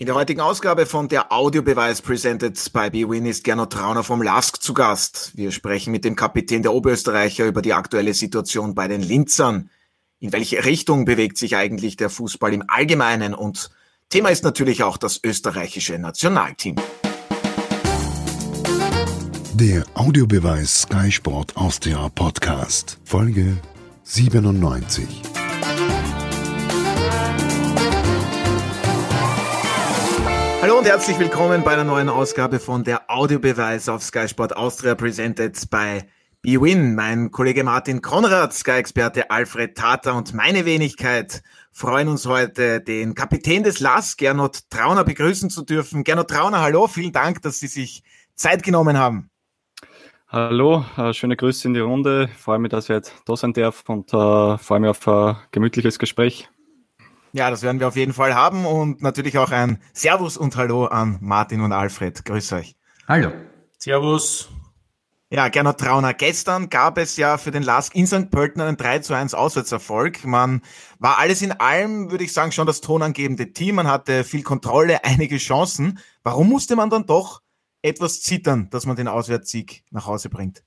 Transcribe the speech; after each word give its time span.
In 0.00 0.06
der 0.06 0.14
heutigen 0.14 0.40
Ausgabe 0.40 0.86
von 0.86 1.08
der 1.08 1.32
Audiobeweis 1.32 2.02
presented 2.02 2.72
by 2.72 2.88
BWin 2.88 3.26
ist 3.26 3.42
Gernot 3.42 3.72
Trauner 3.72 4.04
vom 4.04 4.22
LASK 4.22 4.62
zu 4.62 4.72
Gast. 4.72 5.32
Wir 5.34 5.50
sprechen 5.50 5.90
mit 5.90 6.04
dem 6.04 6.14
Kapitän 6.14 6.62
der 6.62 6.72
Oberösterreicher 6.72 7.46
über 7.46 7.62
die 7.62 7.72
aktuelle 7.72 8.14
Situation 8.14 8.76
bei 8.76 8.86
den 8.86 9.02
Linzern. 9.02 9.70
In 10.20 10.32
welche 10.32 10.64
Richtung 10.64 11.04
bewegt 11.04 11.36
sich 11.36 11.56
eigentlich 11.56 11.96
der 11.96 12.10
Fußball 12.10 12.54
im 12.54 12.62
Allgemeinen? 12.68 13.34
Und 13.34 13.70
Thema 14.08 14.28
ist 14.28 14.44
natürlich 14.44 14.84
auch 14.84 14.98
das 14.98 15.18
österreichische 15.24 15.98
Nationalteam. 15.98 16.76
Der 19.54 19.84
Audiobeweis 19.94 20.82
Sky 20.82 21.10
Sport 21.10 21.56
Austria 21.56 22.08
Podcast, 22.10 22.98
Folge 23.02 23.56
97. 24.04 25.22
Hallo 30.68 30.80
und 30.80 30.86
herzlich 30.86 31.18
willkommen 31.18 31.64
bei 31.64 31.72
einer 31.72 31.84
neuen 31.84 32.10
Ausgabe 32.10 32.58
von 32.58 32.84
der 32.84 33.10
Audiobeweis 33.10 33.88
auf 33.88 34.02
Sky 34.02 34.28
Sport 34.28 34.54
Austria 34.54 34.94
presented 34.94 35.58
by 35.70 36.02
BWin. 36.42 36.94
Mein 36.94 37.30
Kollege 37.30 37.64
Martin 37.64 38.02
Konrad, 38.02 38.52
Sky-Experte 38.52 39.30
Alfred 39.30 39.74
Tata 39.78 40.12
und 40.12 40.34
meine 40.34 40.66
Wenigkeit 40.66 41.42
freuen 41.72 42.08
uns 42.08 42.26
heute, 42.26 42.82
den 42.82 43.14
Kapitän 43.14 43.62
des 43.62 43.80
LAS, 43.80 44.18
Gernot 44.18 44.68
Trauner, 44.68 45.04
begrüßen 45.04 45.48
zu 45.48 45.62
dürfen. 45.62 46.04
Gernot 46.04 46.28
Trauner, 46.28 46.60
hallo, 46.60 46.86
vielen 46.86 47.12
Dank, 47.12 47.40
dass 47.40 47.60
Sie 47.60 47.66
sich 47.66 48.02
Zeit 48.34 48.62
genommen 48.62 48.98
haben. 48.98 49.30
Hallo, 50.28 50.84
äh, 50.98 51.14
schöne 51.14 51.36
Grüße 51.36 51.66
in 51.66 51.72
die 51.72 51.80
Runde. 51.80 52.28
Freue 52.36 52.58
mich, 52.58 52.72
dass 52.72 52.84
ich 52.84 52.90
jetzt 52.90 53.14
da 53.24 53.36
sein 53.36 53.54
darf 53.54 53.84
und 53.88 54.12
äh, 54.12 54.58
freue 54.58 54.80
mich 54.80 54.90
auf 54.90 55.08
ein 55.08 55.36
gemütliches 55.50 55.98
Gespräch. 55.98 56.50
Ja, 57.32 57.50
das 57.50 57.62
werden 57.62 57.78
wir 57.78 57.88
auf 57.88 57.96
jeden 57.96 58.14
Fall 58.14 58.34
haben 58.34 58.64
und 58.64 59.02
natürlich 59.02 59.36
auch 59.36 59.50
ein 59.50 59.80
Servus 59.92 60.36
und 60.36 60.56
Hallo 60.56 60.86
an 60.86 61.18
Martin 61.20 61.60
und 61.60 61.72
Alfred. 61.72 62.24
Grüß 62.24 62.52
euch. 62.52 62.74
Hallo. 63.06 63.32
Servus. 63.78 64.48
Ja, 65.30 65.48
Gernot 65.48 65.78
Trauner, 65.78 66.14
gestern 66.14 66.70
gab 66.70 66.96
es 66.96 67.18
ja 67.18 67.36
für 67.36 67.50
den 67.50 67.62
Lask 67.62 67.94
in 67.94 68.06
St. 68.06 68.30
Pölten 68.30 68.62
einen 68.62 68.78
3 68.78 69.00
zu 69.00 69.12
1 69.12 69.34
Auswärtserfolg. 69.34 70.24
Man 70.24 70.62
war 70.98 71.18
alles 71.18 71.42
in 71.42 71.52
allem, 71.52 72.10
würde 72.10 72.24
ich 72.24 72.32
sagen, 72.32 72.50
schon 72.50 72.66
das 72.66 72.80
tonangebende 72.80 73.52
Team. 73.52 73.74
Man 73.74 73.88
hatte 73.88 74.24
viel 74.24 74.42
Kontrolle, 74.42 75.04
einige 75.04 75.36
Chancen. 75.36 75.98
Warum 76.22 76.48
musste 76.48 76.76
man 76.76 76.88
dann 76.88 77.04
doch 77.04 77.42
etwas 77.82 78.22
zittern, 78.22 78.70
dass 78.70 78.86
man 78.86 78.96
den 78.96 79.06
Auswärtssieg 79.06 79.84
nach 79.90 80.06
Hause 80.06 80.30
bringt? 80.30 80.62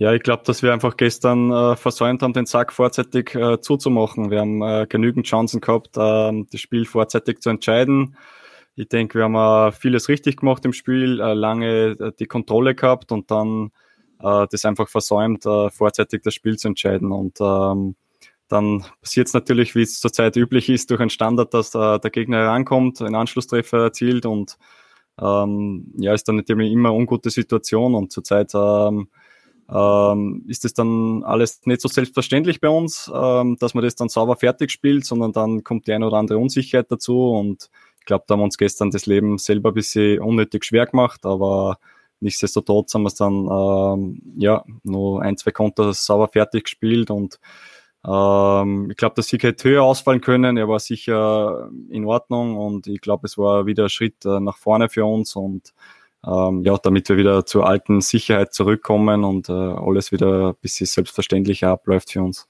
Ja, 0.00 0.14
ich 0.14 0.22
glaube, 0.22 0.44
dass 0.46 0.62
wir 0.62 0.72
einfach 0.72 0.96
gestern 0.96 1.52
äh, 1.52 1.76
versäumt 1.76 2.22
haben, 2.22 2.32
den 2.32 2.46
Sack 2.46 2.72
vorzeitig 2.72 3.34
äh, 3.34 3.60
zuzumachen. 3.60 4.30
Wir 4.30 4.40
haben 4.40 4.62
äh, 4.62 4.86
genügend 4.88 5.26
Chancen 5.26 5.60
gehabt, 5.60 5.98
äh, 5.98 6.42
das 6.50 6.58
Spiel 6.58 6.86
vorzeitig 6.86 7.42
zu 7.42 7.50
entscheiden. 7.50 8.16
Ich 8.76 8.88
denke, 8.88 9.18
wir 9.18 9.24
haben 9.24 9.34
äh, 9.34 9.72
vieles 9.72 10.08
richtig 10.08 10.38
gemacht 10.38 10.64
im 10.64 10.72
Spiel, 10.72 11.20
äh, 11.20 11.34
lange 11.34 11.96
äh, 12.00 12.12
die 12.18 12.24
Kontrolle 12.24 12.74
gehabt 12.74 13.12
und 13.12 13.30
dann 13.30 13.72
das 14.22 14.66
einfach 14.66 14.86
versäumt, 14.90 15.44
vorzeitig 15.44 16.20
das 16.22 16.34
Spiel 16.34 16.58
zu 16.58 16.68
entscheiden. 16.68 17.10
Und 17.10 17.40
ähm, 17.40 17.96
dann 18.48 18.84
passiert 19.00 19.28
es 19.28 19.32
natürlich, 19.32 19.74
wie 19.74 19.80
es 19.80 19.98
zurzeit 19.98 20.36
üblich 20.36 20.68
ist, 20.68 20.90
durch 20.90 21.00
einen 21.00 21.08
Standard, 21.08 21.54
dass 21.54 21.70
der 21.70 21.98
Gegner 22.00 22.36
herankommt, 22.36 23.00
einen 23.00 23.14
Anschlusstreffer 23.14 23.78
erzielt 23.78 24.26
und 24.26 24.58
ähm, 25.18 25.94
ja, 25.96 26.12
ist 26.12 26.28
dann 26.28 26.36
natürlich 26.36 26.70
immer 26.70 26.92
ungute 26.92 27.30
Situation 27.30 27.94
und 27.94 28.12
zurzeit 28.12 28.52
ähm, 28.54 29.08
ähm, 29.72 30.44
ist 30.48 30.64
es 30.64 30.74
dann 30.74 31.22
alles 31.22 31.60
nicht 31.64 31.80
so 31.80 31.88
selbstverständlich 31.88 32.60
bei 32.60 32.68
uns, 32.68 33.10
ähm, 33.14 33.56
dass 33.58 33.74
man 33.74 33.84
das 33.84 33.94
dann 33.94 34.08
sauber 34.08 34.36
fertig 34.36 34.70
spielt, 34.70 35.04
sondern 35.04 35.32
dann 35.32 35.62
kommt 35.64 35.86
die 35.86 35.92
eine 35.92 36.06
oder 36.06 36.16
andere 36.16 36.38
Unsicherheit 36.38 36.90
dazu. 36.90 37.30
Und 37.30 37.70
ich 38.00 38.06
glaube, 38.06 38.24
da 38.26 38.32
haben 38.32 38.40
wir 38.40 38.44
uns 38.44 38.58
gestern 38.58 38.90
das 38.90 39.06
Leben 39.06 39.38
selber 39.38 39.70
ein 39.70 39.74
bisschen 39.74 40.20
unnötig 40.20 40.64
schwer 40.64 40.86
gemacht, 40.86 41.24
aber 41.24 41.78
nichtsdestotrotz 42.20 42.94
haben 42.94 43.02
wir 43.02 43.08
es 43.08 43.14
dann 43.14 43.46
ähm, 43.46 44.22
ja 44.36 44.64
nur 44.82 45.22
ein, 45.22 45.36
zwei 45.36 45.52
Konter 45.52 45.92
sauber 45.92 46.28
fertig 46.28 46.64
gespielt. 46.64 47.10
Und 47.10 47.38
ähm, 48.06 48.88
ich 48.90 48.96
glaube, 48.96 49.14
der 49.14 49.24
Sieg 49.24 49.42
hätte 49.42 49.68
höher 49.68 49.82
ausfallen 49.82 50.20
können. 50.20 50.56
Er 50.56 50.68
war 50.68 50.80
sicher 50.80 51.70
in 51.88 52.04
Ordnung. 52.06 52.56
Und 52.56 52.86
ich 52.86 53.00
glaube, 53.00 53.26
es 53.26 53.38
war 53.38 53.66
wieder 53.66 53.84
ein 53.84 53.90
Schritt 53.90 54.24
äh, 54.24 54.40
nach 54.40 54.56
vorne 54.56 54.88
für 54.88 55.04
uns. 55.04 55.36
Und 55.36 55.72
ähm, 56.26 56.62
ja, 56.64 56.76
damit 56.78 57.08
wir 57.08 57.16
wieder 57.16 57.46
zur 57.46 57.66
alten 57.66 58.00
Sicherheit 58.00 58.52
zurückkommen 58.52 59.24
und 59.24 59.48
äh, 59.48 59.52
alles 59.52 60.12
wieder 60.12 60.50
ein 60.50 60.54
bisschen 60.60 60.86
selbstverständlicher 60.86 61.68
abläuft 61.68 62.12
für 62.12 62.22
uns. 62.22 62.46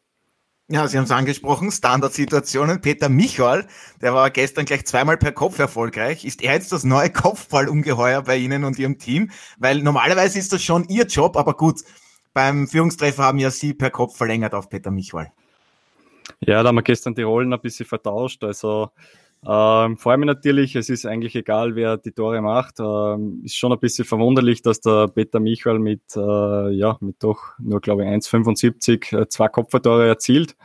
Ja, 0.73 0.87
Sie 0.87 0.97
haben 0.97 1.05
es 1.05 1.11
angesprochen, 1.11 1.73
Standardsituationen. 1.73 2.81
Peter 2.81 3.09
Michal, 3.09 3.67
der 4.01 4.15
war 4.15 4.31
gestern 4.31 4.67
gleich 4.67 4.87
zweimal 4.87 5.17
per 5.17 5.33
Kopf 5.33 5.59
erfolgreich. 5.59 6.25
Ist 6.25 6.43
er 6.43 6.55
jetzt 6.55 6.71
das 6.71 6.85
neue 6.85 7.11
Kopfballungeheuer 7.11 8.23
bei 8.23 8.37
Ihnen 8.37 8.63
und 8.63 8.79
Ihrem 8.79 8.97
Team? 8.97 9.33
Weil 9.59 9.83
normalerweise 9.83 10.39
ist 10.39 10.53
das 10.53 10.63
schon 10.63 10.87
Ihr 10.89 11.07
Job, 11.07 11.37
aber 11.37 11.55
gut, 11.55 11.81
beim 12.35 12.69
Führungstreffer 12.69 13.25
haben 13.25 13.39
ja 13.39 13.51
Sie 13.51 13.75
per 13.75 13.91
Kopf 13.91 14.17
verlängert 14.17 14.55
auf 14.55 14.69
Peter 14.69 14.93
Michal. 14.93 15.33
Ja, 16.39 16.63
da 16.63 16.69
haben 16.69 16.77
wir 16.77 16.83
gestern 16.83 17.17
die 17.17 17.23
Rollen 17.23 17.53
ein 17.53 17.61
bisschen 17.61 17.87
vertauscht. 17.87 18.45
Also 18.45 18.91
ähm, 19.47 19.97
vor 19.97 20.13
allem 20.13 20.21
natürlich, 20.21 20.77
es 20.77 20.91
ist 20.91 21.07
eigentlich 21.07 21.35
egal, 21.35 21.75
wer 21.75 21.97
die 21.97 22.13
Tore 22.13 22.43
macht. 22.43 22.79
Ähm, 22.79 23.41
ist 23.43 23.57
schon 23.57 23.73
ein 23.73 23.79
bisschen 23.81 24.05
verwunderlich, 24.05 24.61
dass 24.61 24.81
der 24.81 25.09
Peter 25.09 25.41
Michael 25.41 25.79
mit, 25.79 26.03
äh, 26.15 26.71
ja, 26.71 26.99
mit 27.01 27.23
doch 27.23 27.59
nur, 27.59 27.81
glaube 27.81 28.05
ich, 28.05 28.11
1,75 28.11 29.19
äh, 29.19 29.29
zwei 29.29 29.49
Kopfballtore 29.49 30.07
erzielt. 30.07 30.57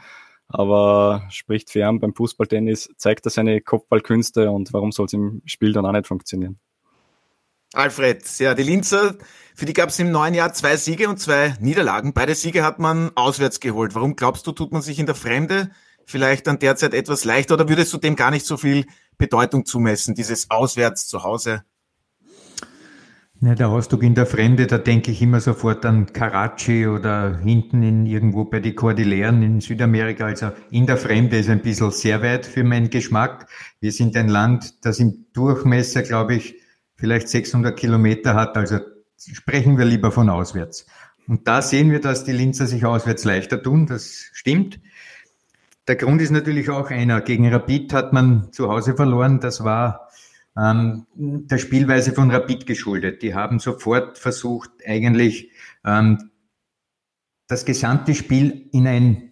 Aber 0.48 1.24
spricht 1.30 1.72
fern 1.72 2.00
beim 2.00 2.14
Fußballtennis, 2.14 2.90
zeigt 2.98 3.26
er 3.26 3.32
seine 3.32 3.62
Kopfballkünste 3.62 4.52
und 4.52 4.74
warum 4.74 4.92
soll 4.92 5.06
es 5.08 5.14
im 5.14 5.42
Spiel 5.46 5.74
dann 5.74 5.86
auch 5.86 5.92
nicht 5.92 6.06
funktionieren? 6.08 6.60
Alfred, 7.74 8.24
ja, 8.40 8.54
die 8.54 8.64
Linzer, 8.64 9.16
für 9.56 9.66
die 9.66 9.74
gab 9.74 9.90
es 9.90 10.00
im 10.00 10.12
neuen 10.12 10.34
Jahr 10.34 10.54
zwei 10.54 10.78
Siege 10.78 11.10
und 11.10 11.20
zwei 11.20 11.56
Niederlagen. 11.60 12.14
Beide 12.14 12.36
Siege 12.36 12.64
hat 12.64 12.80
man 12.80 13.12
auswärts 13.16 13.60
geholt. 13.60 13.96
Warum 13.96 14.16
glaubst 14.16 14.46
du, 14.48 14.52
tut 14.52 14.72
man 14.72 14.82
sich 14.82 15.00
in 15.00 15.08
der 15.08 15.16
Fremde 15.16 15.72
vielleicht 16.06 16.48
dann 16.48 16.60
derzeit 16.60 16.94
etwas 16.94 17.26
leichter 17.26 17.56
oder 17.56 17.70
würdest 17.70 17.94
du 17.94 17.98
dem 17.98 18.16
gar 18.16 18.32
nicht 18.32 18.46
so 18.46 18.58
viel 18.58 18.86
Bedeutung 19.18 19.66
zumessen, 19.66 20.16
dieses 20.16 20.50
Auswärts 20.50 21.08
zu 21.08 21.24
Hause? 21.24 21.64
Ja, 23.42 23.54
der 23.54 23.68
Ausdruck 23.68 24.02
in 24.04 24.16
der 24.16 24.26
Fremde, 24.26 24.66
da 24.66 24.78
denke 24.78 25.12
ich 25.12 25.22
immer 25.22 25.42
sofort 25.42 25.86
an 25.86 26.12
Karachi 26.14 26.88
oder 26.88 27.38
hinten 27.38 27.84
in 27.84 28.06
irgendwo 28.06 28.46
bei 28.46 28.62
den 28.62 28.76
Kordilleren 28.76 29.44
in 29.44 29.60
Südamerika. 29.60 30.26
Also 30.26 30.52
in 30.72 30.88
der 30.88 30.98
Fremde 30.98 31.38
ist 31.38 31.50
ein 31.50 31.62
bisschen 31.62 31.92
sehr 31.92 32.22
weit 32.22 32.46
für 32.46 32.64
meinen 32.64 32.90
Geschmack. 32.90 33.48
Wir 33.82 33.92
sind 33.92 34.16
ein 34.16 34.30
Land, 34.30 34.86
das 34.86 35.00
im 35.00 35.26
Durchmesser, 35.34 36.02
glaube 36.04 36.36
ich, 36.36 36.56
vielleicht 36.96 37.28
600 37.28 37.78
Kilometer 37.78 38.36
hat. 38.36 38.56
Also 38.56 38.80
sprechen 39.18 39.78
wir 39.78 39.86
lieber 39.86 40.12
von 40.12 40.30
auswärts. 40.30 40.86
Und 41.28 41.48
da 41.48 41.62
sehen 41.62 41.92
wir, 41.92 42.00
dass 42.00 42.24
die 42.24 42.32
Linzer 42.32 42.68
sich 42.68 42.86
auswärts 42.86 43.26
leichter 43.26 43.62
tun. 43.62 43.86
Das 43.86 44.30
stimmt. 44.32 44.80
Der 45.88 45.96
Grund 45.96 46.22
ist 46.22 46.32
natürlich 46.32 46.70
auch 46.70 46.90
einer. 46.90 47.22
Gegen 47.22 47.52
Rapid 47.52 47.94
hat 47.94 48.14
man 48.14 48.52
zu 48.52 48.70
Hause 48.70 48.96
verloren. 48.96 49.40
Das 49.40 49.64
war 49.64 50.10
ähm, 50.58 51.06
der 51.16 51.58
Spielweise 51.58 52.14
von 52.14 52.32
Rapid 52.32 52.66
geschuldet. 52.66 53.22
Die 53.22 53.36
haben 53.36 53.60
sofort 53.60 54.18
versucht, 54.18 54.72
eigentlich 54.86 55.52
ähm, 55.86 56.32
das 57.48 57.66
gesamte 57.66 58.16
Spiel 58.16 58.70
in 58.72 58.88
ein 58.88 59.32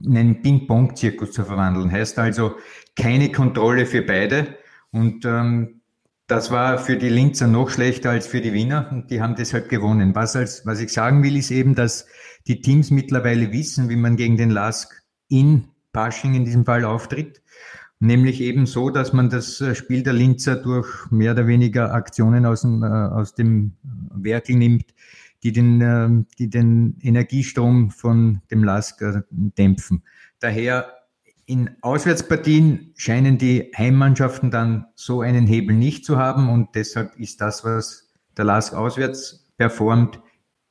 in 0.00 0.16
einen 0.16 0.42
Ping-Pong-Zirkus 0.42 1.32
zu 1.32 1.44
verwandeln. 1.44 1.90
Heißt 1.90 2.18
also 2.18 2.54
keine 2.94 3.32
Kontrolle 3.32 3.86
für 3.86 4.02
beide. 4.02 4.56
Und 4.92 5.24
ähm, 5.24 5.80
das 6.26 6.50
war 6.50 6.78
für 6.78 6.96
die 6.96 7.08
Linzer 7.08 7.46
noch 7.46 7.70
schlechter 7.70 8.10
als 8.10 8.26
für 8.26 8.40
die 8.40 8.52
Wiener 8.52 8.88
und 8.92 9.10
die 9.10 9.20
haben 9.20 9.34
deshalb 9.34 9.68
gewonnen. 9.68 10.14
Was, 10.14 10.36
als, 10.36 10.66
was 10.66 10.80
ich 10.80 10.92
sagen 10.92 11.22
will, 11.22 11.36
ist 11.36 11.50
eben, 11.50 11.74
dass 11.74 12.06
die 12.46 12.60
Teams 12.60 12.90
mittlerweile 12.90 13.50
wissen, 13.50 13.88
wie 13.88 13.96
man 13.96 14.16
gegen 14.16 14.36
den 14.36 14.50
Lask 14.50 15.02
in 15.28 15.68
Pasching 15.92 16.34
in 16.34 16.44
diesem 16.44 16.64
Fall 16.64 16.84
auftritt. 16.84 17.42
Nämlich 18.00 18.40
eben 18.40 18.66
so, 18.66 18.90
dass 18.90 19.12
man 19.12 19.28
das 19.28 19.60
äh, 19.60 19.74
Spiel 19.74 20.04
der 20.04 20.12
Linzer 20.12 20.54
durch 20.56 21.10
mehr 21.10 21.32
oder 21.32 21.48
weniger 21.48 21.92
Aktionen 21.92 22.46
aus 22.46 22.62
dem, 22.62 22.84
äh, 22.84 22.86
aus 22.86 23.34
dem 23.34 23.72
Werkel 23.82 24.54
nimmt, 24.56 24.94
die 25.42 25.50
den, 25.50 25.80
äh, 25.80 26.24
die 26.38 26.48
den 26.48 26.96
Energiestrom 27.00 27.90
von 27.90 28.40
dem 28.50 28.62
Lask 28.62 29.02
äh, 29.02 29.22
dämpfen. 29.30 30.04
Daher 30.38 30.94
in 31.46 31.70
Auswärtspartien 31.80 32.92
scheinen 32.94 33.38
die 33.38 33.72
Heimmannschaften 33.76 34.50
dann 34.50 34.86
so 34.94 35.22
einen 35.22 35.46
Hebel 35.46 35.74
nicht 35.74 36.04
zu 36.04 36.18
haben 36.18 36.50
und 36.50 36.74
deshalb 36.74 37.16
ist 37.16 37.40
das, 37.40 37.64
was 37.64 38.10
der 38.36 38.44
Lask 38.44 38.74
auswärts 38.74 39.50
performt, 39.56 40.20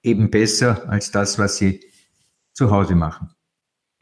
eben 0.03 0.29
besser 0.29 0.87
als 0.87 1.11
das, 1.11 1.39
was 1.39 1.57
sie 1.57 1.81
zu 2.53 2.71
Hause 2.71 2.95
machen. 2.95 3.29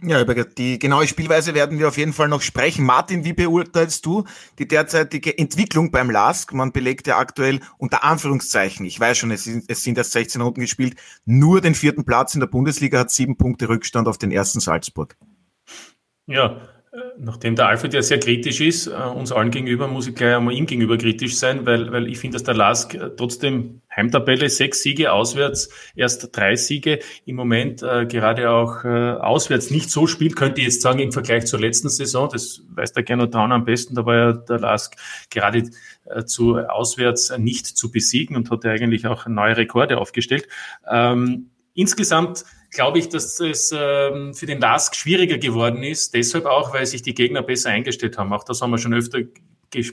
Ja, 0.02 0.22
über 0.22 0.36
die 0.36 0.78
genaue 0.78 1.08
Spielweise 1.08 1.54
werden 1.54 1.80
wir 1.80 1.88
auf 1.88 1.98
jeden 1.98 2.12
Fall 2.12 2.28
noch 2.28 2.42
sprechen. 2.42 2.86
Martin, 2.86 3.24
wie 3.24 3.32
beurteilst 3.32 4.06
du 4.06 4.26
die 4.60 4.68
derzeitige 4.68 5.38
Entwicklung 5.38 5.90
beim 5.90 6.12
LASK? 6.12 6.54
Man 6.54 6.74
belegt 6.74 7.08
ja 7.08 7.18
aktuell 7.18 7.62
unter 7.78 8.04
Anführungszeichen, 8.04 8.86
ich 8.86 9.00
weiß 9.00 9.18
schon, 9.18 9.32
es 9.32 9.46
sind, 9.46 9.64
es 9.70 9.84
sind 9.84 9.98
erst 9.98 10.12
16 10.12 10.42
Runden 10.42 10.60
gespielt, 10.60 11.00
nur 11.24 11.62
den 11.62 11.76
vierten 11.76 12.04
Platz 12.04 12.34
in 12.34 12.42
der 12.42 12.48
Bundesliga, 12.48 13.00
hat 13.00 13.12
sieben 13.12 13.38
Punkte 13.38 13.70
Rückstand 13.70 14.10
auf 14.10 14.18
den 14.18 14.32
ersten 14.32 14.60
Salzburg. 14.60 15.16
Ja, 16.28 16.75
Nachdem 17.18 17.56
der 17.56 17.68
Alfred 17.68 17.94
ja 17.94 18.02
sehr 18.02 18.20
kritisch 18.20 18.62
ist, 18.62 18.88
äh, 18.88 18.92
uns 18.92 19.32
allen 19.32 19.52
gegenüber, 19.52 19.88
muss 19.88 20.08
ich 20.08 20.16
gleich 20.16 20.36
einmal 20.36 20.54
ihm 20.54 20.66
gegenüber 20.66 20.98
kritisch 20.98 21.36
sein, 21.36 21.66
weil, 21.66 21.92
weil 21.92 22.08
ich 22.08 22.20
finde, 22.20 22.36
dass 22.36 22.44
der 22.44 22.54
Lask 22.54 22.94
äh, 22.94 23.10
trotzdem 23.16 23.82
Heimtabelle, 23.94 24.50
sechs 24.50 24.82
Siege, 24.82 25.12
auswärts 25.12 25.70
erst 25.96 26.30
drei 26.36 26.56
Siege, 26.56 27.00
im 27.26 27.36
Moment 27.36 27.84
äh, 27.84 28.06
gerade 28.06 28.50
auch 28.50 28.86
äh, 28.86 29.14
auswärts 29.14 29.72
nicht 29.72 29.90
so 29.90 30.08
spielt, 30.08 30.36
könnte 30.36 30.62
ich 30.62 30.68
jetzt 30.68 30.82
sagen, 30.82 31.00
im 31.00 31.12
Vergleich 31.12 31.46
zur 31.48 31.60
letzten 31.60 31.90
Saison, 31.90 32.30
das 32.32 32.62
weiß 32.70 32.94
der 32.94 33.04
Gernot 33.04 33.34
Traun 33.34 33.52
am 33.52 33.66
besten, 33.66 33.96
da 33.96 34.06
war 34.06 34.16
ja 34.16 34.34
der 34.34 34.60
Lask 34.60 34.96
gerade 35.30 35.64
äh, 36.06 36.24
zu 36.24 36.58
auswärts 36.58 37.38
nicht 37.38 37.66
zu 37.66 37.92
besiegen 37.92 38.36
und 38.36 38.52
hat 38.52 38.64
ja 38.64 38.72
eigentlich 38.72 39.06
auch 39.06 39.28
neue 39.28 39.58
Rekorde 39.58 39.98
aufgestellt. 39.98 40.48
Ähm, 40.90 41.50
insgesamt 41.74 42.46
glaube 42.76 43.00
ich, 43.00 43.10
dass 43.10 43.40
es 43.40 43.74
ähm, 43.76 44.34
für 44.34 44.46
den 44.46 44.60
LASK 44.60 44.96
schwieriger 44.96 45.38
geworden 45.38 45.82
ist. 45.82 46.14
Deshalb 46.14 46.46
auch, 46.46 46.74
weil 46.74 46.86
sich 46.86 47.02
die 47.02 47.16
Gegner 47.16 47.42
besser 47.42 47.72
eingestellt 47.72 48.18
haben. 48.18 48.32
Auch 48.34 48.44
das 48.44 48.62
haben 48.62 48.72
wir 48.72 48.78
schon 48.78 48.94
öfter 48.94 49.20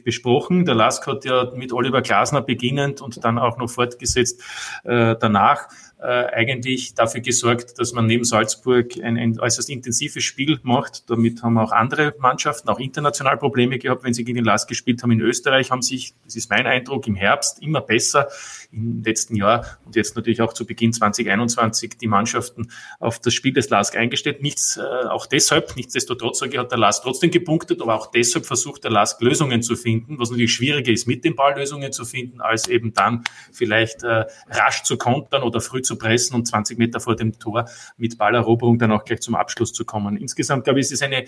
besprochen. 0.04 0.64
Der 0.64 0.74
LASK 0.74 1.06
hat 1.06 1.24
ja 1.24 1.50
mit 1.54 1.72
Oliver 1.72 2.02
Glasner 2.02 2.42
beginnend 2.42 3.00
und 3.00 3.24
dann 3.24 3.38
auch 3.38 3.58
noch 3.58 3.68
fortgesetzt 3.68 4.40
äh, 4.84 5.16
danach 5.18 5.68
äh, 6.02 6.04
eigentlich 6.04 6.94
dafür 6.94 7.20
gesorgt, 7.20 7.78
dass 7.78 7.92
man 7.92 8.06
neben 8.06 8.24
Salzburg 8.24 8.92
ein, 9.02 9.16
ein 9.16 9.38
äußerst 9.40 9.70
intensives 9.70 10.24
Spiel 10.24 10.58
macht. 10.62 11.08
Damit 11.10 11.42
haben 11.42 11.58
auch 11.58 11.72
andere 11.72 12.14
Mannschaften 12.18 12.68
auch 12.68 12.78
international 12.78 13.38
Probleme 13.38 13.78
gehabt, 13.78 14.04
wenn 14.04 14.14
sie 14.14 14.24
gegen 14.24 14.36
den 14.36 14.44
LASK 14.44 14.68
gespielt 14.68 15.02
haben. 15.02 15.12
In 15.12 15.20
Österreich 15.20 15.70
haben 15.70 15.82
sich, 15.82 16.14
das 16.24 16.36
ist 16.36 16.50
mein 16.50 16.66
Eindruck, 16.66 17.06
im 17.06 17.14
Herbst 17.14 17.62
immer 17.62 17.80
besser 17.80 18.28
im 18.72 19.02
letzten 19.04 19.36
Jahr 19.36 19.78
und 19.84 19.96
jetzt 19.96 20.16
natürlich 20.16 20.40
auch 20.40 20.52
zu 20.52 20.66
Beginn 20.66 20.92
2021 20.92 21.98
die 22.00 22.06
Mannschaften 22.06 22.70
auf 22.98 23.18
das 23.18 23.34
Spiel 23.34 23.52
des 23.52 23.68
LASK 23.68 23.96
eingestellt. 23.96 24.42
Nichts, 24.42 24.78
äh, 24.78 25.06
auch 25.08 25.26
deshalb, 25.26 25.76
nichtsdestotrotz 25.76 26.38
sage 26.38 26.52
ich, 26.52 26.58
hat 26.58 26.70
der 26.70 26.78
LASK 26.78 27.02
trotzdem 27.02 27.30
gepunktet, 27.30 27.82
aber 27.82 27.94
auch 27.94 28.10
deshalb 28.10 28.46
versucht 28.46 28.84
der 28.84 28.90
LASK 28.90 29.20
Lösungen 29.20 29.62
zu 29.62 29.76
finden, 29.76 30.18
was 30.18 30.30
natürlich 30.30 30.54
schwieriger 30.54 30.92
ist, 30.92 31.06
mit 31.06 31.24
dem 31.24 31.36
Ball 31.36 31.56
Lösungen 31.56 31.92
zu 31.92 32.04
finden, 32.04 32.40
als 32.40 32.68
eben 32.68 32.92
dann 32.94 33.24
vielleicht 33.52 34.02
äh, 34.02 34.24
rasch 34.48 34.82
zu 34.82 34.96
kontern 34.96 35.42
oder 35.42 35.60
früh 35.60 35.82
zu 35.82 35.96
pressen 35.96 36.34
und 36.34 36.46
20 36.46 36.78
Meter 36.78 37.00
vor 37.00 37.16
dem 37.16 37.38
Tor 37.38 37.66
mit 37.96 38.18
Balleroberung 38.18 38.78
dann 38.78 38.92
auch 38.92 39.04
gleich 39.04 39.20
zum 39.20 39.34
Abschluss 39.34 39.72
zu 39.72 39.84
kommen. 39.84 40.16
Insgesamt, 40.16 40.64
glaube 40.64 40.80
ich, 40.80 40.86
ist 40.86 40.92
es 40.92 41.02
eine 41.02 41.26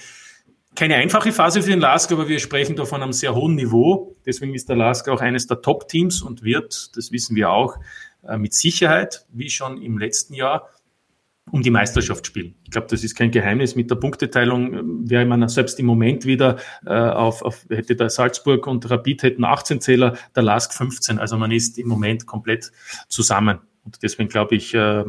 keine 0.75 0.97
einfache 0.97 1.33
Phase 1.33 1.63
für 1.63 1.71
den 1.71 1.81
LASK, 1.81 2.13
aber 2.13 2.29
wir 2.29 2.39
sprechen 2.39 2.77
da 2.77 2.85
von 2.85 3.03
einem 3.03 3.13
sehr 3.13 3.35
hohen 3.35 3.55
Niveau. 3.55 4.17
Deswegen 4.27 4.55
ist 4.55 4.69
der 4.69 4.77
LASK 4.77 5.09
auch 5.09 5.21
eines 5.21 5.47
der 5.47 5.61
Top-Teams 5.61 6.23
und 6.23 6.43
wird, 6.43 6.97
das 6.97 7.13
wissen 7.13 7.37
wir 7.37 7.51
auch, 7.51 7.77
äh, 8.27 8.39
mit 8.39 8.55
Sicherheit, 8.55 9.27
wie 9.33 9.51
schon 9.51 9.81
im 9.81 9.99
letzten 9.99 10.35
Jahr, 10.35 10.69
um 11.51 11.63
die 11.63 11.71
Meisterschaft 11.71 12.27
spielen. 12.27 12.55
Ich 12.65 12.71
glaube, 12.71 12.87
das 12.89 13.05
ist 13.05 13.15
kein 13.15 13.31
Geheimnis. 13.31 13.77
Mit 13.77 13.91
der 13.91 13.97
Punkteteilung 13.97 14.73
ähm, 14.73 15.11
wäre 15.11 15.27
man 15.27 15.47
selbst 15.49 15.79
im 15.79 15.87
Moment 15.87 16.25
wieder 16.25 16.57
äh, 16.87 16.95
auf, 16.95 17.43
auf, 17.43 17.67
hätte 17.69 17.97
der 17.97 18.09
Salzburg 18.09 18.67
und 18.67 18.91
Rapid 18.91 19.23
hätten 19.23 19.45
18 19.45 19.81
Zähler, 19.81 20.17
der 20.35 20.43
LASK 20.43 20.73
15. 20.73 21.19
Also 21.19 21.37
man 21.37 21.51
ist 21.51 21.79
im 21.79 21.89
Moment 21.89 22.27
komplett 22.27 22.73
zusammen. 23.09 23.61
Und 23.85 24.03
deswegen 24.03 24.31
glaube 24.31 24.55
ich, 24.55 24.73
äh, 24.75 25.01
äh, 25.01 25.05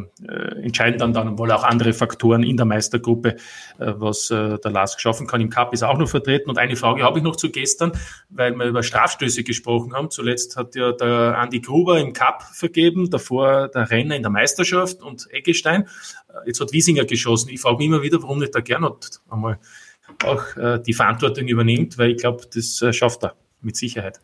entscheiden 0.61 0.99
dann, 0.99 1.13
dann 1.13 1.37
wohl 1.37 1.51
auch 1.51 1.63
andere 1.63 1.93
Faktoren 1.93 2.43
in 2.43 2.57
der 2.57 2.65
Meistergruppe, 2.65 3.37
äh, 3.79 3.93
was 3.95 4.29
äh, 4.31 4.59
der 4.59 4.71
Lars 4.71 4.99
schaffen 4.99 5.27
kann. 5.27 5.39
Im 5.39 5.49
Cup 5.49 5.73
ist 5.73 5.83
auch 5.83 5.97
noch 5.97 6.09
vertreten. 6.09 6.49
Und 6.49 6.57
eine 6.57 6.75
Frage 6.75 7.03
habe 7.03 7.19
ich 7.19 7.23
noch 7.23 7.37
zu 7.37 7.49
gestern, 7.49 7.93
weil 8.29 8.53
wir 8.55 8.65
über 8.65 8.83
Strafstöße 8.83 9.43
gesprochen 9.43 9.93
haben. 9.93 10.11
Zuletzt 10.11 10.57
hat 10.57 10.75
ja 10.75 10.91
der 10.91 11.37
Andi 11.37 11.61
Gruber 11.61 11.99
im 11.99 12.11
Cup 12.11 12.43
vergeben, 12.53 13.09
davor 13.09 13.69
der 13.69 13.89
Renner 13.89 14.15
in 14.15 14.23
der 14.23 14.31
Meisterschaft 14.31 15.01
und 15.01 15.27
Eggestein. 15.31 15.83
Äh, 16.27 16.47
jetzt 16.47 16.59
hat 16.59 16.73
Wiesinger 16.73 17.05
geschossen. 17.05 17.49
Ich 17.49 17.61
frage 17.61 17.77
mich 17.77 17.87
immer 17.87 18.01
wieder, 18.01 18.21
warum 18.21 18.39
nicht 18.39 18.53
der 18.53 18.61
Gernot 18.61 19.21
einmal 19.29 19.57
auch 20.23 20.55
äh, 20.57 20.79
die 20.85 20.93
Verantwortung 20.93 21.47
übernimmt, 21.47 21.97
weil 21.97 22.11
ich 22.11 22.17
glaube, 22.17 22.43
das 22.53 22.81
äh, 22.81 22.91
schafft 22.91 23.23
er 23.23 23.35
mit 23.61 23.75
Sicherheit. 23.75 24.19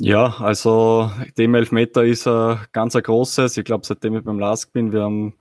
Ja, 0.00 0.36
also 0.38 1.10
dem 1.36 1.56
Elfmeter 1.56 2.04
ist 2.04 2.28
ein 2.28 2.60
ganz 2.72 2.94
ein 2.94 3.02
großes. 3.02 3.56
Ich 3.56 3.64
glaube, 3.64 3.84
seitdem 3.84 4.16
ich 4.16 4.22
beim 4.22 4.38
LASK 4.38 4.72
bin, 4.72 4.92
wir 4.92 5.02
haben, 5.02 5.34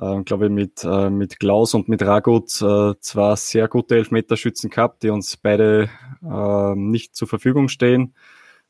äh, 0.00 0.22
glaube 0.22 0.46
ich, 0.46 0.50
mit, 0.50 0.82
äh, 0.84 1.10
mit 1.10 1.38
Klaus 1.38 1.74
und 1.74 1.88
mit 1.88 2.02
Ragut 2.02 2.62
äh, 2.62 2.94
zwei 3.00 3.36
sehr 3.36 3.68
gute 3.68 3.96
Elfmeterschützen 3.96 4.70
gehabt, 4.70 5.02
die 5.02 5.10
uns 5.10 5.36
beide 5.36 5.90
äh, 6.22 6.74
nicht 6.76 7.14
zur 7.14 7.28
Verfügung 7.28 7.68
stehen. 7.68 8.14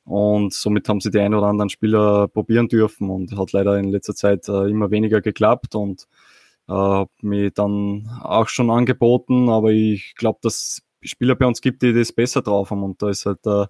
Und 0.05 0.53
somit 0.53 0.89
haben 0.89 1.01
sie 1.01 1.13
die 1.13 1.21
ein 1.21 1.35
oder 1.35 1.47
anderen 1.47 1.71
Spieler 1.71 2.27
probieren 2.27 2.67
dürfen 2.67 3.09
und 3.09 3.37
hat 3.39 3.53
leider 3.53 3.79
in 3.79 3.91
letzter 3.91 4.17
Zeit 4.17 4.49
äh, 4.49 4.69
immer 4.69 4.91
weniger 4.91 5.21
geklappt 5.21 5.77
und 5.77 6.09
äh, 6.69 6.73
habe 6.73 7.11
mir 7.23 7.53
dann 7.53 8.11
auch 8.21 8.49
schon 8.49 8.71
angeboten, 8.71 9.49
aber 9.49 9.71
ich 9.71 10.17
glaube, 10.17 10.41
dass 10.43 10.83
Spieler 11.03 11.37
bei 11.37 11.47
uns 11.47 11.61
gibt, 11.61 11.83
die 11.83 11.93
das 11.93 12.13
besser 12.13 12.43
drauf 12.43 12.71
haben 12.73 12.83
und 12.83 13.01
da 13.03 13.11
ist 13.11 13.27
halt 13.27 13.47
äh, 13.47 13.67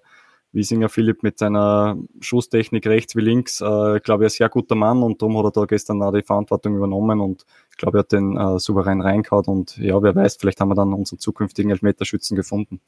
Wiesinger 0.53 0.89
Philipp 0.89 1.23
mit 1.23 1.39
seiner 1.39 1.97
Schusstechnik 2.19 2.85
rechts 2.85 3.15
wie 3.15 3.21
links, 3.21 3.61
äh, 3.61 3.99
glaube 4.01 4.25
ich, 4.25 4.33
ein 4.33 4.35
sehr 4.35 4.49
guter 4.49 4.75
Mann 4.75 5.01
und 5.01 5.21
darum 5.21 5.37
hat 5.37 5.45
er 5.45 5.51
da 5.51 5.65
gestern 5.65 6.01
auch 6.03 6.11
die 6.11 6.23
Verantwortung 6.23 6.75
übernommen 6.75 7.21
und 7.21 7.45
ich 7.69 7.77
glaube, 7.77 7.99
er 7.99 8.01
hat 8.01 8.11
den 8.11 8.37
äh, 8.37 8.59
souverän 8.59 9.01
reingehauen 9.01 9.45
und 9.45 9.77
ja, 9.77 10.01
wer 10.01 10.15
weiß, 10.15 10.37
vielleicht 10.39 10.59
haben 10.59 10.69
wir 10.69 10.75
dann 10.75 10.93
unseren 10.93 11.19
zukünftigen 11.19 11.71
Elfmeterschützen 11.71 12.35
gefunden. 12.35 12.81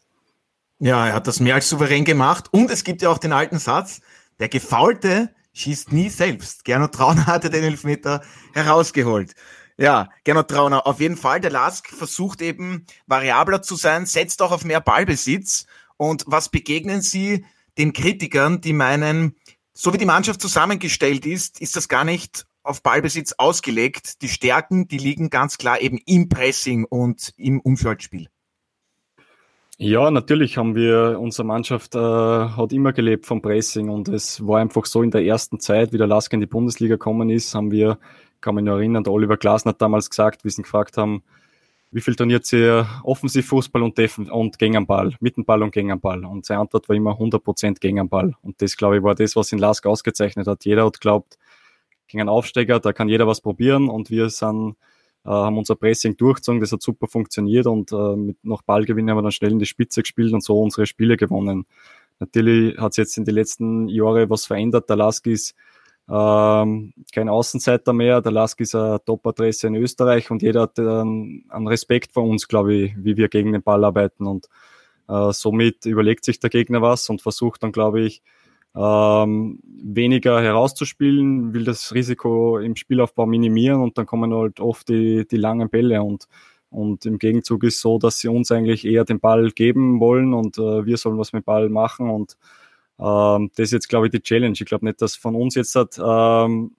Ja, 0.80 1.08
er 1.08 1.14
hat 1.14 1.28
das 1.28 1.40
mehr 1.40 1.56
als 1.56 1.70
souverän 1.70 2.04
gemacht 2.04 2.50
und 2.52 2.70
es 2.70 2.84
gibt 2.84 3.02
ja 3.02 3.10
auch 3.10 3.18
den 3.18 3.32
alten 3.32 3.60
Satz, 3.60 4.02
der 4.40 4.50
Gefaulte 4.50 5.30
schießt 5.54 5.94
nie 5.94 6.10
selbst. 6.10 6.66
Gernot 6.66 6.94
Trauner 6.94 7.26
hatte 7.28 7.50
den 7.50 7.64
Elfmeter 7.64 8.22
herausgeholt. 8.54 9.34
Ja, 9.78 10.10
Gernot 10.24 10.50
Trauner, 10.50 10.86
auf 10.86 11.00
jeden 11.00 11.18
Fall. 11.18 11.40
Der 11.40 11.52
Lask 11.52 11.88
versucht 11.88 12.42
eben 12.42 12.86
variabler 13.08 13.62
zu 13.62 13.76
sein, 13.76 14.06
setzt 14.06 14.42
auch 14.42 14.52
auf 14.52 14.66
mehr 14.66 14.82
Ballbesitz. 14.82 15.66
Und 15.98 16.24
was 16.28 16.50
begegnen 16.50 17.02
Sie 17.02 17.46
den 17.78 17.94
Kritikern, 17.94 18.62
die 18.62 18.74
meinen, 18.74 19.36
so 19.74 19.94
wie 19.94 19.98
die 19.98 20.06
Mannschaft 20.06 20.42
zusammengestellt 20.42 21.26
ist, 21.26 21.62
ist 21.62 21.76
das 21.76 21.88
gar 21.88 22.04
nicht 22.04 22.46
auf 22.64 22.82
Ballbesitz 22.82 23.34
ausgelegt. 23.38 24.22
Die 24.22 24.30
Stärken, 24.30 24.88
die 24.88 24.98
liegen 24.98 25.30
ganz 25.30 25.58
klar 25.58 25.82
eben 25.82 26.00
im 26.06 26.30
Pressing 26.30 26.86
und 26.86 27.34
im 27.38 27.60
Umschaltspiel. 27.60 28.28
Ja, 29.78 30.12
natürlich 30.12 30.58
haben 30.58 30.76
wir, 30.76 31.18
unsere 31.20 31.46
Mannschaft 31.46 31.96
äh, 31.96 32.00
hat 32.00 32.72
immer 32.72 32.94
gelebt 32.94 33.26
vom 33.26 33.42
Pressing 33.42 33.90
und 33.90 34.08
es 34.08 34.46
war 34.46 34.60
einfach 34.60 34.86
so 34.86 35.02
in 35.02 35.10
der 35.10 35.26
ersten 35.26 35.60
Zeit, 35.60 35.92
wie 35.92 35.98
der 35.98 36.08
Lask 36.08 36.32
in 36.32 36.40
die 36.40 36.46
Bundesliga 36.46 36.96
gekommen 36.96 37.30
ist, 37.32 37.56
haben 37.56 37.72
wir, 37.72 37.98
kann 38.40 38.56
mich 38.56 38.64
noch 38.64 38.76
erinnern, 38.76 39.04
der 39.04 39.12
Oliver 39.12 39.36
Glasner 39.36 39.72
hat 39.72 39.82
damals 39.82 40.12
gesagt, 40.12 40.46
wie 40.46 40.50
sie 40.52 40.62
ihn 40.62 40.64
gefragt 40.64 40.96
haben, 40.98 41.24
wie 41.94 42.02
viel 42.02 42.16
trainiert 42.16 42.46
sie 42.46 42.86
Offensivfußball 43.04 43.82
und, 43.84 43.98
Def 43.98 44.18
und 44.18 44.58
Gäng 44.58 44.76
am 44.76 44.88
Ball, 44.88 45.16
mit 45.20 45.38
dem 45.38 45.46
Ball 45.46 45.62
und 45.62 45.72
Gäng 45.72 45.92
am 45.92 46.00
Ball? 46.00 46.26
Und 46.26 46.46
seine 46.46 46.62
Antwort 46.62 46.90
war 46.90 46.96
immer 46.96 47.12
100% 47.12 47.80
Gäng 47.80 48.00
am 48.00 48.10
Ball. 48.10 48.34
Und 48.42 48.62
das, 48.62 48.76
glaube 48.76 48.98
ich, 48.98 49.04
war 49.04 49.16
das, 49.16 49.36
was 49.36 49.52
in 49.52 49.60
Lask 49.60 49.86
ausgezeichnet 49.86 50.48
hat. 50.48 50.66
Jeder 50.66 50.86
hat 50.86 51.00
glaubt, 51.00 51.38
gegen 52.08 52.22
einen 52.22 52.30
Aufsteiger, 52.30 52.80
da 52.80 52.94
kann 52.94 53.10
jeder 53.10 53.28
was 53.28 53.42
probieren 53.42 53.90
und 53.90 54.10
wir 54.10 54.30
sind, 54.30 54.76
äh, 55.26 55.30
haben 55.30 55.58
unser 55.58 55.76
Pressing 55.76 56.18
durchgezogen, 56.18 56.62
das 56.62 56.72
hat 56.72 56.82
super 56.82 57.08
funktioniert 57.08 57.66
und 57.66 57.92
äh, 57.92 58.16
mit 58.16 58.44
noch 58.44 58.62
Ballgewinn 58.62 59.10
haben 59.10 59.18
wir 59.18 59.24
dann 59.24 59.32
schnell 59.32 59.52
in 59.52 59.60
die 59.60 59.66
Spitze 59.66 60.02
gespielt 60.02 60.34
und 60.34 60.44
so 60.44 60.60
unsere 60.60 60.86
Spiele 60.86 61.18
gewonnen. 61.18 61.66
Natürlich 62.20 62.78
hat 62.78 62.94
sich 62.94 63.04
jetzt 63.04 63.18
in 63.18 63.26
den 63.26 63.36
letzten 63.36 63.88
Jahren 63.88 64.30
was 64.30 64.46
verändert. 64.46 64.90
Der 64.90 64.96
Lask 64.96 65.26
ist 65.28 65.56
ähm, 66.10 66.94
kein 67.14 67.30
Außenseiter 67.30 67.94
mehr. 67.94 68.22
Der 68.22 68.32
Lask 68.32 68.60
ist 68.60 68.76
eine 68.76 69.04
Top-Adresse 69.06 69.68
in 69.68 69.76
Österreich 69.76 70.30
und 70.32 70.42
jeder 70.42 70.64
hat 70.64 70.78
ähm, 70.80 71.46
einen 71.50 71.68
Respekt 71.68 72.14
vor 72.14 72.24
uns, 72.24 72.48
glaube 72.48 72.74
ich, 72.74 72.94
wie 72.98 73.18
wir 73.18 73.30
gegen 73.30 73.54
den 73.54 73.64
Ball 73.64 73.84
arbeiten. 73.84 74.26
Und 74.26 74.48
äh, 75.08 75.32
somit 75.32 75.86
überlegt 75.86 76.26
sich 76.26 76.40
der 76.40 76.50
Gegner 76.50 76.82
was 76.82 77.10
und 77.10 77.22
versucht 77.22 77.64
dann, 77.64 77.72
glaube 77.72 78.02
ich, 78.02 78.22
ähm, 78.76 79.60
weniger 79.64 80.42
herauszuspielen, 80.42 81.54
will 81.54 81.64
das 81.64 81.94
Risiko 81.94 82.58
im 82.58 82.76
Spielaufbau 82.76 83.26
minimieren 83.28 83.82
und 83.82 83.98
dann 83.98 84.08
kommen 84.08 84.34
halt 84.34 84.60
oft 84.60 84.90
die, 84.90 85.28
die 85.28 85.38
langen 85.38 85.70
Bälle 85.70 86.02
und 86.02 86.28
und 86.74 87.06
im 87.06 87.20
Gegenzug 87.20 87.64
ist 87.66 87.82
so, 87.82 88.00
dass 88.00 88.18
sie 88.18 88.30
uns 88.30 88.52
eigentlich 88.52 88.84
eher 88.84 89.06
den 89.06 89.20
Ball 89.20 89.52
geben 89.52 90.00
wollen 90.00 90.34
und 90.34 90.58
äh, 90.58 90.86
wir 90.88 90.98
sollen 90.98 91.20
was 91.20 91.32
mit 91.32 91.46
Ball 91.46 91.70
machen 91.70 92.10
und 92.10 92.36
ähm, 93.00 93.52
das 93.56 93.66
ist 93.66 93.72
jetzt, 93.72 93.90
glaube 93.90 94.08
ich, 94.08 94.12
die 94.12 94.22
Challenge. 94.22 94.54
Ich 94.54 94.66
glaube 94.66 94.86
nicht, 94.86 95.02
dass 95.02 95.16
von 95.16 95.36
uns 95.36 95.56
jetzt 95.56 95.76
hat, 95.76 96.00
ähm, 96.04 96.76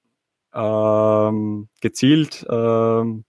ähm, 0.55 1.69
gezielt 1.81 2.47
ähm, 2.49 3.25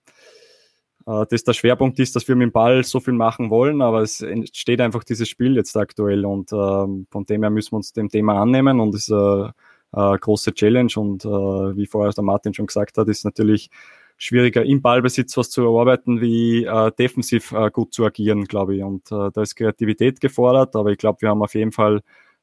äh, 1.06 1.26
das 1.30 1.44
der 1.44 1.52
Schwerpunkt 1.52 1.98
ist, 1.98 2.16
dass 2.16 2.28
wir 2.28 2.36
mit 2.36 2.46
dem 2.46 2.52
Ball 2.52 2.84
so 2.84 3.00
viel 3.00 3.14
machen 3.14 3.50
wollen, 3.50 3.80
aber 3.82 4.02
es 4.02 4.20
entsteht 4.20 4.80
einfach 4.80 5.04
dieses 5.04 5.28
Spiel 5.28 5.56
jetzt 5.56 5.76
aktuell 5.76 6.24
und 6.24 6.52
ähm, 6.52 7.06
von 7.10 7.24
dem 7.24 7.42
her 7.42 7.50
müssen 7.50 7.72
wir 7.72 7.76
uns 7.78 7.92
dem 7.92 8.08
Thema 8.08 8.40
annehmen 8.40 8.80
und 8.80 8.94
ist 8.94 9.10
eine, 9.10 9.54
eine 9.92 10.18
große 10.18 10.54
Challenge 10.54 10.92
und 10.96 11.24
äh, 11.24 11.28
wie 11.28 11.86
vorher 11.86 12.12
der 12.12 12.24
Martin 12.24 12.54
schon 12.54 12.66
gesagt 12.66 12.98
hat, 12.98 13.08
ist 13.08 13.24
natürlich 13.24 13.70
schwieriger 14.18 14.64
im 14.64 14.80
Ballbesitz 14.82 15.36
was 15.36 15.50
zu 15.50 15.62
erarbeiten, 15.62 16.20
wie 16.20 16.64
äh, 16.64 16.90
defensiv 16.98 17.52
äh, 17.52 17.70
gut 17.70 17.92
zu 17.92 18.04
agieren, 18.04 18.44
glaube 18.44 18.76
ich. 18.76 18.82
Und 18.82 19.12
äh, 19.12 19.30
da 19.32 19.42
ist 19.42 19.56
Kreativität 19.56 20.20
gefordert, 20.20 20.74
aber 20.74 20.90
ich 20.90 20.98
glaube, 20.98 21.20
wir 21.20 21.28
haben 21.28 21.42
auf 21.42 21.54
jeden 21.54 21.72
Fall 21.72 22.00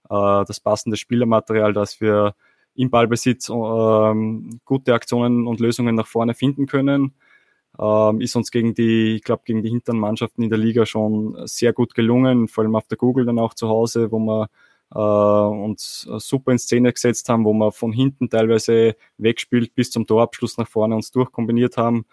äh, 0.10 0.46
das 0.46 0.60
passende 0.60 0.98
Spielermaterial, 0.98 1.74
dass 1.74 2.02
wir 2.02 2.36
im 2.76 2.90
Ballbesitz 2.90 3.50
ähm, 3.50 4.60
gute 4.66 4.94
Aktionen 4.94 5.48
und 5.48 5.60
Lösungen 5.60 5.96
nach 5.96 6.08
vorne 6.08 6.34
finden 6.34 6.66
können. 6.66 7.14
ähm, 7.80 8.22
ist 8.22 8.36
uns 8.36 8.52
gegen 8.52 8.74
die, 8.74 9.16
ich 9.16 9.24
glaube, 9.24 9.44
gegen 9.46 9.64
die 9.64 9.70
hinteren 9.70 10.00
Mannschaften 10.00 10.44
in 10.44 10.50
der 10.50 10.60
Liga 10.60 10.86
schon 10.86 11.38
sehr 11.48 11.74
gut 11.74 11.96
gelungen, 11.96 12.48
vor 12.48 12.64
allem 12.64 12.76
auf 12.76 12.88
der 12.88 12.98
Google 12.98 13.26
dann 13.26 13.40
auch 13.40 13.54
zu 13.54 13.68
Hause, 13.70 14.12
wo 14.12 14.20
wir 14.20 14.50
äh, 14.94 15.00
uns 15.00 16.08
super 16.20 16.52
in 16.52 16.60
Szene 16.60 16.94
gesetzt 16.94 17.30
haben, 17.30 17.46
wo 17.46 17.54
wir 17.54 17.72
von 17.72 17.92
hinten 17.92 18.30
teilweise 18.30 18.96
wegspielt 19.18 19.76
bis 19.76 19.92
zum 19.92 20.06
Torabschluss 20.06 20.58
nach 20.58 20.68
vorne 20.68 20.96
uns 20.96 21.12
durchkombiniert 21.12 21.78
haben. 21.78 22.06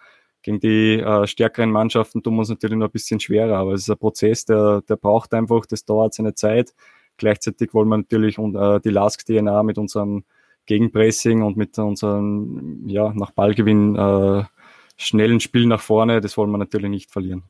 Gegen 0.43 0.59
die 0.59 0.99
äh, 0.99 1.27
stärkeren 1.27 1.71
Mannschaften 1.71 2.23
tun 2.23 2.35
wir 2.35 2.39
uns 2.39 2.49
natürlich 2.49 2.77
noch 2.77 2.87
ein 2.87 2.91
bisschen 2.91 3.19
schwerer, 3.19 3.57
aber 3.57 3.73
es 3.73 3.81
ist 3.83 3.89
ein 3.91 3.97
Prozess, 3.99 4.45
der, 4.45 4.81
der 4.81 4.95
braucht 4.95 5.33
einfach, 5.35 5.65
das 5.67 5.85
dauert 5.85 6.15
seine 6.15 6.33
Zeit. 6.33 6.73
Gleichzeitig 7.17 7.73
wollen 7.73 7.89
wir 7.89 7.97
natürlich 7.97 8.37
äh, 8.37 8.79
die 8.79 8.89
LASK-DNA 8.89 9.63
mit 9.63 9.77
unserem 9.77 10.23
Gegenpressing 10.65 11.41
und 11.43 11.57
mit 11.57 11.77
unserem 11.77 12.87
ja, 12.87 13.13
nach 13.13 13.31
Ballgewinn 13.31 13.95
äh, 13.95 14.43
schnellen 14.97 15.39
Spiel 15.39 15.65
nach 15.65 15.81
vorne, 15.81 16.21
das 16.21 16.37
wollen 16.37 16.51
wir 16.51 16.57
natürlich 16.57 16.89
nicht 16.89 17.11
verlieren. 17.11 17.43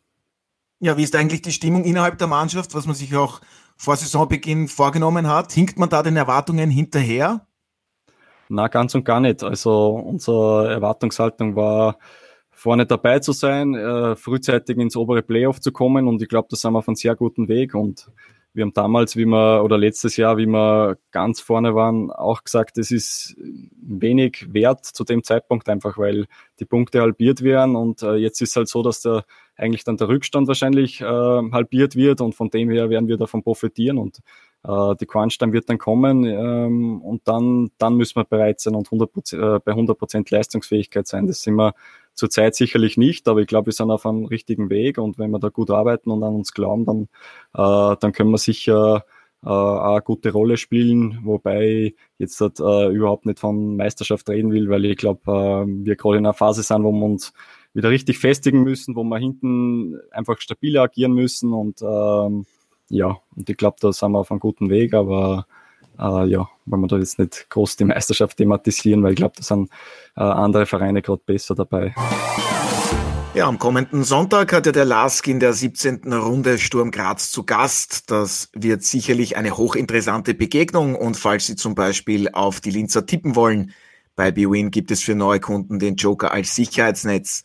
Ja, 0.80 0.98
wie 0.98 1.04
ist 1.04 1.16
eigentlich 1.16 1.42
die 1.42 1.52
Stimmung 1.52 1.84
innerhalb 1.84 2.18
der 2.18 2.28
Mannschaft, 2.28 2.74
was 2.74 2.88
man 2.88 2.96
sich 2.96 3.16
auch 3.16 3.42
vor 3.78 3.96
Saisonbeginn 3.96 4.68
vorgenommen 4.68 5.28
hat? 5.28 5.52
Hinkt 5.52 5.78
man 5.78 5.90
da 5.90 6.02
den 6.02 6.16
Erwartungen 6.16 6.72
hinterher? 6.72 7.46
Na, 8.50 8.68
ganz 8.68 8.96
und 8.96 9.06
gar 9.06 9.20
nicht. 9.20 9.44
Also 9.44 9.90
unsere 9.90 10.72
Erwartungshaltung 10.72 11.56
war, 11.56 11.98
vorne 12.50 12.86
dabei 12.86 13.20
zu 13.20 13.32
sein, 13.32 13.76
äh, 13.76 14.16
frühzeitig 14.16 14.78
ins 14.78 14.96
obere 14.96 15.22
Playoff 15.22 15.62
zu 15.62 15.72
kommen 15.72 16.08
und 16.08 16.22
ich 16.22 16.30
glaube, 16.30 16.48
da 16.50 16.58
sind 16.58 16.74
wir 16.74 16.80
auf 16.80 16.88
einem 16.88 16.96
sehr 16.96 17.16
guten 17.16 17.48
Weg 17.48 17.74
und 17.74 18.12
wir 18.54 18.64
haben 18.64 18.74
damals, 18.74 19.16
wie 19.16 19.26
wir, 19.26 19.64
oder 19.64 19.78
letztes 19.78 20.18
Jahr, 20.18 20.38
wie 20.38 20.46
wir 20.46 20.98
ganz 21.12 21.40
vorne 21.40 21.74
waren, 21.74 22.12
auch 22.12 22.44
gesagt, 22.44 22.78
es 22.78 22.92
ist 22.92 23.36
wenig 23.82 24.48
wert 24.54 24.86
zu 24.86 25.04
dem 25.04 25.24
Zeitpunkt 25.24 25.70
einfach, 25.70 25.98
weil 25.98 26.26
die 26.60 26.66
Punkte 26.66 27.02
halbiert 27.02 27.44
werden 27.44 27.76
und 27.76 28.04
äh, 28.04 28.16
jetzt 28.16 28.42
ist 28.42 28.56
halt 28.56 28.68
so, 28.68 28.84
dass 28.84 29.02
der 29.02 29.24
eigentlich 29.56 29.84
dann 29.84 29.98
der 29.98 30.10
Rückstand 30.10 30.48
wahrscheinlich 30.48 31.02
äh, 31.02 31.06
halbiert 31.06 31.96
wird 31.96 32.20
und 32.20 32.36
von 32.36 32.50
dem 32.50 32.70
her 32.70 32.90
werden 32.90 33.08
wir 33.08 33.18
davon 33.18 33.44
profitieren 33.44 33.98
und 33.98 34.20
äh, 34.64 34.96
die 35.00 35.06
Crunch-Time 35.06 35.54
wird 35.54 35.70
dann 35.70 35.78
kommen 35.78 36.26
ähm, 36.26 37.02
und 37.02 37.28
dann, 37.28 37.72
dann 37.78 37.96
müssen 37.96 38.16
wir 38.18 38.26
bereit 38.26 38.60
sein 38.60 38.76
und 38.76 38.90
100%, 38.90 39.36
äh, 39.56 39.60
bei 39.60 39.72
100% 39.72 40.28
Leistungsfähigkeit 40.30 41.08
sein. 41.08 41.28
Das 41.28 41.42
sind 41.42 41.56
wir 41.56 41.74
zurzeit 42.14 42.56
sicherlich 42.56 42.98
nicht, 42.98 43.28
aber 43.28 43.42
ich 43.42 43.48
glaube, 43.48 43.68
wir 43.68 43.74
sind 43.74 43.92
auf 43.92 44.06
einem 44.06 44.26
richtigen 44.26 44.70
Weg 44.70 44.98
und 44.98 45.18
wenn 45.18 45.32
wir 45.32 45.40
da 45.40 45.50
gut 45.50 45.72
arbeiten 45.72 46.12
und 46.12 46.24
an 46.24 46.36
uns 46.36 46.54
glauben, 46.54 46.86
dann, 46.86 47.02
äh, 47.54 47.96
dann 48.00 48.12
können 48.12 48.32
wir 48.32 48.38
sicher 48.38 49.06
äh, 49.44 49.50
eine 49.50 50.02
gute 50.02 50.32
Rolle 50.32 50.58
spielen, 50.58 51.20
wobei 51.24 51.66
ich 51.68 51.96
jetzt 52.18 52.42
äh, 52.42 52.88
überhaupt 52.90 53.26
nicht 53.26 53.40
von 53.40 53.76
Meisterschaft 53.76 54.30
reden 54.30 54.52
will, 54.52 54.70
weil 54.70 54.86
ich 54.86 54.98
glaube, 54.98 55.22
äh, 55.26 55.86
wir 55.86 55.96
gerade 55.96 56.18
in 56.18 56.26
einer 56.26 56.34
Phase 56.34 56.64
sind, 56.64 56.84
wo 56.84 56.92
wir 56.92 57.06
uns 57.06 57.34
wieder 57.74 57.90
richtig 57.90 58.20
festigen 58.20 58.64
müssen, 58.64 58.96
wo 58.96 59.04
wir 59.04 59.18
hinten 59.18 60.00
einfach 60.12 60.40
stabiler 60.40 60.84
agieren 60.84 61.14
müssen 61.14 61.54
und 61.54 61.82
ähm, 61.82 62.46
ja, 62.90 63.18
und 63.36 63.50
ich 63.50 63.58
glaube, 63.58 63.78
da 63.80 63.94
sind 63.94 64.12
wir 64.12 64.20
auf 64.20 64.32
einem 64.32 64.42
guten 64.42 64.70
Weg, 64.70 64.94
aber 64.94 65.48
äh, 66.02 66.26
ja, 66.26 66.50
wollen 66.66 66.82
wir 66.82 66.88
da 66.88 66.98
jetzt 66.98 67.20
nicht 67.20 67.48
groß 67.50 67.78
die 67.78 67.86
Meisterschaft 67.86 68.38
thematisieren, 68.38 69.04
weil 69.04 69.12
ich 69.12 69.18
glaube, 69.18 69.36
da 69.38 69.44
sind 69.44 69.70
äh, 70.18 70.22
andere 70.22 70.66
Vereine 70.66 71.02
gerade 71.02 71.22
besser 71.26 71.56
dabei. 71.56 71.94
Ja, 73.34 73.48
am 73.48 73.60
kommenden 73.60 74.04
Sonntag 74.04 74.52
hat 74.52 74.66
ja 74.66 74.74
der 74.74 74.84
Lask 74.84 75.26
in 75.26 75.40
der 75.40 75.54
17. 75.54 76.12
Runde 76.12 76.58
Sturm 76.58 76.92
Graz 76.92 77.32
zu 77.32 77.46
Gast. 77.46 78.12
Das 78.12 78.50
wird 78.54 78.84
sicherlich 78.84 79.38
eine 79.38 79.56
hochinteressante 79.56 80.34
Begegnung 80.34 80.96
und 80.96 81.16
falls 81.16 81.46
Sie 81.46 81.56
zum 81.56 81.74
Beispiel 81.74 82.30
auf 82.34 82.60
die 82.60 82.72
Linzer 82.72 83.06
tippen 83.06 83.36
wollen, 83.36 83.72
bei 84.18 84.32
BWin 84.32 84.70
gibt 84.70 84.92
es 84.92 85.02
für 85.02 85.16
neue 85.16 85.40
Kunden 85.40 85.80
den 85.80 85.96
Joker 85.96 86.34
als 86.34 86.56
Sicherheitsnetz. 86.56 87.44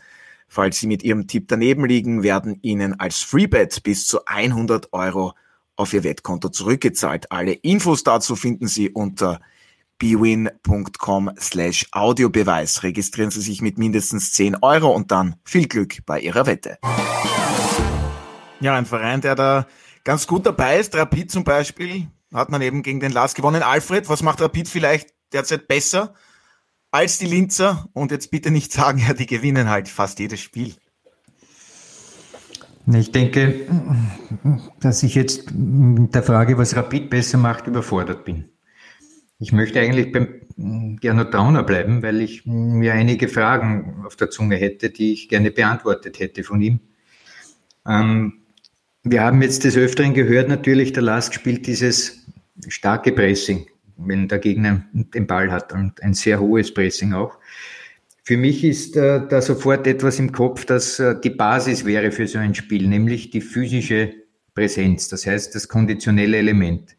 Falls 0.49 0.79
Sie 0.79 0.89
mit 0.89 1.05
Ihrem 1.05 1.29
Tipp 1.29 1.47
daneben 1.47 1.87
liegen, 1.87 2.25
werden 2.25 2.59
Ihnen 2.63 2.99
als 2.99 3.23
Freebet 3.23 3.85
bis 3.85 4.07
zu 4.07 4.25
100 4.27 4.93
Euro 4.93 5.35
auf 5.77 5.93
Ihr 5.93 6.05
Wettkonto 6.05 6.49
zurückgezahlt. 6.49 7.31
Alle 7.31 7.53
Infos 7.53 8.03
dazu 8.03 8.37
finden 8.37 8.67
Sie 8.67 8.91
unter 8.91 9.41
bwin.com 9.99 11.31
slash 11.39 11.87
Audiobeweis. 11.93 12.83
Registrieren 12.83 13.31
Sie 13.31 13.41
sich 13.41 13.63
mit 13.63 13.79
mindestens 13.79 14.33
10 14.33 14.57
Euro 14.63 14.91
und 14.91 15.11
dann 15.11 15.37
viel 15.45 15.69
Glück 15.69 16.05
bei 16.05 16.21
Ihrer 16.21 16.47
Wette. 16.47 16.79
Ja, 18.61 18.75
ein 18.75 18.87
Verein, 18.87 19.21
der 19.21 19.35
da 19.35 19.67
ganz 20.05 20.27
gut 20.27 20.47
dabei 20.47 20.79
ist, 20.79 20.95
Rapid 20.95 21.31
zum 21.31 21.45
Beispiel, 21.45 22.09
hat 22.33 22.51
man 22.51 22.63
eben 22.63 22.83
gegen 22.83 23.01
den 23.01 23.13
Lars 23.13 23.35
gewonnen. 23.35 23.63
Alfred, 23.63 24.09
was 24.09 24.23
macht 24.23 24.41
Rapid 24.41 24.69
vielleicht 24.69 25.11
derzeit 25.33 25.69
besser? 25.69 26.15
als 26.97 27.19
die 27.19 27.27
Linzer. 27.27 27.89
Und 27.93 28.11
jetzt 28.11 28.31
bitte 28.31 28.51
nicht 28.51 28.73
sagen, 28.73 28.99
ja, 28.99 29.13
die 29.13 29.27
gewinnen 29.27 29.69
halt 29.69 29.89
fast 29.89 30.19
jedes 30.19 30.41
Spiel. 30.41 30.75
Ich 32.95 33.11
denke, 33.11 33.67
dass 34.81 35.03
ich 35.03 35.15
jetzt 35.15 35.53
mit 35.53 36.15
der 36.15 36.23
Frage, 36.23 36.57
was 36.57 36.77
Rapid 36.77 37.11
besser 37.11 37.39
macht, 37.39 37.67
überfordert 37.67 38.25
bin. 38.25 38.45
Ich 39.39 39.53
möchte 39.53 39.81
eigentlich 39.81 40.13
beim 40.13 40.99
Gernot 41.01 41.33
Trauner 41.33 41.63
bleiben, 41.63 42.03
weil 42.03 42.21
ich 42.21 42.47
mir 42.47 42.95
einige 42.95 43.29
Fragen 43.29 44.05
auf 44.07 44.17
der 44.17 44.31
Zunge 44.31 44.57
hätte, 44.57 44.91
die 44.91 45.13
ich 45.13 45.29
gerne 45.29 45.51
beantwortet 45.51 46.21
hätte 46.21 46.45
von 46.45 46.63
ihm. 46.63 46.81
Ähm, 47.87 48.35
wir 49.03 49.23
haben 49.23 49.43
jetzt 49.43 49.65
des 49.65 49.77
Öfteren 49.77 50.15
gehört, 50.15 50.49
natürlich, 50.49 50.93
der 50.93 51.03
Lask 51.03 51.35
spielt 51.35 51.67
dieses 51.67 52.27
starke 52.69 53.13
Pressing 53.13 53.67
wenn 53.97 54.29
der 54.29 54.39
Gegner 54.39 54.83
den 54.93 55.27
Ball 55.27 55.51
hat 55.51 55.73
und 55.73 56.03
ein 56.03 56.15
sehr 56.15 56.41
hohes 56.41 56.73
Pressing 56.73 57.13
auch. 57.13 57.39
Für 58.27 58.37
mich 58.37 58.65
ist 58.65 58.97
äh, 58.97 59.25
da 59.29 59.41
sofort 59.41 59.87
etwas 59.87 60.19
im 60.19 60.33
Kopf, 60.33 60.65
das 60.65 60.99
äh, 60.99 61.15
die 61.21 61.31
Basis 61.31 61.85
wäre 61.85 62.11
für 62.11 62.27
so 62.27 62.39
ein 62.41 62.57
Spiel, 62.57 62.89
nämlich 62.89 63.31
die 63.31 63.41
physische 63.41 64.15
Präsenz, 64.53 65.07
das 65.09 65.27
heißt 65.27 65.55
das 65.55 65.69
konditionelle 65.69 66.39
Element. 66.39 66.97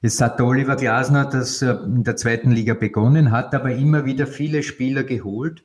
Jetzt 0.00 0.20
hat 0.20 0.40
Oliver 0.40 0.76
Glasner 0.76 1.24
das 1.24 1.60
äh, 1.60 1.72
in 1.72 2.04
der 2.04 2.14
zweiten 2.14 2.52
Liga 2.52 2.74
begonnen, 2.74 3.32
hat 3.32 3.52
aber 3.52 3.72
immer 3.72 4.04
wieder 4.04 4.28
viele 4.28 4.62
Spieler 4.62 5.02
geholt, 5.02 5.64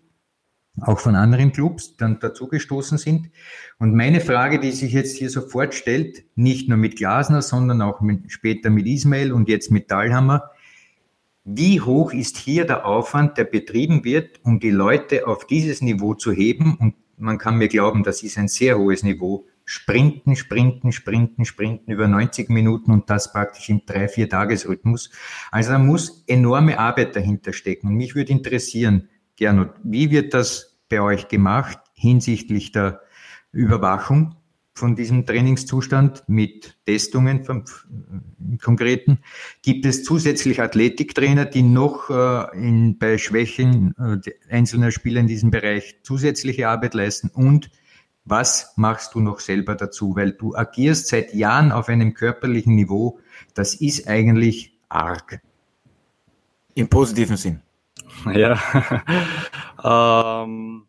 auch 0.82 1.00
von 1.00 1.16
anderen 1.16 1.52
Clubs, 1.52 1.98
dann 1.98 2.20
dazugestoßen 2.20 2.98
sind. 2.98 3.30
Und 3.78 3.94
meine 3.94 4.22
Frage, 4.22 4.60
die 4.60 4.72
sich 4.72 4.94
jetzt 4.94 5.18
hier 5.18 5.30
sofort 5.30 5.76
stellt, 5.76 6.24
nicht 6.34 6.68
nur 6.68 6.80
mit 6.80 6.96
Glasner, 6.96 7.44
sondern 7.44 7.84
auch 7.84 8.02
mit, 8.02 8.32
später 8.32 8.72
mit 8.72 8.88
Ismail 8.88 9.34
und 9.34 9.50
jetzt 9.50 9.70
mit 9.70 9.92
Dahlhammer, 9.92 10.50
wie 11.46 11.80
hoch 11.80 12.12
ist 12.12 12.38
hier 12.38 12.66
der 12.66 12.86
Aufwand, 12.86 13.38
der 13.38 13.44
betrieben 13.44 14.04
wird, 14.04 14.40
um 14.44 14.60
die 14.60 14.72
Leute 14.72 15.28
auf 15.28 15.46
dieses 15.46 15.82
Niveau 15.82 16.16
zu 16.16 16.32
heben? 16.32 16.75
Und 16.75 16.96
man 17.18 17.38
kann 17.38 17.58
mir 17.58 17.68
glauben, 17.68 18.04
das 18.04 18.24
ist 18.24 18.40
ein 18.40 18.48
sehr 18.48 18.80
hohes 18.80 19.04
Niveau. 19.04 19.46
Sprinten, 19.64 20.36
sprinten, 20.36 20.92
sprinten, 20.92 21.46
sprinten 21.46 21.92
über 21.92 22.08
90 22.08 22.50
Minuten 22.50 22.92
und 22.92 23.10
das 23.12 23.32
praktisch 23.32 23.70
im 23.70 23.86
drei, 23.86 24.08
vier 24.08 24.28
Tagesrhythmus. 24.28 25.12
Also 25.52 25.72
da 25.72 25.80
muss 25.80 26.24
enorme 26.28 26.80
Arbeit 26.80 27.16
dahinter 27.16 27.54
stecken. 27.54 27.88
Und 27.90 27.96
mich 27.96 28.16
würde 28.16 28.32
interessieren, 28.32 29.10
Gernot, 29.36 29.70
wie 29.84 30.10
wird 30.10 30.34
das 30.34 30.80
bei 30.90 31.00
euch 31.00 31.28
gemacht 31.28 31.80
hinsichtlich 31.94 32.72
der 32.72 33.02
Überwachung? 33.52 34.36
Von 34.75 34.96
diesem 34.96 35.25
Trainingszustand 35.25 36.24
mit 36.27 36.77
Testungen 36.86 37.46
vom 37.46 37.63
konkreten. 38.62 39.20
Gibt 39.62 39.86
es 39.86 40.03
zusätzlich 40.03 40.62
Athletiktrainer, 40.62 41.46
die 41.46 41.63
noch 41.63 42.10
äh, 42.10 42.58
in, 42.58 42.98
bei 42.98 43.17
Schwächen 43.17 43.96
äh, 43.98 44.53
einzelner 44.53 44.91
Spieler 44.91 45.22
in 45.22 45.27
diesem 45.27 45.50
Bereich 45.50 46.00
zusätzliche 46.03 46.67
Arbeit 46.67 46.94
leisten? 46.94 47.29
Und 47.29 47.70
was 48.25 48.74
machst 48.75 49.15
du 49.15 49.22
noch 49.22 49.39
selber 49.39 49.75
dazu? 49.75 50.15
Weil 50.15 50.34
du 50.34 50.55
agierst 50.55 51.08
seit 51.08 51.34
Jahren 51.34 51.72
auf 51.72 51.88
einem 51.88 52.13
körperlichen 52.13 52.75
Niveau. 52.75 53.20
Das 53.53 53.75
ist 53.75 54.10
eigentlich 54.10 54.77
arg. 54.89 55.39
Im 56.74 56.89
positiven 56.89 57.38
Sinn. 57.38 57.62
Ja. 58.34 58.60
ähm 60.46 60.85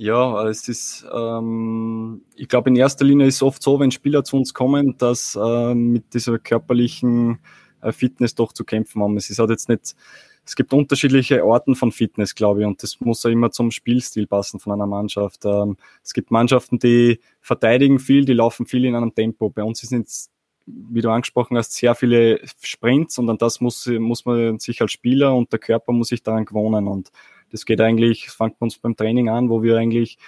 ja, 0.00 0.46
es 0.46 0.68
ist, 0.68 1.04
ähm, 1.12 2.22
ich 2.36 2.46
glaube, 2.46 2.70
in 2.70 2.76
erster 2.76 3.04
Linie 3.04 3.26
ist 3.26 3.36
es 3.36 3.42
oft 3.42 3.60
so, 3.60 3.80
wenn 3.80 3.90
Spieler 3.90 4.22
zu 4.22 4.36
uns 4.36 4.54
kommen, 4.54 4.96
dass 4.96 5.36
äh, 5.36 5.74
mit 5.74 6.14
dieser 6.14 6.38
körperlichen 6.38 7.40
äh, 7.80 7.90
Fitness 7.90 8.36
doch 8.36 8.52
zu 8.52 8.64
kämpfen 8.64 9.02
haben. 9.02 9.16
Es 9.16 9.28
ist 9.28 9.40
halt 9.40 9.50
jetzt 9.50 9.68
nicht, 9.68 9.96
es 10.44 10.54
gibt 10.54 10.72
unterschiedliche 10.72 11.44
Orten 11.44 11.74
von 11.74 11.90
Fitness, 11.90 12.36
glaube 12.36 12.60
ich, 12.60 12.66
und 12.66 12.80
das 12.80 13.00
muss 13.00 13.24
ja 13.24 13.30
immer 13.30 13.50
zum 13.50 13.72
Spielstil 13.72 14.28
passen 14.28 14.60
von 14.60 14.72
einer 14.72 14.86
Mannschaft. 14.86 15.44
Ähm, 15.44 15.76
es 16.04 16.12
gibt 16.12 16.30
Mannschaften, 16.30 16.78
die 16.78 17.18
verteidigen 17.40 17.98
viel, 17.98 18.24
die 18.24 18.34
laufen 18.34 18.66
viel 18.66 18.84
in 18.84 18.94
einem 18.94 19.12
Tempo. 19.12 19.50
Bei 19.50 19.64
uns 19.64 19.80
sind 19.80 20.06
es, 20.06 20.30
wie 20.64 21.00
du 21.00 21.10
angesprochen 21.10 21.56
hast, 21.56 21.72
sehr 21.72 21.96
viele 21.96 22.40
Sprints 22.62 23.18
und 23.18 23.28
an 23.30 23.38
das 23.38 23.60
muss, 23.60 23.86
muss 23.86 24.24
man 24.26 24.60
sich 24.60 24.80
als 24.80 24.92
Spieler 24.92 25.34
und 25.34 25.50
der 25.50 25.58
Körper 25.58 25.92
muss 25.92 26.08
sich 26.08 26.22
daran 26.22 26.44
gewohnen 26.44 26.86
und 26.86 27.10
das 27.50 27.64
geht 27.64 27.80
eigentlich, 27.80 28.26
es 28.26 28.34
fängt 28.34 28.58
bei 28.58 28.64
uns 28.64 28.78
beim 28.78 28.96
Training 28.96 29.28
an, 29.28 29.50
wo 29.50 29.62
wir 29.62 29.76
eigentlich 29.76 30.18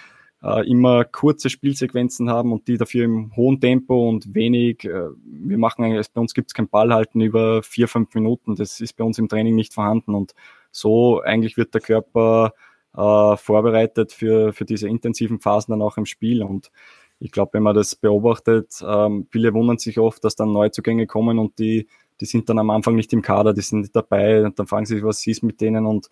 äh, 0.42 0.68
immer 0.68 1.04
kurze 1.04 1.50
Spielsequenzen 1.50 2.30
haben 2.30 2.52
und 2.52 2.68
die 2.68 2.78
dafür 2.78 3.04
im 3.04 3.34
hohen 3.36 3.60
Tempo 3.60 4.08
und 4.08 4.34
wenig, 4.34 4.84
äh, 4.84 5.08
wir 5.24 5.58
machen 5.58 5.84
eigentlich, 5.84 6.10
bei 6.12 6.20
uns 6.20 6.34
gibt 6.34 6.50
es 6.50 6.54
kein 6.54 6.68
Ballhalten 6.68 7.20
über 7.20 7.62
vier, 7.62 7.88
fünf 7.88 8.14
Minuten, 8.14 8.56
das 8.56 8.80
ist 8.80 8.96
bei 8.96 9.04
uns 9.04 9.18
im 9.18 9.28
Training 9.28 9.54
nicht 9.54 9.74
vorhanden 9.74 10.14
und 10.14 10.34
so 10.70 11.20
eigentlich 11.20 11.56
wird 11.56 11.74
der 11.74 11.80
Körper 11.80 12.54
äh, 12.96 13.36
vorbereitet 13.36 14.12
für, 14.12 14.52
für 14.52 14.64
diese 14.64 14.88
intensiven 14.88 15.40
Phasen 15.40 15.72
dann 15.72 15.82
auch 15.82 15.96
im 15.96 16.06
Spiel. 16.06 16.42
Und 16.42 16.70
ich 17.18 17.30
glaube, 17.32 17.54
wenn 17.54 17.62
man 17.62 17.74
das 17.74 17.94
beobachtet, 17.94 18.82
ähm, 18.86 19.26
viele 19.30 19.52
wundern 19.54 19.78
sich 19.78 19.98
oft, 19.98 20.24
dass 20.24 20.36
dann 20.36 20.52
Neuzugänge 20.52 21.06
kommen 21.06 21.38
und 21.38 21.58
die, 21.58 21.86
die 22.20 22.26
sind 22.26 22.48
dann 22.48 22.58
am 22.58 22.70
Anfang 22.70 22.96
nicht 22.96 23.12
im 23.12 23.22
Kader, 23.22 23.52
die 23.52 23.60
sind 23.60 23.80
nicht 23.80 23.96
dabei 23.96 24.44
und 24.44 24.58
dann 24.58 24.66
fragen 24.66 24.86
sie 24.86 24.96
sich, 24.96 25.04
was 25.04 25.26
ist 25.26 25.42
mit 25.42 25.60
denen 25.60 25.86
und 25.86 26.08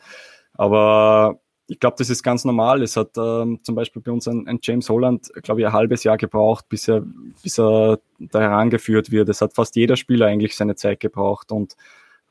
aber 0.58 1.40
ich 1.68 1.78
glaube, 1.78 1.96
das 1.98 2.10
ist 2.10 2.22
ganz 2.22 2.44
normal. 2.44 2.82
Es 2.82 2.96
hat 2.96 3.16
ähm, 3.16 3.60
zum 3.62 3.74
Beispiel 3.74 4.02
bei 4.02 4.10
uns 4.10 4.26
ein, 4.26 4.46
ein 4.48 4.58
James 4.62 4.88
Holland, 4.88 5.30
glaube 5.42 5.60
ich, 5.60 5.66
ein 5.66 5.72
halbes 5.72 6.02
Jahr 6.02 6.16
gebraucht, 6.16 6.68
bis 6.68 6.88
er, 6.88 7.02
bis 7.42 7.58
er 7.58 8.00
da 8.18 8.40
herangeführt 8.40 9.10
wird. 9.10 9.28
Es 9.28 9.40
hat 9.40 9.54
fast 9.54 9.76
jeder 9.76 9.96
Spieler 9.96 10.26
eigentlich 10.26 10.56
seine 10.56 10.76
Zeit 10.76 11.00
gebraucht 11.00 11.52
und 11.52 11.76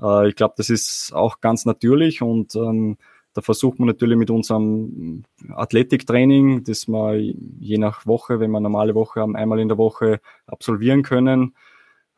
äh, 0.02 0.28
ich 0.28 0.36
glaube, 0.36 0.56
das 0.58 0.70
ist 0.70 1.14
auch 1.14 1.40
ganz 1.40 1.66
natürlich 1.66 2.22
und 2.22 2.56
ähm, 2.56 2.98
da 3.34 3.42
versucht 3.42 3.78
man 3.78 3.88
natürlich 3.88 4.18
mit 4.18 4.32
unserem 4.32 5.24
Athletiktraining, 5.54 6.64
das 6.64 6.88
wir 6.88 7.18
je 7.60 7.78
nach 7.78 8.08
Woche, 8.08 8.40
wenn 8.40 8.50
wir 8.50 8.60
normale 8.60 8.96
Woche 8.96 9.22
haben, 9.22 9.36
einmal 9.36 9.60
in 9.60 9.68
der 9.68 9.78
Woche 9.78 10.20
absolvieren 10.48 11.04
können, 11.04 11.54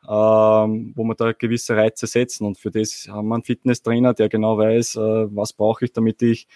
ähm, 0.08 0.92
wo 0.96 1.04
wir 1.04 1.14
da 1.14 1.32
gewisse 1.32 1.76
Reize 1.76 2.06
setzen. 2.06 2.46
Und 2.46 2.58
für 2.58 2.70
das 2.70 3.06
haben 3.08 3.28
wir 3.28 3.34
einen 3.34 3.44
Fitnesstrainer, 3.44 4.14
der 4.14 4.28
genau 4.28 4.58
weiß, 4.58 4.96
äh, 4.96 5.34
was 5.34 5.52
brauche 5.52 5.84
ich, 5.84 5.92
damit 5.92 6.22
ich 6.22 6.48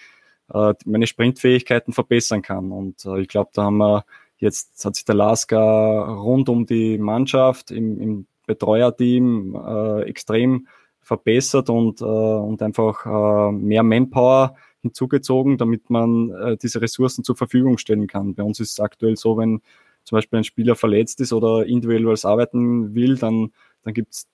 äh, 0.53 0.73
meine 0.85 1.07
Sprintfähigkeiten 1.07 1.93
verbessern 1.93 2.41
kann. 2.41 2.71
Und 2.71 3.05
äh, 3.05 3.21
ich 3.21 3.27
glaube, 3.27 3.51
da 3.53 3.63
haben 3.63 3.77
wir 3.77 4.05
jetzt, 4.37 4.83
hat 4.85 4.95
sich 4.95 5.05
der 5.05 5.15
Lasker 5.15 5.59
rund 5.59 6.49
um 6.49 6.65
die 6.65 6.97
Mannschaft 6.97 7.71
im, 7.71 7.99
im 7.99 8.27
Betreuerteam 8.47 9.55
äh, 9.55 10.01
extrem 10.03 10.67
verbessert 11.01 11.69
und, 11.69 12.01
äh, 12.01 12.03
und 12.03 12.61
einfach 12.61 13.05
äh, 13.05 13.51
mehr 13.51 13.83
Manpower 13.83 14.55
hinzugezogen, 14.81 15.57
damit 15.57 15.89
man 15.89 16.31
äh, 16.31 16.57
diese 16.57 16.81
Ressourcen 16.81 17.23
zur 17.23 17.35
Verfügung 17.35 17.77
stellen 17.77 18.07
kann. 18.07 18.35
Bei 18.35 18.43
uns 18.43 18.59
ist 18.59 18.73
es 18.73 18.79
aktuell 18.79 19.15
so, 19.15 19.37
wenn 19.37 19.61
zum 20.05 20.15
Beispiel 20.15 20.39
ein 20.39 20.43
Spieler 20.43 20.75
verletzt 20.75 21.19
ist 21.19 21.33
oder 21.33 21.65
individuell 21.65 22.15
arbeiten 22.23 22.95
will, 22.95 23.17
dann, 23.17 23.51
dann 23.83 23.93
gibt 23.93 24.13
es 24.13 24.27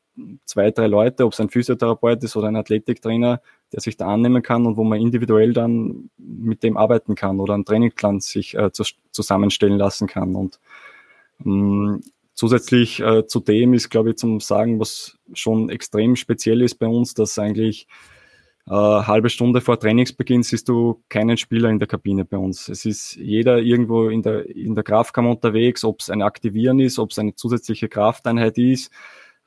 zwei, 0.45 0.71
drei 0.71 0.87
Leute, 0.87 1.25
ob 1.25 1.33
es 1.33 1.39
ein 1.39 1.49
Physiotherapeut 1.49 2.23
ist 2.23 2.35
oder 2.35 2.47
ein 2.47 2.55
Athletiktrainer, 2.55 3.41
der 3.71 3.79
sich 3.79 3.97
da 3.97 4.07
annehmen 4.07 4.43
kann 4.43 4.65
und 4.65 4.77
wo 4.77 4.83
man 4.83 4.99
individuell 4.99 5.53
dann 5.53 6.09
mit 6.17 6.63
dem 6.63 6.77
arbeiten 6.77 7.15
kann 7.15 7.39
oder 7.39 7.53
einen 7.53 7.65
Trainingplan 7.65 8.19
sich 8.19 8.55
äh, 8.55 8.71
zu, 8.71 8.83
zusammenstellen 9.11 9.77
lassen 9.77 10.07
kann. 10.07 10.35
Und 10.35 10.59
ähm, 11.45 12.01
zusätzlich 12.33 12.99
äh, 12.99 13.25
zu 13.25 13.39
dem 13.39 13.73
ist, 13.73 13.89
glaube 13.89 14.11
ich, 14.11 14.17
zum 14.17 14.39
Sagen, 14.41 14.79
was 14.79 15.17
schon 15.33 15.69
extrem 15.69 16.15
speziell 16.15 16.61
ist 16.61 16.75
bei 16.75 16.87
uns, 16.87 17.13
dass 17.13 17.39
eigentlich 17.39 17.87
äh, 18.67 18.73
halbe 18.73 19.29
Stunde 19.29 19.61
vor 19.61 19.79
Trainingsbeginn 19.79 20.43
siehst 20.43 20.69
du 20.69 21.03
keinen 21.09 21.37
Spieler 21.37 21.69
in 21.69 21.79
der 21.79 21.87
Kabine 21.87 22.25
bei 22.25 22.37
uns. 22.37 22.69
Es 22.69 22.85
ist 22.85 23.15
jeder 23.15 23.59
irgendwo 23.59 24.09
in 24.09 24.21
der, 24.21 24.47
in 24.49 24.75
der 24.75 24.83
Kraftkammer 24.83 25.31
unterwegs, 25.31 25.83
ob 25.83 26.01
es 26.01 26.09
ein 26.09 26.21
Aktivieren 26.21 26.79
ist, 26.79 26.99
ob 26.99 27.11
es 27.11 27.19
eine 27.19 27.35
zusätzliche 27.35 27.89
Krafteinheit 27.89 28.57
ist 28.57 28.91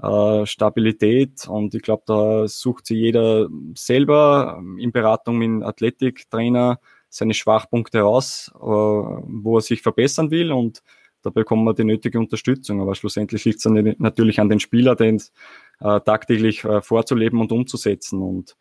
äh, 0.03 0.47
Stabilität 0.47 1.47
und 1.49 1.75
ich 1.75 1.83
glaube, 1.83 2.03
da 2.07 2.49
sucht 2.49 2.87
sich 2.87 2.99
jeder 2.99 3.49
selber 3.75 4.63
in 4.79 4.93
Beratung 4.93 5.39
mit 5.39 5.65
Athletiktrainer 5.65 6.81
seine 7.09 7.35
Schwachpunkte 7.35 7.99
heraus, 7.99 8.51
äh, 8.57 8.59
wo 8.61 9.59
er 9.59 9.63
sich 9.63 9.83
verbessern 9.83 10.31
will 10.31 10.53
und 10.53 10.83
da 11.23 11.31
bekommt 11.31 11.65
man 11.65 11.75
die 11.75 11.85
nötige 11.85 12.19
Unterstützung. 12.19 12.83
Aber 12.83 12.95
schlussendlich 12.95 13.47
liegt 13.47 13.65
es 13.65 13.65
natürlich 13.65 14.41
an 14.41 14.51
den 14.51 14.61
Spieler, 14.61 14.95
den 14.95 15.23
äh, 15.81 16.01
tagtäglich 16.01 16.65
äh, 16.65 16.83
vorzuleben 16.83 17.41
und 17.41 17.51
umzusetzen. 17.51 18.21
Und 18.21 18.57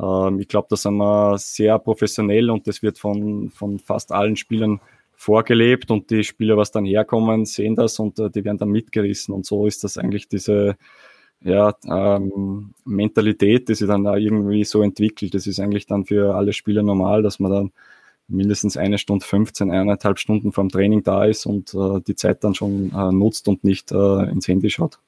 ähm, 0.00 0.40
ich 0.40 0.48
glaube, 0.48 0.68
da 0.70 0.76
sind 0.76 0.96
wir 0.96 1.38
sehr 1.38 1.78
professionell 1.78 2.50
und 2.50 2.66
das 2.66 2.82
wird 2.82 2.98
von, 2.98 3.50
von 3.50 3.78
fast 3.78 4.12
allen 4.12 4.36
Spielern 4.36 4.80
vorgelebt 5.14 5.90
und 5.90 6.10
die 6.10 6.24
Spieler, 6.24 6.56
was 6.56 6.70
dann 6.70 6.84
herkommen, 6.84 7.44
sehen 7.44 7.76
das 7.76 7.98
und 7.98 8.18
äh, 8.18 8.30
die 8.30 8.44
werden 8.44 8.58
dann 8.58 8.70
mitgerissen. 8.70 9.34
Und 9.34 9.46
so 9.46 9.66
ist 9.66 9.84
das 9.84 9.96
eigentlich 9.96 10.28
diese 10.28 10.76
ja, 11.40 11.74
ähm, 11.86 12.74
Mentalität, 12.84 13.68
die 13.68 13.74
sich 13.74 13.88
dann 13.88 14.04
da 14.04 14.16
irgendwie 14.16 14.64
so 14.64 14.82
entwickelt. 14.82 15.34
Das 15.34 15.46
ist 15.46 15.60
eigentlich 15.60 15.86
dann 15.86 16.04
für 16.04 16.34
alle 16.34 16.52
Spieler 16.52 16.82
normal, 16.82 17.22
dass 17.22 17.38
man 17.38 17.52
dann 17.52 17.72
mindestens 18.28 18.76
eine 18.76 18.98
Stunde 18.98 19.24
15, 19.24 19.70
eineinhalb 19.70 20.18
Stunden 20.18 20.52
vorm 20.52 20.68
Training 20.68 21.02
da 21.02 21.24
ist 21.24 21.46
und 21.46 21.74
äh, 21.74 22.00
die 22.06 22.14
Zeit 22.14 22.44
dann 22.44 22.54
schon 22.54 22.92
äh, 22.92 23.12
nutzt 23.12 23.48
und 23.48 23.64
nicht 23.64 23.92
äh, 23.92 24.30
ins 24.30 24.48
Handy 24.48 24.70
schaut. 24.70 24.98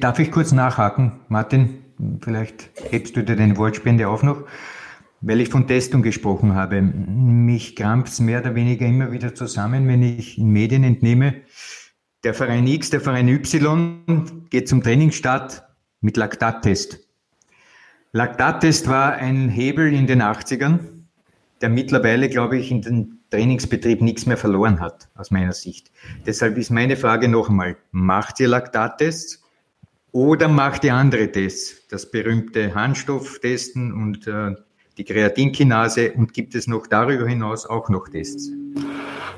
Darf 0.00 0.18
ich 0.18 0.30
kurz 0.30 0.52
nachhaken, 0.52 1.12
Martin? 1.28 1.81
Vielleicht 2.20 2.70
hebst 2.90 3.16
du 3.16 3.22
dir 3.22 3.36
den 3.36 3.56
Wortspende 3.56 4.08
auf 4.08 4.22
noch. 4.22 4.44
Weil 5.20 5.40
ich 5.40 5.50
von 5.50 5.68
Testung 5.68 6.02
gesprochen 6.02 6.54
habe, 6.54 6.82
mich 6.82 7.76
krampft 7.76 8.12
es 8.12 8.20
mehr 8.20 8.40
oder 8.40 8.56
weniger 8.56 8.86
immer 8.86 9.12
wieder 9.12 9.34
zusammen, 9.34 9.86
wenn 9.86 10.02
ich 10.02 10.36
in 10.36 10.50
Medien 10.50 10.82
entnehme, 10.82 11.42
der 12.24 12.34
Verein 12.34 12.66
X, 12.66 12.90
der 12.90 13.00
Verein 13.00 13.28
Y 13.28 14.46
geht 14.50 14.68
zum 14.68 14.82
Trainingsstart 14.82 15.62
mit 16.00 16.16
Laktattest. 16.16 17.00
Laktattest 18.12 18.88
war 18.88 19.14
ein 19.14 19.48
Hebel 19.48 19.92
in 19.92 20.06
den 20.06 20.22
80ern, 20.22 20.80
der 21.60 21.68
mittlerweile, 21.68 22.28
glaube 22.28 22.58
ich, 22.58 22.70
in 22.70 22.82
den 22.82 23.20
Trainingsbetrieb 23.30 24.02
nichts 24.02 24.26
mehr 24.26 24.36
verloren 24.36 24.80
hat, 24.80 25.08
aus 25.14 25.30
meiner 25.30 25.52
Sicht. 25.52 25.90
Deshalb 26.26 26.58
ist 26.58 26.70
meine 26.70 26.96
Frage 26.96 27.28
noch 27.28 27.48
einmal, 27.48 27.76
macht 27.90 28.38
ihr 28.40 28.48
Laktattests 28.48 29.41
oder 30.12 30.48
macht 30.48 30.84
ihr 30.84 30.94
andere 30.94 31.32
Tests? 31.32 31.88
Das 31.88 32.10
berühmte 32.10 32.74
Handstofftesten 32.74 33.92
und 33.92 34.26
äh, 34.26 34.54
die 34.98 35.04
Kreatinkinase 35.04 36.12
und 36.12 36.34
gibt 36.34 36.54
es 36.54 36.66
noch 36.66 36.86
darüber 36.86 37.26
hinaus 37.26 37.64
auch 37.64 37.88
noch 37.88 38.08
Tests? 38.08 38.50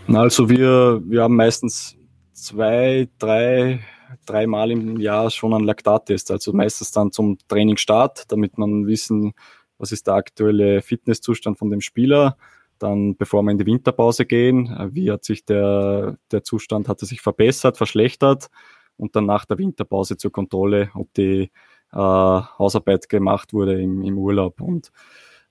Also 0.08 0.50
wir, 0.50 1.00
wir 1.06 1.22
haben 1.22 1.36
meistens 1.36 1.96
zwei, 2.32 3.08
drei, 3.18 3.80
dreimal 4.26 4.72
im 4.72 4.98
Jahr 4.98 5.30
schon 5.30 5.54
einen 5.54 5.64
Laktattest, 5.64 6.32
also 6.32 6.52
meistens 6.52 6.90
dann 6.90 7.12
zum 7.12 7.38
Trainingsstart, 7.46 8.24
damit 8.32 8.58
man 8.58 8.86
wissen, 8.86 9.32
was 9.78 9.92
ist 9.92 10.08
der 10.08 10.14
aktuelle 10.14 10.82
Fitnesszustand 10.82 11.56
von 11.56 11.70
dem 11.70 11.80
Spieler. 11.80 12.36
Dann, 12.80 13.16
bevor 13.16 13.44
wir 13.44 13.52
in 13.52 13.58
die 13.58 13.66
Winterpause 13.66 14.26
gehen, 14.26 14.76
wie 14.90 15.10
hat 15.10 15.24
sich 15.24 15.44
der, 15.44 16.18
der 16.32 16.42
Zustand, 16.42 16.88
hat 16.88 17.00
er 17.00 17.06
sich 17.06 17.20
verbessert, 17.20 17.76
verschlechtert 17.76 18.50
und 18.96 19.16
dann 19.16 19.26
nach 19.26 19.44
der 19.44 19.58
Winterpause 19.58 20.16
zur 20.16 20.32
Kontrolle, 20.32 20.90
ob 20.94 21.12
die 21.14 21.50
äh, 21.92 21.96
Hausarbeit 21.96 23.08
gemacht 23.08 23.52
wurde 23.52 23.80
im, 23.80 24.02
im 24.02 24.18
Urlaub. 24.18 24.60
Und 24.60 24.90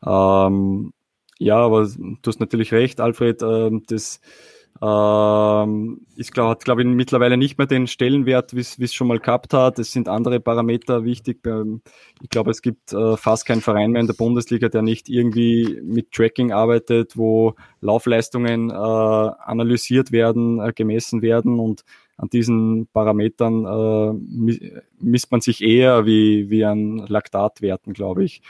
ähm, 0.06 0.94
ja, 1.40 1.58
aber 1.58 1.88
du 1.88 2.28
hast 2.28 2.40
natürlich 2.40 2.72
recht, 2.74 3.00
Alfred, 3.00 3.42
äh, 3.42 3.72
das 3.88 4.20
ähm, 4.82 6.02
ist, 6.16 6.34
glaub, 6.34 6.50
hat, 6.50 6.66
glaube 6.66 6.82
ich, 6.82 6.88
mittlerweile 6.88 7.38
nicht 7.38 7.58
mehr 7.58 7.68
den 7.68 7.88
Stellenwert, 7.88 8.56
wie 8.56 8.60
es 8.84 8.94
schon 8.94 9.08
mal 9.08 9.20
gehabt 9.20 9.54
hat. 9.54 9.80
Es 9.80 9.92
sind 9.92 10.10
andere 10.10 10.40
Parameter 10.40 11.04
wichtig. 11.04 11.42
Ich 12.22 12.30
glaube, 12.30 12.52
es 12.52 12.62
gibt 12.62 12.92
äh, 12.92 13.16
fast 13.16 13.46
keinen 13.46 13.62
Verein 13.62 13.92
mehr 13.92 14.02
in 14.02 14.08
der 14.08 14.14
Bundesliga, 14.14 14.70
der 14.70 14.82
nicht 14.82 15.10
irgendwie 15.10 15.80
mit 15.84 16.12
Tracking 16.12 16.52
arbeitet, 16.52 17.16
wo 17.18 17.54
Laufleistungen 17.82 18.72
äh, 18.72 18.74
analysiert 18.74 20.12
werden, 20.12 20.60
äh, 20.60 20.74
gemessen 20.74 21.22
werden 21.22 21.60
und 21.60 21.84
an 22.18 22.30
diesen 22.30 22.88
Parametern 22.88 23.66
äh, 23.66 24.14
misst 25.00 25.32
man 25.32 25.42
sich 25.42 25.62
eher 25.62 26.06
wie, 26.06 26.50
wie 26.50 26.64
an 26.64 26.98
Laktatwerten, 27.08 27.94
glaube 27.94 28.24
ich. 28.24 28.42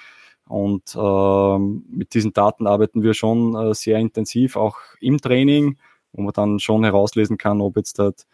Und 0.47 0.95
ähm, 0.95 1.85
mit 1.89 2.13
diesen 2.13 2.33
Daten 2.33 2.67
arbeiten 2.67 3.01
wir 3.01 3.13
schon 3.13 3.55
äh, 3.55 3.73
sehr 3.73 3.99
intensiv, 3.99 4.55
auch 4.55 4.77
im 4.99 5.19
Training, 5.19 5.77
wo 6.11 6.21
man 6.21 6.33
dann 6.33 6.59
schon 6.59 6.83
herauslesen 6.83 7.37
kann, 7.37 7.61
ob 7.61 7.77
jetzt 7.77 7.97
das, 7.97 8.27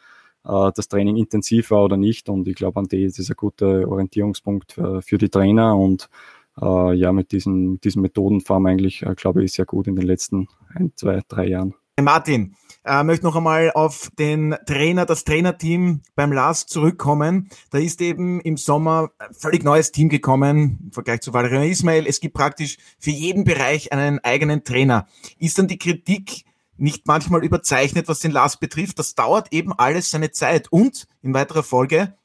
äh, 0.44 0.72
das 0.76 0.88
Training 0.88 1.18
intensiv 1.18 1.72
war 1.72 1.86
oder 1.86 1.98
nicht. 1.98 2.28
Und 2.28 2.48
ich 2.48 2.56
glaube, 2.56 2.80
an 2.80 2.88
die 2.88 3.04
ist 3.04 3.20
ein 3.20 3.36
guter 3.38 3.88
Orientierungspunkt 3.88 4.74
für, 4.74 5.02
für 5.04 5.18
die 5.20 5.30
Trainer. 5.30 5.78
Und 5.78 6.10
äh, 6.62 6.94
ja, 6.94 7.12
mit 7.14 7.32
diesen, 7.32 7.80
diesen 7.82 8.02
Methoden 8.02 8.42
fahren 8.42 8.64
wir 8.64 8.70
eigentlich, 8.70 9.04
äh, 9.04 9.14
glaube 9.16 9.44
ich, 9.44 9.54
sehr 9.54 9.66
gut 9.66 9.88
in 9.88 9.96
den 9.96 10.06
letzten 10.06 10.48
ein, 10.74 10.92
zwei, 10.96 11.22
drei 11.28 11.48
Jahren. 11.48 11.76
Martin, 12.04 12.56
äh, 12.84 13.04
möchte 13.04 13.26
noch 13.26 13.36
einmal 13.36 13.72
auf 13.72 14.10
den 14.18 14.56
Trainer, 14.66 15.06
das 15.06 15.24
Trainerteam 15.24 16.02
beim 16.16 16.32
Lars 16.32 16.66
zurückkommen. 16.66 17.50
Da 17.72 17.78
ist 17.78 18.02
eben 18.02 18.40
im 18.42 18.58
Sommer 18.58 19.12
ein 19.20 19.34
völlig 19.34 19.64
neues 19.64 19.92
Team 19.92 20.10
gekommen 20.10 20.80
im 20.84 20.92
Vergleich 20.92 21.22
zu 21.22 21.34
Valerian 21.34 21.64
Ismail. 21.64 22.08
Es 22.08 22.20
gibt 22.20 22.36
praktisch 22.36 22.78
für 22.98 23.12
jeden 23.12 23.44
Bereich 23.44 23.92
einen 23.92 24.20
eigenen 24.20 24.64
Trainer. 24.64 25.08
Ist 25.38 25.58
dann 25.60 25.68
die 25.68 25.78
Kritik 25.78 26.46
nicht 26.78 27.08
manchmal 27.08 27.44
überzeichnet, 27.44 28.08
was 28.08 28.20
den 28.20 28.32
Lars 28.32 28.58
betrifft? 28.58 28.98
Das 28.98 29.14
dauert 29.14 29.52
eben 29.52 29.74
alles 29.74 30.10
seine 30.10 30.32
Zeit. 30.32 30.72
Und 30.72 31.06
in 31.22 31.34
weiterer 31.34 31.64
Folge, 31.64 32.16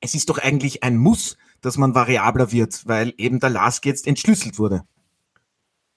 es 0.00 0.14
ist 0.14 0.30
doch 0.30 0.38
eigentlich 0.38 0.82
ein 0.82 0.96
Muss, 0.96 1.36
dass 1.60 1.76
man 1.76 1.94
variabler 1.94 2.50
wird, 2.50 2.86
weil 2.86 3.14
eben 3.18 3.38
der 3.38 3.50
Lars 3.50 3.80
jetzt 3.84 4.06
entschlüsselt 4.06 4.58
wurde. 4.58 4.84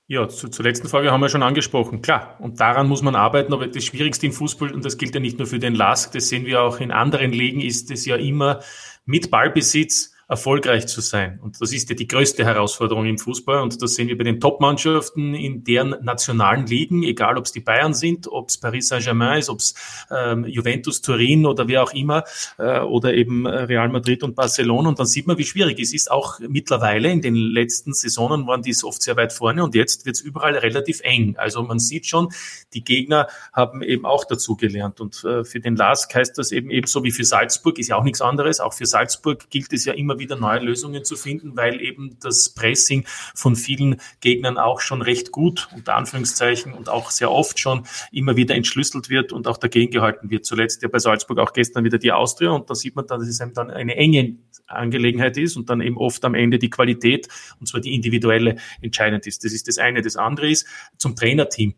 Ja, 0.08 0.28
zu, 0.30 0.50
zur 0.50 0.64
letzten 0.64 0.88
Frage 0.88 1.12
haben 1.12 1.22
wir 1.22 1.30
schon 1.30 1.42
angesprochen. 1.42 2.04
Klar, 2.04 2.38
und 2.40 2.60
daran 2.60 2.88
muss 2.88 3.02
man 3.02 3.16
arbeiten, 3.16 3.54
aber 3.54 3.66
das 3.66 3.86
Schwierigste 3.86 4.28
im 4.28 4.34
Fußball, 4.34 4.72
und 4.72 4.86
das 4.86 4.98
gilt 4.98 5.16
ja 5.16 5.20
nicht 5.20 5.40
nur 5.40 5.48
für 5.48 5.58
den 5.58 5.74
LASK, 5.74 6.12
das 6.12 6.30
sehen 6.30 6.46
wir 6.46 6.62
auch 6.62 6.80
in 6.80 6.92
anderen 6.92 7.32
Ligen, 7.32 7.60
ist 7.60 7.90
es 7.90 8.06
ja 8.06 8.16
immer 8.16 8.60
mit 9.06 9.32
Ballbesitz 9.32 10.15
erfolgreich 10.28 10.88
zu 10.88 11.02
sein. 11.02 11.40
Und 11.42 11.62
das 11.62 11.72
ist 11.72 11.90
ja 11.90 11.96
die 11.96 12.08
größte 12.08 12.44
Herausforderung 12.44 13.06
im 13.06 13.18
Fußball. 13.18 13.62
Und 13.62 13.82
das 13.82 13.94
sehen 13.94 14.08
wir 14.08 14.18
bei 14.18 14.24
den 14.24 14.40
Top-Mannschaften 14.40 15.36
in 15.36 15.64
deren 15.64 15.96
nationalen 16.04 16.66
Ligen, 16.66 17.04
egal 17.04 17.38
ob 17.38 17.46
es 17.46 17.52
die 17.52 17.60
Bayern 17.60 17.94
sind, 17.94 18.28
ob 18.28 18.50
es 18.50 18.58
Paris 18.58 18.88
Saint-Germain 18.88 19.40
ist, 19.40 19.50
ob 19.50 19.60
es 19.60 19.76
ähm, 20.10 20.46
Juventus 20.46 21.02
Turin 21.02 21.46
oder 21.46 21.68
wer 21.68 21.84
auch 21.84 21.94
immer, 21.94 22.24
äh, 22.58 22.80
oder 22.80 23.14
eben 23.14 23.46
Real 23.46 23.90
Madrid 23.90 24.24
und 24.24 24.36
Barcelona. 24.36 24.90
Und 24.90 25.00
dann 25.00 25.06
sieht 25.06 25.28
man, 25.28 25.38
wie 25.38 25.46
schwierig 25.46 25.80
es 25.80 25.94
ist. 25.94 26.10
Auch 26.10 26.40
mittlerweile 26.40 27.12
in 27.12 27.22
den 27.22 27.36
letzten 27.36 27.94
Saisonen 27.94 28.48
waren 28.48 28.64
die 28.64 28.76
oft 28.84 29.02
sehr 29.02 29.16
weit 29.16 29.32
vorne 29.32 29.64
und 29.64 29.76
jetzt 29.76 30.06
wird 30.06 30.16
es 30.16 30.22
überall 30.22 30.58
relativ 30.58 31.02
eng. 31.02 31.36
Also 31.38 31.62
man 31.64 31.80
sieht 31.80 32.08
schon, 32.08 32.30
die 32.74 32.84
Gegner 32.84 33.28
haben 33.54 33.82
eben 33.82 34.06
auch 34.06 34.26
dazu 34.26 34.56
gelernt. 34.56 35.00
Und 35.02 35.24
äh, 35.24 35.44
für 35.44 35.60
den 35.60 35.76
LASK 35.76 36.16
heißt 36.16 36.38
das 36.38 36.52
eben 36.52 36.72
ebenso 36.72 37.04
wie 37.04 37.12
für 37.12 37.24
Salzburg, 37.24 37.78
ist 37.78 37.90
ja 37.90 37.96
auch 37.96 38.04
nichts 38.04 38.22
anderes. 38.22 38.60
Auch 38.60 38.74
für 38.74 38.86
Salzburg 38.86 39.50
gilt 39.50 39.72
es 39.72 39.86
ja 39.86 39.94
immer 39.94 40.15
wieder 40.20 40.36
neue 40.36 40.60
Lösungen 40.60 41.04
zu 41.04 41.16
finden, 41.16 41.56
weil 41.56 41.82
eben 41.82 42.18
das 42.22 42.50
Pressing 42.50 43.06
von 43.34 43.56
vielen 43.56 44.02
Gegnern 44.22 44.58
auch 44.58 44.80
schon 44.80 45.02
recht 45.02 45.32
gut, 45.32 45.68
unter 45.76 45.96
Anführungszeichen, 45.96 46.74
und 46.74 46.90
auch 46.90 47.12
sehr 47.12 47.32
oft 47.32 47.60
schon 47.60 47.86
immer 48.12 48.36
wieder 48.36 48.56
entschlüsselt 48.56 49.10
wird 49.10 49.32
und 49.32 49.48
auch 49.48 49.58
dagegen 49.58 49.92
gehalten 49.92 50.30
wird. 50.30 50.46
Zuletzt 50.46 50.82
ja 50.82 50.90
bei 50.90 51.00
Salzburg 51.00 51.40
auch 51.40 51.54
gestern 51.54 51.84
wieder 51.84 51.98
die 51.98 52.12
Austria 52.12 52.52
und 52.52 52.70
da 52.70 52.76
sieht 52.76 52.96
man 52.96 53.08
dann, 53.08 53.20
dass 53.20 53.30
es 53.30 53.38
dann 53.38 53.70
eine 53.70 53.96
enge 53.96 54.38
Angelegenheit 54.68 55.38
ist 55.38 55.58
und 55.58 55.70
dann 55.70 55.82
eben 55.82 55.98
oft 55.98 56.24
am 56.26 56.34
Ende 56.34 56.60
die 56.60 56.70
Qualität, 56.70 57.28
und 57.60 57.68
zwar 57.68 57.82
die 57.82 57.94
individuelle, 57.94 58.58
entscheidend 58.82 59.28
ist. 59.28 59.44
Das 59.44 59.54
ist 59.54 59.68
das 59.68 59.78
eine. 59.78 60.02
Das 60.02 60.16
andere 60.16 60.50
ist 60.50 60.66
zum 60.98 61.16
Trainerteam 61.16 61.76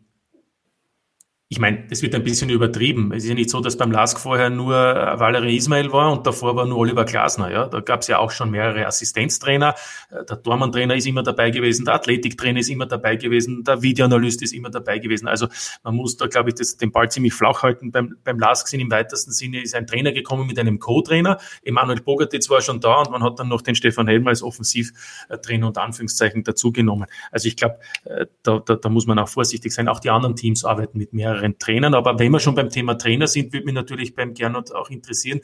ich 1.50 1.60
meine, 1.60 1.88
das 1.90 2.02
wird 2.02 2.14
ein 2.14 2.26
bisschen 2.26 2.50
übertrieben. 2.50 3.14
Es 3.14 3.24
ist 3.24 3.30
ja 3.30 3.36
nicht 3.36 3.50
so, 3.50 3.62
dass 3.62 3.78
beim 3.78 3.90
LASK 3.90 4.20
vorher 4.20 4.50
nur 4.50 4.76
äh, 4.76 5.18
Valerie 5.18 5.56
Ismail 5.56 5.94
war 5.94 6.12
und 6.12 6.28
davor 6.28 6.58
war 6.58 6.66
nur 6.66 6.78
Oliver 6.78 7.06
Glasner. 7.06 7.50
Ja? 7.50 7.68
Da 7.68 7.80
gab 7.80 8.02
es 8.02 8.08
ja 8.08 8.20
auch 8.20 8.32
schon 8.32 8.52
mehrere 8.52 8.86
Assistenztrainer. 8.86 9.74
Äh, 10.10 10.26
der 10.26 10.44
Tormann-Trainer 10.44 10.96
ist 10.96 11.08
immer 11.08 11.24
dabei 11.24 11.52
gewesen, 11.52 11.86
der 11.86 11.94
Athletiktrainer 11.94 12.60
ist 12.60 12.70
immer 12.70 12.86
dabei 12.86 13.16
gewesen, 13.16 13.64
der 13.64 13.82
Videoanalyst 13.82 14.42
ist 14.42 14.54
immer 14.54 14.70
dabei 14.70 15.00
gewesen. 15.00 15.30
Also 15.30 15.48
man 15.84 15.96
muss 15.96 16.18
da, 16.18 16.28
glaube 16.28 16.50
ich, 16.50 16.56
das, 16.56 16.76
den 16.76 16.92
Ball 16.92 17.10
ziemlich 17.10 17.34
flach 17.34 17.64
halten. 17.64 17.92
Beim, 17.92 18.18
beim 18.26 18.40
LASK 18.40 18.68
sind 18.68 18.82
im 18.82 18.92
weitesten 18.92 19.32
Sinne 19.32 19.62
ist 19.62 19.74
ein 19.74 19.88
Trainer 19.88 20.12
gekommen 20.12 20.48
mit 20.48 20.60
einem 20.60 20.80
Co-Trainer. 20.80 21.38
Emanuel 21.64 22.02
Bogartitz 22.02 22.50
war 22.50 22.60
schon 22.60 22.82
da 22.82 23.04
und 23.04 23.12
man 23.12 23.24
hat 23.24 23.40
dann 23.40 23.48
noch 23.48 23.62
den 23.62 23.76
Stefan 23.76 24.10
Helmer 24.10 24.32
als 24.32 24.44
Offensivtrainer 24.44 25.68
und 25.68 25.78
Anführungszeichen 25.78 26.44
dazugenommen. 26.44 27.08
Also 27.32 27.48
ich 27.48 27.56
glaube, 27.56 27.78
äh, 28.04 28.26
da, 28.44 28.60
da, 28.60 28.76
da 28.76 28.90
muss 28.90 29.08
man 29.08 29.18
auch 29.18 29.30
vorsichtig 29.30 29.72
sein. 29.72 29.88
Auch 29.88 30.02
die 30.02 30.10
anderen 30.10 30.36
Teams 30.36 30.66
arbeiten 30.66 30.98
mit 30.98 31.14
mehreren 31.14 31.37
mehreren 31.38 31.60
Trainern. 31.60 31.94
Aber 31.94 32.20
wenn 32.20 32.32
wir 32.32 32.40
schon 32.40 32.56
beim 32.56 32.70
Thema 32.70 32.96
Trainer 32.96 33.28
sind, 33.28 33.54
würde 33.54 33.66
mich 33.66 33.76
natürlich 33.76 34.16
beim 34.16 34.34
Gernot 34.34 34.72
auch 34.74 34.90
interessieren, 34.90 35.42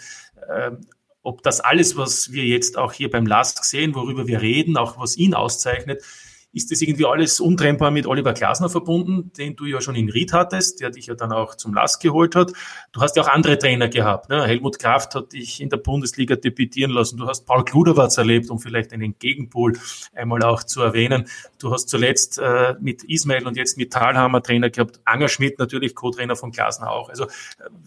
äh, 0.49 0.71
ob 1.21 1.41
das 1.43 1.61
alles, 1.61 1.95
was 1.95 2.33
wir 2.33 2.43
jetzt 2.43 2.77
auch 2.77 2.91
hier 2.91 3.09
beim 3.09 3.25
LASK 3.25 3.63
sehen, 3.63 3.95
worüber 3.95 4.27
wir 4.27 4.41
reden, 4.41 4.75
auch 4.75 4.99
was 4.99 5.15
ihn 5.15 5.33
auszeichnet, 5.33 6.03
ist 6.53 6.71
das 6.71 6.81
irgendwie 6.81 7.05
alles 7.05 7.39
untrennbar 7.39 7.89
mit 7.89 8.05
Oliver 8.05 8.33
Glasner 8.33 8.69
verbunden, 8.69 9.31
den 9.37 9.55
du 9.55 9.65
ja 9.65 9.81
schon 9.81 9.95
in 9.95 10.09
Ried 10.09 10.33
hattest, 10.33 10.81
der 10.81 10.91
dich 10.91 11.07
ja 11.07 11.15
dann 11.15 11.31
auch 11.31 11.55
zum 11.55 11.73
Last 11.73 11.99
geholt 11.99 12.35
hat. 12.35 12.53
Du 12.91 13.01
hast 13.01 13.15
ja 13.15 13.23
auch 13.23 13.27
andere 13.27 13.57
Trainer 13.57 13.89
gehabt. 13.89 14.29
Ne? 14.29 14.45
Helmut 14.45 14.77
Kraft 14.77 15.15
hat 15.15 15.33
dich 15.33 15.59
in 15.61 15.69
der 15.69 15.77
Bundesliga 15.77 16.35
debütieren 16.35 16.91
lassen. 16.91 17.17
Du 17.17 17.27
hast 17.27 17.45
Paul 17.45 17.65
Kluderwatz 17.65 18.17
erlebt, 18.17 18.51
um 18.51 18.59
vielleicht 18.59 18.93
einen 18.93 19.17
Gegenpol 19.17 19.73
einmal 20.13 20.43
auch 20.43 20.63
zu 20.63 20.81
erwähnen. 20.81 21.27
Du 21.57 21.73
hast 21.73 21.89
zuletzt 21.89 22.37
äh, 22.37 22.75
mit 22.79 23.03
Ismail 23.03 23.47
und 23.47 23.57
jetzt 23.57 23.77
mit 23.77 23.91
Thalhammer 23.91 24.43
Trainer 24.43 24.69
gehabt. 24.69 24.99
Anger 25.05 25.29
Schmidt 25.29 25.57
natürlich 25.57 25.95
Co-Trainer 25.95 26.35
von 26.35 26.51
Glasner 26.51 26.91
auch. 26.91 27.09
Also 27.09 27.25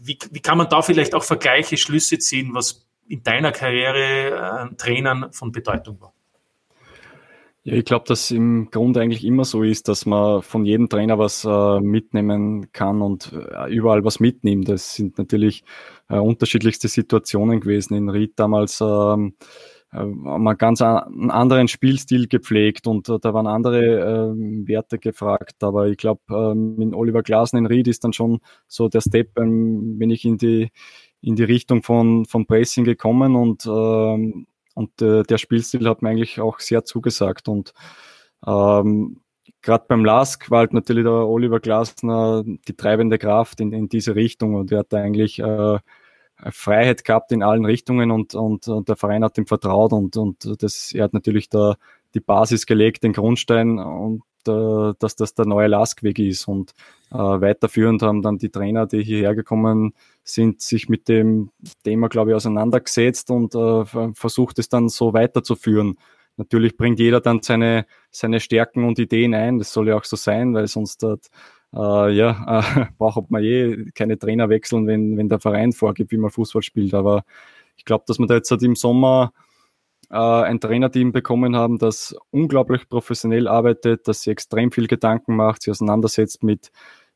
wie, 0.03 0.19
wie 0.33 0.41
kann 0.41 0.59
man 0.59 0.69
da 0.69 0.83
vielleicht 0.83 1.15
auch 1.15 1.23
Vergleiche, 1.23 1.77
Schlüsse 1.77 2.19
ziehen, 2.19 2.51
was 2.53 2.85
in 3.07 3.23
deiner 3.23 3.53
Karriere 3.53 4.71
äh, 4.71 4.75
Trainern 4.75 5.33
von 5.33 5.53
Bedeutung 5.53 6.01
war? 6.01 6.16
Ja, 7.67 7.75
ich 7.75 7.85
glaube, 7.85 8.05
dass 8.07 8.31
im 8.31 8.71
Grunde 8.71 9.01
eigentlich 9.01 9.25
immer 9.25 9.45
so 9.45 9.65
ist, 9.65 9.89
dass 9.89 10.07
man 10.07 10.41
von 10.43 10.65
jedem 10.65 10.89
Trainer 10.89 11.19
was 11.19 11.45
äh, 11.45 11.81
mitnehmen 11.81 12.71
kann 12.71 13.03
und 13.03 13.33
äh, 13.33 13.75
überall 13.75 14.05
was 14.05 14.21
mitnimmt. 14.21 14.69
Das 14.69 14.95
sind 14.95 15.19
natürlich 15.19 15.65
äh, 16.09 16.17
unterschiedlichste 16.17 16.87
Situationen 16.87 17.59
gewesen. 17.59 17.97
In 17.97 18.09
Ried 18.09 18.35
damals 18.37 18.81
ähm, 18.81 19.35
äh, 19.91 19.97
haben 19.97 20.45
wir 20.45 20.55
ganz 20.55 20.81
einen 20.81 21.33
anderen 21.33 21.67
Spielstil 21.67 22.29
gepflegt 22.29 22.87
und 22.87 23.09
äh, 23.09 23.19
da 23.21 23.35
waren 23.35 23.49
andere 23.49 23.83
äh, 23.83 24.69
Werte 24.69 24.99
gefragt. 25.01 25.65
Aber 25.65 25.89
ich 25.89 25.97
glaube, 25.97 26.21
äh, 26.31 26.55
mit 26.55 26.95
Oliver 26.95 27.25
Glasner 27.25 27.59
in 27.59 27.67
Ried 27.67 27.89
ist 27.89 28.05
dann 28.05 28.13
schon 28.13 28.39
so 28.69 28.89
der 28.89 29.01
Step, 29.01 29.37
ähm, 29.41 29.97
wenn 29.99 30.11
ich 30.11 30.25
in 30.25 30.39
die 30.39 30.71
in 31.21 31.35
die 31.35 31.43
Richtung 31.43 31.83
von, 31.83 32.27
von 32.27 32.47
Pressing 32.47 32.85
gekommen 32.85 33.35
und 33.35 33.67
ähm, 33.67 34.47
und 34.77 35.01
äh, 35.01 35.23
der 35.23 35.39
Spielstil 35.39 35.89
hat 35.89 36.03
mir 36.03 36.11
eigentlich 36.11 36.39
auch 36.39 36.61
sehr 36.61 36.85
zugesagt. 36.85 37.49
Und 37.49 37.73
ähm, 38.47 39.23
gerade 39.63 39.87
beim 39.89 40.05
Lask 40.05 40.51
war 40.51 40.59
halt 40.59 40.75
natürlich 40.75 41.05
der 41.05 41.27
Oliver 41.27 41.61
Glasner 41.61 42.45
die 42.45 42.77
treibende 42.77 43.17
Kraft 43.17 43.61
in, 43.63 43.73
in 43.73 43.89
diese 43.89 44.15
Richtung. 44.15 44.55
Und 44.55 44.71
er 44.71 44.81
hat 44.81 44.93
eigentlich 44.93 45.39
äh, 45.39 45.79
Freiheit 46.51 47.05
gehabt 47.05 47.33
in 47.33 47.43
allen 47.43 47.65
Richtungen 47.65 48.11
und, 48.11 48.35
und, 48.35 48.69
und 48.69 48.91
der 48.91 48.97
Verein 48.97 49.25
hat 49.25 49.39
ihm 49.39 49.47
vertraut. 49.47 49.95
Und, 49.95 50.19
und 50.19 50.63
das, 50.63 50.93
er 50.93 51.05
hat 51.05 51.15
natürlich 51.15 51.49
da 51.49 51.77
die 52.13 52.21
Basis 52.21 52.67
gelegt, 52.67 53.03
den 53.03 53.15
Grundstein. 53.15 53.79
Und 53.79 54.25
äh, 54.49 54.95
dass 54.99 55.17
das 55.17 55.35
der 55.35 55.47
neue 55.47 55.69
Lask-Weg 55.69 56.19
ist. 56.19 56.49
Und 56.49 56.73
äh, 57.11 57.17
weiterführend 57.17 58.03
haben 58.03 58.23
dann 58.23 58.39
die 58.39 58.51
Trainer, 58.51 58.87
die 58.87 59.03
hierher 59.03 59.35
gekommen 59.35 59.95
sind, 60.25 60.61
sich 60.61 60.89
mit 60.89 61.09
dem 61.09 61.51
Thema, 61.85 62.09
glaube 62.09 62.31
ich, 62.31 62.37
auseinandergesetzt 62.37 63.31
und 63.31 63.55
äh, 63.55 64.13
versucht 64.15 64.59
es 64.59 64.69
dann 64.69 64.89
so 64.89 65.13
weiterzuführen. 65.13 65.97
Natürlich 66.37 66.77
bringt 66.77 66.99
jeder 66.99 67.21
dann 67.21 67.43
seine, 67.43 67.87
seine 68.11 68.41
Stärken 68.41 68.85
und 68.85 68.99
Ideen 68.99 69.35
ein. 69.35 69.59
Das 69.59 69.73
soll 69.73 69.89
ja 69.89 69.97
auch 69.97 70.05
so 70.05 70.17
sein, 70.17 70.53
weil 70.55 70.67
sonst 70.67 71.03
hat, 71.03 71.29
äh, 71.75 72.13
ja, 72.13 72.61
äh, 72.61 72.87
braucht 72.99 73.31
man 73.31 73.43
eh 73.43 73.91
keine 73.95 74.19
Trainer 74.19 74.49
wechseln, 74.49 74.87
wenn, 74.87 75.17
wenn 75.17 75.29
der 75.29 75.41
Verein 75.41 75.73
vorgibt, 75.73 76.13
wie 76.13 76.19
man 76.19 76.31
Fußball 76.31 76.63
spielt. 76.63 76.93
Aber 76.93 77.25
ich 77.77 77.85
glaube, 77.85 78.05
dass 78.07 78.19
man 78.19 78.29
da 78.29 78.35
jetzt 78.35 78.51
halt 78.51 78.63
im 78.63 78.77
Sommer 78.77 79.33
äh, 80.11 80.17
ein 80.17 80.61
Trainerteam 80.61 81.13
bekommen 81.13 81.57
haben, 81.57 81.79
das 81.79 82.15
unglaublich 82.31 82.89
professionell 82.89 83.49
arbeitet, 83.49 84.09
das 84.09 84.23
sich 84.23 84.33
extrem 84.33 84.71
viel 84.71 84.87
Gedanken 84.87 85.37
macht, 85.37 85.63
sich 85.63 85.71
auseinandersetzt 85.71 86.43
mit, 86.43 86.71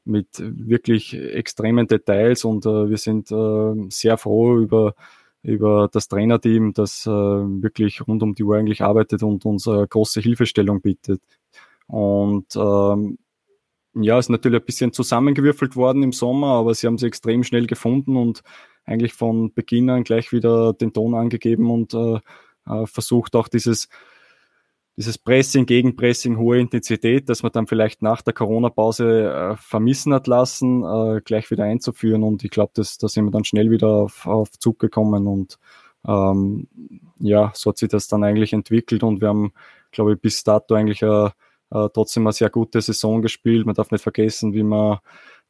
mit 0.05 0.29
wirklich 0.39 1.15
extremen 1.15 1.87
Details 1.87 2.45
und 2.45 2.67
äh, 2.67 2.89
wir 2.89 2.99
sind 2.99 3.31
äh, 3.31 3.91
sehr 3.91 4.19
froh 4.19 4.59
über, 4.59 4.95
über 5.43 5.89
das 5.93 6.09
Trainerteam, 6.09 6.73
das 6.73 7.07
äh, 7.07 7.11
wirklich 7.11 8.07
rund 8.07 8.23
um 8.23 8.35
die 8.35 8.45
Uhr 8.45 8.57
eigentlich 8.57 8.83
arbeitet 8.83 9.23
und 9.23 9.45
uns 9.45 9.67
äh, 9.67 9.87
große 9.87 10.21
Hilfestellung 10.21 10.81
bietet. 10.81 11.23
Und 11.87 12.55
ähm, 12.57 13.19
ja, 13.95 14.19
ist 14.19 14.31
natürlich 14.31 14.61
ein 14.61 14.67
bisschen 14.67 14.93
zusammengewürfelt 14.93 15.77
worden 15.77 16.03
im 16.03 16.13
Sommer, 16.13 16.55
aber 16.55 16.75
sie 16.75 16.87
haben 16.87 16.99
sie 16.99 17.07
extrem 17.07 17.43
schnell 17.43 17.67
gefunden 17.67 18.17
und 18.17 18.43
eigentlich 18.85 19.15
von 19.15 19.53
Beginn 19.53 19.91
an 19.91 20.05
gleich 20.05 20.33
wieder 20.33 20.73
den 20.73 20.93
Ton 20.93 21.15
angegeben 21.15 21.71
und 21.71 21.95
äh, 22.67 22.87
versucht 22.87 23.37
auch 23.37 23.49
dieses, 23.49 23.89
dieses 24.97 25.19
Pressing, 25.19 25.67
Gegenpressing, 25.67 26.37
hohe 26.37 26.59
Intensität, 26.59 27.29
das 27.29 27.43
man 27.43 27.53
dann 27.53 27.67
vielleicht 27.67 28.03
nach 28.03 28.23
der 28.23 28.35
Corona-Pause 28.35 29.33
äh, 29.33 29.57
vermissen 29.57 30.13
hat 30.13 30.27
lassen, 30.27 30.85
äh, 30.85 31.21
gleich 31.23 31.51
wieder 31.51 31.65
einzuführen. 31.65 32.23
Und 32.23 32.45
ich 32.45 32.51
glaube, 32.51 32.73
da 32.75 32.83
sind 32.85 33.25
wir 33.25 33.31
dann 33.31 33.45
schnell 33.45 33.71
wieder 33.71 33.89
auf, 33.89 34.27
auf 34.27 34.51
Zug 34.59 34.79
gekommen 34.79 35.27
und 35.27 35.59
ähm, 36.07 36.69
ja, 37.19 37.53
so 37.55 37.71
hat 37.71 37.79
sich 37.79 37.89
das 37.89 38.09
dann 38.09 38.25
eigentlich 38.25 38.53
entwickelt 38.53 39.03
und 39.03 39.21
wir 39.21 39.29
haben, 39.29 39.53
glaube 39.91 40.15
ich, 40.15 40.21
bis 40.21 40.43
dato 40.45 40.75
eigentlich 40.75 41.03
äh, 41.03 41.31
trotzdem 41.71 42.27
eine 42.27 42.33
sehr 42.33 42.51
gute 42.51 42.81
Saison 42.81 43.23
gespielt. 43.23 43.67
Man 43.67 43.75
darf 43.75 43.91
nicht 43.91 44.03
vergessen, 44.03 44.55
wie 44.55 44.63
man 44.63 44.99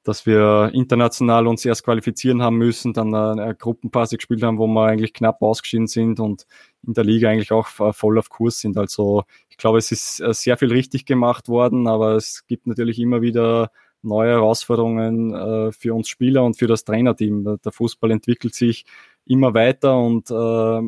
dass 0.02 0.24
wir 0.24 0.70
international 0.72 1.46
uns 1.46 1.64
erst 1.64 1.84
qualifizieren 1.84 2.42
haben 2.42 2.56
müssen, 2.56 2.92
dann 2.92 3.14
eine 3.14 3.54
Gruppenphase 3.54 4.16
gespielt 4.16 4.42
haben, 4.42 4.58
wo 4.58 4.66
wir 4.66 4.86
eigentlich 4.86 5.12
knapp 5.12 5.42
ausgeschieden 5.42 5.88
sind 5.88 6.20
und 6.20 6.46
in 6.86 6.94
der 6.94 7.04
Liga 7.04 7.28
eigentlich 7.28 7.52
auch 7.52 7.66
voll 7.66 8.18
auf 8.18 8.30
Kurs 8.30 8.60
sind. 8.60 8.78
Also 8.78 9.24
ich 9.48 9.58
glaube, 9.58 9.78
es 9.78 9.92
ist 9.92 10.20
äh, 10.20 10.32
sehr 10.32 10.56
viel 10.56 10.72
richtig 10.72 11.04
gemacht 11.04 11.48
worden, 11.48 11.86
aber 11.86 12.14
es 12.14 12.46
gibt 12.46 12.66
natürlich 12.66 12.98
immer 12.98 13.20
wieder 13.20 13.70
neue 14.02 14.30
Herausforderungen 14.30 15.34
äh, 15.34 15.72
für 15.72 15.94
uns 15.94 16.08
Spieler 16.08 16.44
und 16.44 16.58
für 16.58 16.66
das 16.66 16.84
Trainerteam. 16.84 17.58
Der 17.62 17.72
Fußball 17.72 18.10
entwickelt 18.10 18.54
sich 18.54 18.86
immer 19.26 19.52
weiter 19.52 19.98
und 19.98 20.30
äh, 20.30 20.80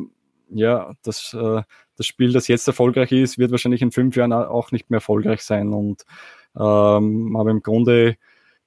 ja, 0.55 0.93
das, 1.03 1.35
äh, 1.35 1.63
das 1.97 2.07
Spiel, 2.07 2.33
das 2.33 2.49
jetzt 2.49 2.67
erfolgreich 2.67 3.13
ist, 3.13 3.39
wird 3.39 3.51
wahrscheinlich 3.51 3.83
in 3.83 3.93
fünf 3.93 4.17
Jahren 4.17 4.33
auch 4.33 4.73
nicht 4.73 4.91
mehr 4.91 4.99
erfolgreich 4.99 5.43
sein. 5.43 5.73
Und 5.73 6.05
ähm, 6.57 7.37
aber 7.37 7.51
im 7.51 7.63
Grunde 7.63 8.17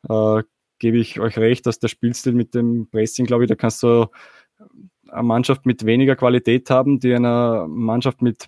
äh, 0.10 0.44
gebe 0.80 0.98
ich 0.98 1.20
euch 1.20 1.38
recht, 1.38 1.66
dass 1.66 1.80
der 1.80 1.88
Spielstil 1.88 2.34
mit 2.34 2.54
dem 2.54 2.88
Pressing, 2.90 3.26
glaube 3.26 3.44
ich, 3.44 3.50
da 3.50 3.56
kannst 3.56 3.84
du 3.84 4.08
eine 5.10 5.24
Mannschaft 5.24 5.66
mit 5.66 5.86
weniger 5.86 6.16
Qualität 6.16 6.70
haben, 6.70 7.00
die 7.00 7.14
einer 7.14 7.68
Mannschaft 7.68 8.22
mit 8.22 8.48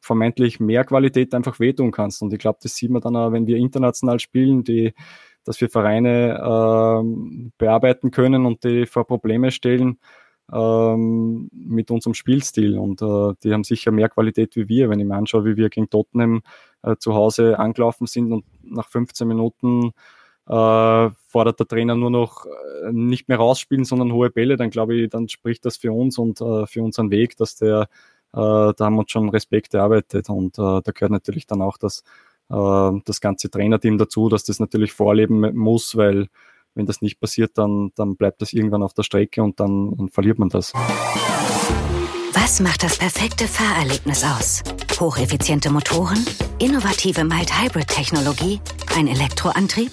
vermeintlich 0.00 0.60
mehr 0.60 0.84
Qualität 0.84 1.34
einfach 1.34 1.60
wehtun 1.60 1.92
kannst. 1.92 2.22
Und 2.22 2.32
ich 2.32 2.38
glaube, 2.38 2.58
das 2.62 2.74
sieht 2.76 2.90
man 2.90 3.00
dann 3.02 3.16
auch, 3.16 3.32
wenn 3.32 3.46
wir 3.46 3.56
international 3.56 4.18
spielen, 4.20 4.64
die, 4.64 4.92
dass 5.44 5.60
wir 5.60 5.70
Vereine 5.70 6.34
äh, 6.38 7.48
bearbeiten 7.58 8.10
können 8.10 8.46
und 8.46 8.64
die 8.64 8.86
vor 8.86 9.06
Probleme 9.06 9.50
stellen. 9.50 9.98
ähm, 10.52 11.48
mit 11.52 11.90
unserem 11.90 12.14
Spielstil. 12.14 12.78
Und 12.78 13.02
äh, 13.02 13.34
die 13.42 13.52
haben 13.52 13.64
sicher 13.64 13.90
mehr 13.90 14.08
Qualität 14.08 14.56
wie 14.56 14.68
wir. 14.68 14.90
Wenn 14.90 15.00
ich 15.00 15.06
mir 15.06 15.16
anschaue, 15.16 15.44
wie 15.44 15.56
wir 15.56 15.70
gegen 15.70 15.90
Tottenham 15.90 16.42
äh, 16.82 16.96
zu 16.96 17.14
Hause 17.14 17.58
angelaufen 17.58 18.06
sind 18.06 18.32
und 18.32 18.44
nach 18.62 18.88
15 18.88 19.26
Minuten 19.26 19.92
äh, 20.48 21.10
fordert 21.28 21.60
der 21.60 21.68
Trainer 21.68 21.94
nur 21.94 22.10
noch 22.10 22.46
äh, 22.46 22.92
nicht 22.92 23.28
mehr 23.28 23.38
rausspielen, 23.38 23.84
sondern 23.84 24.12
hohe 24.12 24.30
Bälle, 24.30 24.56
dann 24.56 24.70
glaube 24.70 24.96
ich, 24.96 25.10
dann 25.10 25.28
spricht 25.28 25.64
das 25.64 25.76
für 25.76 25.92
uns 25.92 26.18
und 26.18 26.40
äh, 26.40 26.66
für 26.66 26.82
unseren 26.82 27.10
Weg, 27.10 27.36
dass 27.36 27.56
der, 27.56 27.82
äh, 27.82 27.86
da 28.32 28.74
haben 28.80 28.94
wir 28.94 29.00
uns 29.00 29.10
schon 29.10 29.28
Respekt 29.28 29.74
erarbeitet 29.74 30.28
und 30.28 30.58
äh, 30.58 30.80
da 30.82 30.92
gehört 30.92 31.12
natürlich 31.12 31.46
dann 31.46 31.62
auch 31.62 31.78
das, 31.78 32.02
äh, 32.50 33.00
das 33.04 33.20
ganze 33.20 33.50
Trainerteam 33.50 33.98
dazu, 33.98 34.28
dass 34.28 34.44
das 34.44 34.58
natürlich 34.58 34.92
vorleben 34.92 35.54
muss, 35.56 35.96
weil 35.96 36.28
wenn 36.74 36.86
das 36.86 37.02
nicht 37.02 37.20
passiert, 37.20 37.58
dann, 37.58 37.92
dann 37.94 38.16
bleibt 38.16 38.42
das 38.42 38.52
irgendwann 38.52 38.82
auf 38.82 38.94
der 38.94 39.02
Strecke 39.02 39.42
und 39.42 39.60
dann, 39.60 39.94
dann 39.96 40.08
verliert 40.08 40.38
man 40.38 40.48
das. 40.48 40.72
Was 42.32 42.60
macht 42.60 42.82
das 42.82 42.98
perfekte 42.98 43.46
Fahrerlebnis 43.46 44.24
aus? 44.24 44.62
Hocheffiziente 44.98 45.70
Motoren, 45.70 46.24
innovative 46.58 47.24
Mild-Hybrid-Technologie, 47.24 48.60
ein 48.96 49.06
Elektroantrieb? 49.06 49.92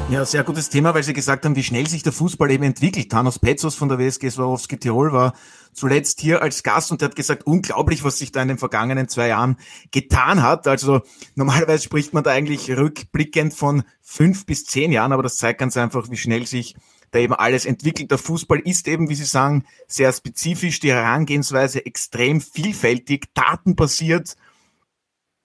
Ja, 0.11 0.25
sehr 0.25 0.43
gutes 0.43 0.67
Thema, 0.67 0.93
weil 0.93 1.03
Sie 1.03 1.13
gesagt 1.13 1.45
haben, 1.45 1.55
wie 1.55 1.63
schnell 1.63 1.87
sich 1.87 2.03
der 2.03 2.11
Fußball 2.11 2.51
eben 2.51 2.65
entwickelt. 2.65 3.09
Thanos 3.09 3.39
Petzos 3.39 3.75
von 3.75 3.87
der 3.87 3.97
WSG 3.97 4.29
Swarovski 4.29 4.77
Tirol 4.77 5.13
war 5.13 5.33
zuletzt 5.71 6.19
hier 6.19 6.41
als 6.41 6.63
Gast 6.63 6.91
und 6.91 6.99
der 6.99 7.07
hat 7.07 7.15
gesagt, 7.15 7.47
unglaublich, 7.47 8.03
was 8.03 8.17
sich 8.17 8.33
da 8.33 8.41
in 8.41 8.49
den 8.49 8.57
vergangenen 8.57 9.07
zwei 9.07 9.29
Jahren 9.29 9.55
getan 9.91 10.43
hat. 10.43 10.67
Also 10.67 10.99
normalerweise 11.35 11.85
spricht 11.85 12.13
man 12.13 12.25
da 12.25 12.31
eigentlich 12.31 12.69
rückblickend 12.69 13.53
von 13.53 13.83
fünf 14.01 14.45
bis 14.45 14.65
zehn 14.65 14.91
Jahren, 14.91 15.13
aber 15.13 15.23
das 15.23 15.37
zeigt 15.37 15.61
ganz 15.61 15.77
einfach, 15.77 16.11
wie 16.11 16.17
schnell 16.17 16.45
sich 16.45 16.75
da 17.11 17.19
eben 17.19 17.33
alles 17.33 17.65
entwickelt. 17.65 18.11
Der 18.11 18.17
Fußball 18.17 18.59
ist 18.59 18.89
eben, 18.89 19.07
wie 19.07 19.15
Sie 19.15 19.23
sagen, 19.23 19.63
sehr 19.87 20.11
spezifisch, 20.11 20.81
die 20.81 20.91
Herangehensweise 20.91 21.85
extrem 21.85 22.41
vielfältig, 22.41 23.33
datenbasiert. 23.33 24.35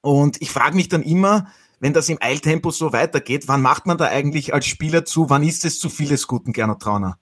Und 0.00 0.42
ich 0.42 0.50
frage 0.50 0.74
mich 0.74 0.88
dann 0.88 1.04
immer, 1.04 1.52
wenn 1.80 1.92
das 1.92 2.08
im 2.08 2.18
Eiltempo 2.20 2.70
so 2.70 2.92
weitergeht, 2.92 3.48
wann 3.48 3.62
macht 3.62 3.86
man 3.86 3.98
da 3.98 4.06
eigentlich 4.06 4.54
als 4.54 4.66
Spieler 4.66 5.04
zu? 5.04 5.28
Wann 5.30 5.42
ist 5.42 5.64
es 5.64 5.78
zu 5.78 5.88
viel 5.88 6.08
des 6.08 6.26
Guten, 6.26 6.52
Gernot 6.52 6.80
Trauner? 6.80 7.18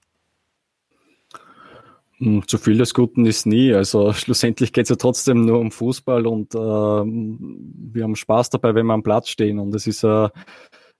Hm, 2.17 2.47
zu 2.47 2.57
viel 2.57 2.77
des 2.77 2.93
Guten 2.93 3.25
ist 3.25 3.45
nie. 3.45 3.73
Also 3.73 4.13
schlussendlich 4.13 4.71
geht 4.73 4.83
es 4.83 4.89
ja 4.89 4.95
trotzdem 4.95 5.45
nur 5.45 5.59
um 5.59 5.71
Fußball 5.71 6.25
und 6.27 6.55
äh, 6.55 6.57
wir 6.57 8.03
haben 8.03 8.15
Spaß 8.15 8.49
dabei, 8.51 8.75
wenn 8.75 8.85
wir 8.85 8.93
am 8.93 9.03
Platz 9.03 9.29
stehen. 9.29 9.59
Und 9.59 9.75
es 9.75 9.87
ist 9.87 10.03
äh, 10.03 10.29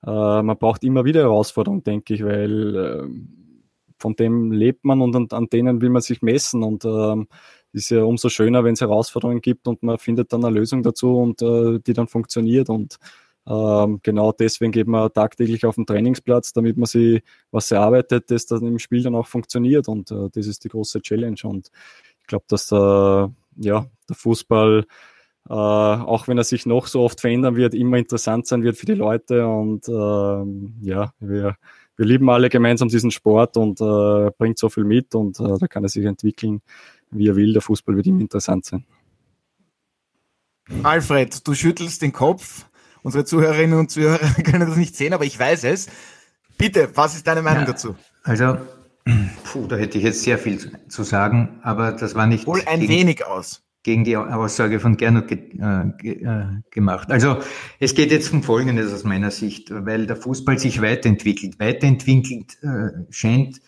äh, 0.06 0.41
man 0.41 0.58
braucht 0.58 0.84
immer 0.84 1.06
wieder 1.06 1.22
Herausforderungen, 1.22 1.84
denke 1.84 2.13
ich, 2.13 2.24
weil 2.24 2.76
äh, 2.76 3.08
von 3.98 4.15
dem 4.15 4.52
lebt 4.52 4.86
man 4.86 5.02
und 5.02 5.15
an, 5.15 5.28
an, 5.32 5.48
denen 5.48 5.82
will 5.82 5.89
man 5.89 6.02
sich 6.02 6.22
messen. 6.22 6.63
Und 6.63 6.86
äh, 6.86 7.26
ist 7.74 7.89
ja 7.89 8.04
umso 8.04 8.30
schöner, 8.30 8.63
wenn 8.63 8.74
es 8.74 8.82
Herausforderungen 8.82 9.41
gibt 9.41 9.68
und 9.68 9.84
man 9.84 9.98
findet 9.98 10.32
dann 10.32 10.46
eine 10.46 10.58
Lösung 10.58 10.84
dazu 10.84 11.18
und 11.18 11.41
äh, 11.41 11.80
die 11.80 11.94
dann 11.94 12.08
funktioniert. 12.08 12.70
Und 12.70 12.98
ähm, 13.47 13.99
genau 14.01 14.31
deswegen 14.31 14.71
geht 14.71 14.88
man 14.88 15.12
tagtäglich 15.13 15.65
auf 15.65 15.75
den 15.75 15.86
Trainingsplatz, 15.86 16.53
damit 16.53 16.77
man 16.77 16.88
sich 16.88 17.21
was 17.51 17.71
erarbeitet, 17.71 18.31
das 18.31 18.47
dann 18.47 18.65
im 18.65 18.79
Spiel 18.79 19.03
dann 19.03 19.15
auch 19.15 19.27
funktioniert. 19.27 19.88
Und 19.88 20.12
äh, 20.12 20.29
das 20.34 20.47
ist 20.47 20.63
die 20.63 20.69
große 20.69 21.01
Challenge. 21.01 21.38
Und 21.43 21.69
ich 22.21 22.27
glaube, 22.27 22.45
dass 22.47 22.71
äh, 22.71 22.75
ja, 22.75 23.86
der 24.10 24.15
Fußball, 24.15 24.86
äh, 25.47 25.53
auch 25.53 26.27
wenn 26.27 26.39
er 26.39 26.43
sich 26.43 26.65
noch 26.65 26.88
so 26.88 27.01
oft 27.01 27.21
verändern 27.21 27.55
wird, 27.55 27.75
immer 27.75 27.97
interessant 27.97 28.47
sein 28.47 28.63
wird 28.63 28.77
für 28.77 28.88
die 28.88 28.95
Leute. 28.95 29.47
Und 29.47 29.88
ähm, 29.89 30.75
ja, 30.81 31.13
wir, 31.19 31.55
wir 31.97 32.05
lieben 32.05 32.29
alle 32.31 32.49
gemeinsam 32.49 32.89
diesen 32.89 33.12
Sport 33.12 33.58
und 33.58 33.79
äh, 33.79 34.31
bringt 34.39 34.58
so 34.58 34.69
viel 34.69 34.86
mit 34.86 35.13
und 35.13 35.39
äh, 35.39 35.58
da 35.60 35.67
kann 35.67 35.84
er 35.84 35.89
sich 35.89 36.05
entwickeln, 36.05 36.62
wie 37.12 37.27
er 37.27 37.36
will. 37.36 37.53
Der 37.53 37.62
Fußball 37.62 37.95
wird 37.95 38.08
immer 38.08 38.21
interessant 38.21 38.65
sein. 38.65 38.86
Alfred, 40.81 41.47
du 41.47 41.53
schüttelst 41.53 42.01
den 42.01 42.12
Kopf. 42.12 42.65
Unsere 43.06 43.24
Zuhörerinnen 43.24 43.78
und 43.78 43.91
Zuhörer 43.91 44.18
können 44.44 44.68
das 44.68 44.78
nicht 44.78 44.96
sehen, 44.96 45.13
aber 45.13 45.26
ich 45.26 45.38
weiß 45.38 45.65
es. 45.65 45.86
Bitte, 46.58 46.89
was 46.96 47.15
ist 47.15 47.28
deine 47.28 47.44
Meinung 47.44 47.62
ja, 47.62 47.68
dazu? 47.68 47.96
Also, 48.24 48.58
puh, 49.44 49.68
da 49.68 49.76
hätte 49.76 50.00
ich 50.00 50.04
jetzt 50.04 50.24
sehr 50.24 50.39
viel 50.39 50.72
zu 50.89 51.04
sagen, 51.04 51.60
aber 51.62 51.91
das 51.91 52.15
war 52.15 52.26
nicht. 52.26 52.48
Wohl 52.48 52.63
ein 52.65 52.80
gegen, 52.80 52.91
wenig 52.91 53.24
aus. 53.24 53.62
Gegen 53.84 54.06
die 54.06 54.18
Aussage 54.18 54.80
von 54.80 54.98
Gernot 54.98 55.28
ge, 55.28 55.38
äh, 55.38 55.91
ge, 56.00 56.24
äh, 56.24 56.46
gemacht. 56.72 57.12
Also, 57.12 57.38
es 57.80 57.94
geht 57.94 58.10
jetzt 58.10 58.34
um 58.34 58.41
Folgendes 58.41 58.91
aus 58.91 59.04
meiner 59.04 59.30
Sicht, 59.30 59.70
weil 59.70 60.08
der 60.08 60.15
Fußball 60.15 60.58
sich 60.58 60.82
weiterentwickelt. 60.82 61.60
Weiterentwickelt 61.60 62.58
äh, 62.63 62.89
scheint 63.12 63.62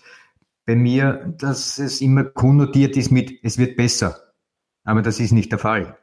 bei 0.65 0.75
mir, 0.75 1.35
dass 1.37 1.77
es 1.77 2.01
immer 2.01 2.23
konnotiert 2.23 2.97
ist 2.97 3.11
mit, 3.11 3.33
es 3.43 3.59
wird 3.59 3.77
besser. 3.77 4.19
Aber 4.83 5.03
das 5.03 5.19
ist 5.19 5.31
nicht 5.31 5.51
der 5.51 5.59
Fall. 5.59 5.95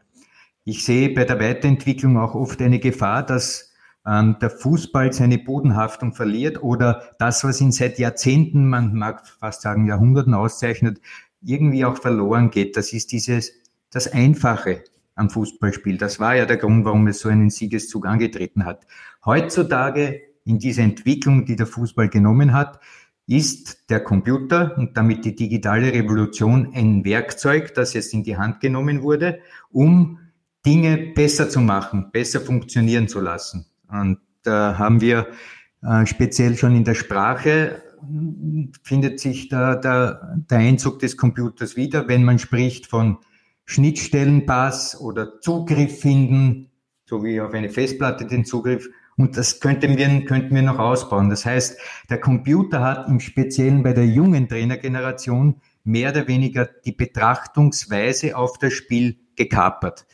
Ich 0.65 0.85
sehe 0.85 1.11
bei 1.11 1.25
der 1.25 1.39
Weiterentwicklung 1.39 2.17
auch 2.17 2.35
oft 2.35 2.63
eine 2.63 2.79
Gefahr, 2.79 3.25
dass 3.25 3.73
ähm, 4.07 4.37
der 4.41 4.49
Fußball 4.49 5.13
seine 5.13 5.39
Bodenhaftung 5.39 6.15
verliert 6.15 6.63
oder 6.63 7.03
das, 7.19 7.45
was 7.45 7.61
ihn 7.61 7.71
seit 7.71 7.99
Jahrzehnten, 7.99 8.69
man 8.69 8.95
mag 8.95 9.27
fast 9.27 9.63
sagen 9.63 9.87
Jahrhunderten 9.87 10.33
auszeichnet, 10.33 11.01
irgendwie 11.43 11.85
auch 11.85 11.99
verloren 11.99 12.51
geht. 12.51 12.79
Das 12.79 12.95
ist 12.95 13.13
dieses, 13.13 13.53
das 13.91 14.11
Einfache 14.11 14.85
am 15.17 15.29
Fußballspiel. 15.29 15.99
Das 15.99 16.19
war 16.19 16.35
ja 16.35 16.47
der 16.47 16.57
Grund, 16.57 16.87
warum 16.87 17.07
es 17.09 17.21
so 17.21 17.29
einen 17.29 17.51
Siegeszug 17.51 18.07
angetreten 18.07 18.65
hat. 18.65 18.87
Heutzutage 19.25 20.23
in 20.45 20.59
dieser 20.59 20.83
Entwicklung, 20.83 21.45
die 21.45 21.57
der 21.57 21.67
Fußball 21.67 22.09
genommen 22.09 22.55
hat, 22.55 22.81
ist 23.27 23.91
der 23.91 24.01
Computer 24.01 24.77
und 24.77 24.97
damit 24.97 25.25
die 25.25 25.35
digitale 25.35 25.93
Revolution 25.93 26.73
ein 26.75 27.05
Werkzeug, 27.05 27.75
das 27.75 27.95
jetzt 27.95 28.13
in 28.13 28.23
die 28.23 28.37
Hand 28.37 28.61
genommen 28.61 29.03
wurde, 29.03 29.41
um 29.71 30.19
Dinge 30.65 31.13
besser 31.15 31.49
zu 31.49 31.61
machen, 31.61 32.11
besser 32.13 32.41
funktionieren 32.41 33.09
zu 33.09 33.21
lassen. 33.21 33.67
Und 33.89 34.19
da 34.43 34.79
haben 34.79 35.01
wir 35.01 35.29
äh, 35.83 36.07
speziell 36.07 36.57
schon 36.57 36.75
in 36.75 36.85
der 36.85 36.95
Sprache 36.95 37.83
findet 38.83 39.21
sich 39.21 39.49
da 39.49 39.77
der, 39.77 40.37
der 40.51 40.59
Einzug 40.59 40.99
des 40.99 41.17
Computers 41.17 41.77
wieder, 41.77 42.09
wenn 42.09 42.25
man 42.25 42.39
spricht 42.39 42.87
von 42.87 43.19
Schnittstellenpass 43.67 45.01
oder 45.01 45.41
Zugriff 45.41 46.01
finden, 46.01 46.71
so 47.07 47.25
wie 47.25 47.41
auf 47.41 47.55
eine 47.55 47.71
Festplatte 47.71 48.27
den 48.27 48.45
Zugriff. 48.45 48.89
Und 49.17 49.37
das 49.37 49.61
könnten 49.61 49.97
wir, 49.97 50.25
könnten 50.25 50.55
wir 50.55 50.63
noch 50.63 50.79
ausbauen. 50.79 51.31
Das 51.31 51.47
heißt, 51.47 51.79
der 52.11 52.21
Computer 52.21 52.81
hat 52.81 53.09
im 53.09 53.21
Speziellen 53.21 53.83
bei 53.83 53.93
der 53.93 54.07
jungen 54.07 54.49
Trainergeneration 54.49 55.61
mehr 55.85 56.11
oder 56.11 56.27
weniger 56.27 56.69
die 56.85 56.93
Betrachtungsweise 56.93 58.37
auf 58.37 58.59
das 58.59 58.73
Spiel 58.73 59.19
gekapert. 59.37 60.07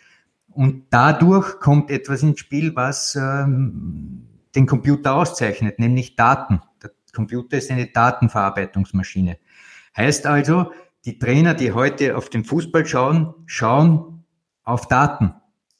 Und 0.53 0.85
dadurch 0.91 1.61
kommt 1.61 1.91
etwas 1.91 2.23
ins 2.23 2.41
Spiel, 2.41 2.75
was 2.75 3.15
ähm, 3.15 4.27
den 4.55 4.67
Computer 4.67 5.15
auszeichnet, 5.15 5.79
nämlich 5.79 6.17
Daten. 6.17 6.61
Der 6.83 6.91
Computer 7.15 7.59
ist 7.59 7.71
eine 7.71 7.87
Datenverarbeitungsmaschine. 7.87 9.39
Heißt 9.97 10.27
also, 10.27 10.73
die 11.05 11.19
Trainer, 11.19 11.55
die 11.55 11.73
heute 11.73 12.17
auf 12.17 12.29
den 12.29 12.45
Fußball 12.45 12.85
schauen, 12.87 13.35
schauen 13.47 14.25
auf 14.65 14.87
Daten, 14.89 15.35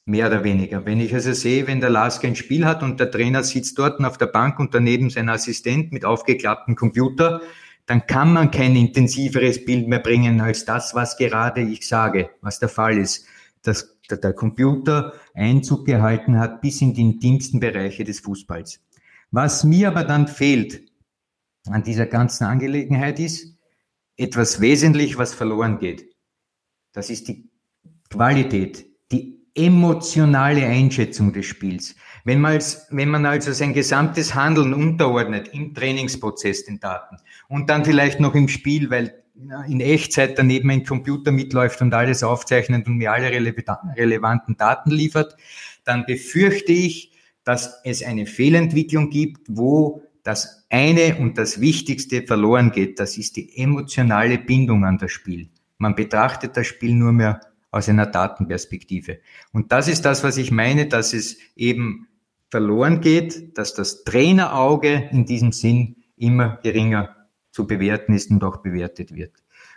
mehr 0.05 0.27
oder 0.27 0.43
weniger. 0.43 0.85
Wenn 0.85 0.99
ich 0.99 1.13
also 1.13 1.33
sehe, 1.33 1.67
wenn 1.67 1.79
der 1.79 1.89
Lask 1.89 2.23
ein 2.25 2.35
Spiel 2.35 2.65
hat 2.65 2.81
und 2.81 2.99
der 2.99 3.11
Trainer 3.11 3.43
sitzt 3.43 3.77
dort 3.77 4.03
auf 4.03 4.17
der 4.17 4.27
Bank 4.27 4.59
und 4.59 4.73
daneben 4.73 5.09
sein 5.09 5.29
Assistent 5.29 5.91
mit 5.91 6.05
aufgeklapptem 6.05 6.75
Computer, 6.75 7.41
dann 7.85 8.05
kann 8.07 8.33
man 8.33 8.51
kein 8.51 8.75
intensiveres 8.75 9.65
Bild 9.65 9.87
mehr 9.87 9.99
bringen 9.99 10.41
als 10.41 10.65
das, 10.65 10.95
was 10.95 11.17
gerade 11.17 11.61
ich 11.61 11.87
sage, 11.87 12.29
was 12.41 12.59
der 12.59 12.69
Fall 12.69 12.97
ist. 12.97 13.25
Das 13.63 13.97
der 14.17 14.33
Computer 14.33 15.13
Einzug 15.33 15.85
gehalten 15.85 16.39
hat 16.39 16.61
bis 16.61 16.81
in 16.81 16.93
die 16.93 17.01
intimsten 17.01 17.59
Bereiche 17.59 18.03
des 18.03 18.19
Fußballs. 18.19 18.81
Was 19.31 19.63
mir 19.63 19.87
aber 19.87 20.03
dann 20.03 20.27
fehlt 20.27 20.91
an 21.67 21.83
dieser 21.83 22.05
ganzen 22.05 22.45
Angelegenheit 22.45 23.19
ist 23.19 23.55
etwas 24.17 24.61
wesentlich, 24.61 25.17
was 25.17 25.33
verloren 25.33 25.79
geht. 25.79 26.05
Das 26.91 27.09
ist 27.09 27.27
die 27.27 27.49
Qualität, 28.09 28.85
die 29.11 29.41
emotionale 29.55 30.65
Einschätzung 30.65 31.33
des 31.33 31.45
Spiels. 31.45 31.95
Wenn 32.23 32.39
man, 32.39 32.53
als, 32.53 32.87
wenn 32.91 33.09
man 33.09 33.25
also 33.25 33.51
sein 33.51 33.73
gesamtes 33.73 34.35
Handeln 34.35 34.73
unterordnet 34.73 35.49
im 35.53 35.73
Trainingsprozess 35.73 36.65
den 36.65 36.79
Daten 36.79 37.17
und 37.47 37.69
dann 37.69 37.83
vielleicht 37.83 38.19
noch 38.19 38.35
im 38.35 38.47
Spiel, 38.47 38.89
weil 38.89 39.20
in 39.67 39.79
Echtzeit 39.79 40.37
daneben 40.37 40.69
ein 40.69 40.85
Computer 40.85 41.31
mitläuft 41.31 41.81
und 41.81 41.93
alles 41.93 42.23
aufzeichnet 42.23 42.87
und 42.87 42.97
mir 42.97 43.11
alle 43.11 43.31
relevanten 43.31 44.57
Daten 44.57 44.91
liefert, 44.91 45.35
dann 45.83 46.05
befürchte 46.05 46.71
ich, 46.71 47.11
dass 47.43 47.81
es 47.83 48.03
eine 48.03 48.25
Fehlentwicklung 48.25 49.09
gibt, 49.09 49.47
wo 49.49 50.03
das 50.23 50.65
eine 50.69 51.17
und 51.17 51.37
das 51.37 51.59
Wichtigste 51.59 52.23
verloren 52.23 52.71
geht. 52.71 52.99
Das 52.99 53.17
ist 53.17 53.35
die 53.35 53.57
emotionale 53.57 54.37
Bindung 54.37 54.85
an 54.85 54.97
das 54.97 55.11
Spiel. 55.11 55.49
Man 55.77 55.95
betrachtet 55.95 56.55
das 56.55 56.67
Spiel 56.67 56.93
nur 56.93 57.11
mehr 57.11 57.41
aus 57.71 57.89
einer 57.89 58.05
Datenperspektive. 58.05 59.19
Und 59.53 59.71
das 59.71 59.87
ist 59.87 60.03
das, 60.03 60.23
was 60.23 60.37
ich 60.37 60.51
meine, 60.51 60.87
dass 60.87 61.13
es 61.13 61.37
eben 61.55 62.07
verloren 62.51 63.01
geht, 63.01 63.57
dass 63.57 63.73
das 63.73 64.03
Trainerauge 64.03 65.09
in 65.11 65.25
diesem 65.25 65.51
Sinn 65.53 65.95
immer 66.17 66.59
geringer 66.61 67.15
zu 67.51 67.67
bewerten 67.67 68.13
ist 68.13 68.31
und 68.31 68.43
auch 68.43 68.57
bewertet 68.57 69.13
wird. 69.13 69.33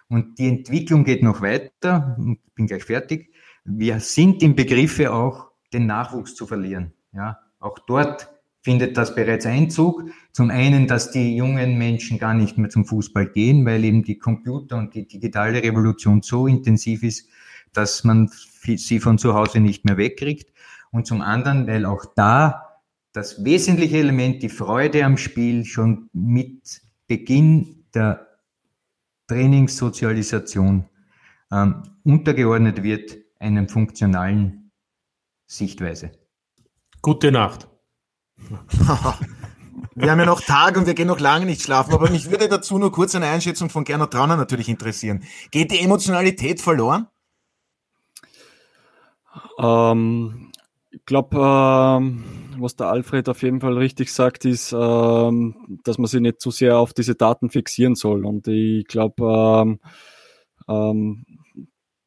Und 0.09 0.39
die 0.39 0.49
Entwicklung 0.49 1.05
geht 1.05 1.23
noch 1.23 1.43
weiter. 1.43 2.17
Ich 2.19 2.55
bin 2.55 2.67
gleich 2.67 2.85
fertig. 2.85 3.33
Wir 3.65 4.01
sind 4.01 4.43
im 4.43 4.55
Begriffe 4.55 5.13
auch, 5.13 5.51
den 5.73 5.87
Nachwuchs 5.87 6.35
zu 6.35 6.47
verlieren. 6.47 6.93
Ja, 7.13 7.39
auch 7.59 7.79
dort 7.79 8.31
findet 8.63 8.97
das 8.97 9.15
bereits 9.15 9.47
Einzug. 9.47 10.05
Zum 10.33 10.51
einen, 10.51 10.87
dass 10.87 11.11
die 11.11 11.37
jungen 11.37 11.77
Menschen 11.77 12.19
gar 12.19 12.35
nicht 12.35 12.59
mehr 12.59 12.71
zum 12.71 12.85
Fußball 12.85 13.27
gehen, 13.27 13.65
weil 13.67 13.85
eben 13.85 14.03
die 14.03 14.19
Computer 14.19 14.77
und 14.77 14.95
die 14.95 15.07
digitale 15.07 15.63
Revolution 15.63 16.23
so 16.23 16.47
intensiv 16.47 17.03
ist, 17.03 17.29
dass 17.73 18.05
man 18.05 18.31
sie 18.65 19.01
von 19.01 19.19
zu 19.19 19.35
Hause 19.35 19.61
nicht 19.61 19.85
mehr 19.85 19.97
wegkriegt. 19.97 20.51
Und 20.91 21.07
zum 21.07 21.21
anderen, 21.23 21.67
weil 21.67 21.85
auch 21.85 22.05
da 22.15 22.81
das 23.13 23.45
wesentliche 23.45 23.99
Element, 23.99 24.43
die 24.43 24.49
Freude 24.49 25.05
am 25.05 25.17
Spiel, 25.17 25.65
schon 25.65 26.09
mit 26.13 26.83
Beginn 27.17 27.85
der 27.95 28.27
Trainingssozialisation 29.29 30.89
ähm, 31.53 31.83
untergeordnet 32.03 32.83
wird 32.83 33.17
einem 33.39 33.69
funktionalen 33.69 34.73
Sichtweise. 35.47 36.11
Gute 37.03 37.31
Nacht. 37.31 37.69
wir 39.95 40.11
haben 40.11 40.19
ja 40.19 40.27
noch 40.27 40.41
Tag 40.41 40.77
und 40.77 40.87
wir 40.87 40.95
gehen 40.95 41.07
noch 41.07 41.21
lange 41.21 41.47
nicht 41.47 41.63
schlafen, 41.63 41.95
aber 41.95 42.11
mich 42.11 42.33
würde 42.33 42.49
dazu 42.49 42.79
nur 42.79 42.91
kurz 42.91 43.15
eine 43.15 43.29
Einschätzung 43.29 43.71
von 43.71 43.85
Gernot 43.85 44.13
Trauner 44.13 44.37
natürlich 44.37 44.69
interessieren. 44.69 45.23
Geht 45.53 45.71
die 45.71 45.79
Emotionalität 45.79 46.61
verloren? 46.61 47.07
Ähm, 49.61 50.51
ich 50.95 51.05
glaube, 51.07 51.37
ähm, 51.39 52.25
was 52.59 52.77
der 52.77 52.87
Alfred 52.87 53.29
auf 53.29 53.43
jeden 53.43 53.61
Fall 53.61 53.77
richtig 53.77 54.13
sagt, 54.13 54.45
ist, 54.45 54.73
ähm, 54.73 55.81
dass 55.83 55.99
man 55.99 56.07
sich 56.07 56.21
nicht 56.21 56.41
zu 56.41 56.51
sehr 56.51 56.79
auf 56.79 56.93
diese 56.93 57.17
Daten 57.17 57.51
fixieren 57.51 57.97
soll. 57.97 58.25
Und 58.25 58.47
ich 58.47 58.87
glaube, 58.87 59.25
ähm, 59.27 59.81
ähm, 60.69 61.25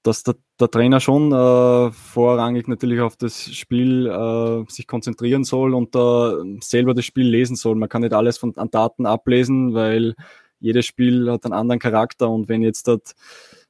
dass 0.03 0.23
der, 0.23 0.35
der, 0.59 0.71
Trainer 0.71 1.01
schon 1.01 1.33
äh, 1.33 1.91
vorrangig 1.91 2.69
natürlich 2.69 3.01
auf 3.01 3.17
das 3.17 3.53
Spiel 3.53 4.07
äh, 4.07 4.63
sich 4.71 4.87
konzentrieren 4.87 5.43
soll 5.43 5.73
und 5.73 5.93
äh, 5.95 6.59
selber 6.61 6.93
das 6.93 7.03
Spiel 7.03 7.27
lesen 7.27 7.57
soll. 7.57 7.75
Man 7.75 7.89
kann 7.89 8.03
nicht 8.03 8.13
alles 8.13 8.37
von 8.37 8.55
an 8.57 8.71
Daten 8.71 9.05
ablesen, 9.05 9.73
weil 9.73 10.15
jedes 10.59 10.85
Spiel 10.85 11.29
hat 11.29 11.43
einen 11.43 11.53
anderen 11.53 11.79
Charakter 11.79 12.29
und 12.29 12.47
wenn 12.47 12.61
jetzt 12.61 12.87
dort 12.87 13.15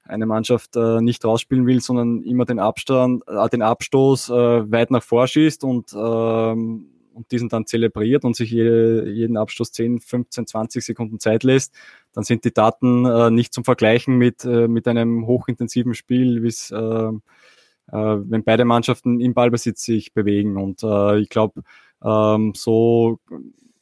eine 0.07 0.25
Mannschaft 0.25 0.75
äh, 0.75 1.01
nicht 1.01 1.23
rausspielen 1.23 1.67
will, 1.67 1.81
sondern 1.81 2.23
immer 2.23 2.45
den 2.45 2.59
Abstand, 2.59 3.23
äh, 3.27 3.49
den 3.49 3.61
Abstoß 3.61 4.29
äh, 4.29 4.71
weit 4.71 4.91
nach 4.91 5.03
vorschießt 5.03 5.63
und, 5.63 5.93
ähm, 5.93 6.87
und 7.13 7.31
diesen 7.31 7.49
dann 7.49 7.65
zelebriert 7.65 8.25
und 8.25 8.35
sich 8.35 8.51
jede, 8.51 9.09
jeden 9.09 9.37
Abstoß 9.37 9.71
10, 9.71 9.99
15, 9.99 10.47
20 10.47 10.85
Sekunden 10.85 11.19
Zeit 11.19 11.43
lässt, 11.43 11.73
dann 12.13 12.23
sind 12.23 12.45
die 12.45 12.53
Daten 12.53 13.05
äh, 13.05 13.31
nicht 13.31 13.53
zum 13.53 13.63
Vergleichen 13.63 14.17
mit, 14.17 14.45
äh, 14.45 14.67
mit 14.67 14.87
einem 14.87 15.25
hochintensiven 15.27 15.93
Spiel, 15.93 16.43
wie 16.43 16.47
es 16.47 16.71
äh, 16.71 17.11
äh, 17.91 17.95
wenn 17.95 18.43
beide 18.43 18.65
Mannschaften 18.65 19.19
im 19.19 19.33
Ballbesitz 19.33 19.83
sich 19.83 20.13
bewegen. 20.13 20.57
Und 20.57 20.83
äh, 20.83 21.19
ich 21.19 21.29
glaube, 21.29 21.63
ähm, 22.03 22.53
so 22.55 23.19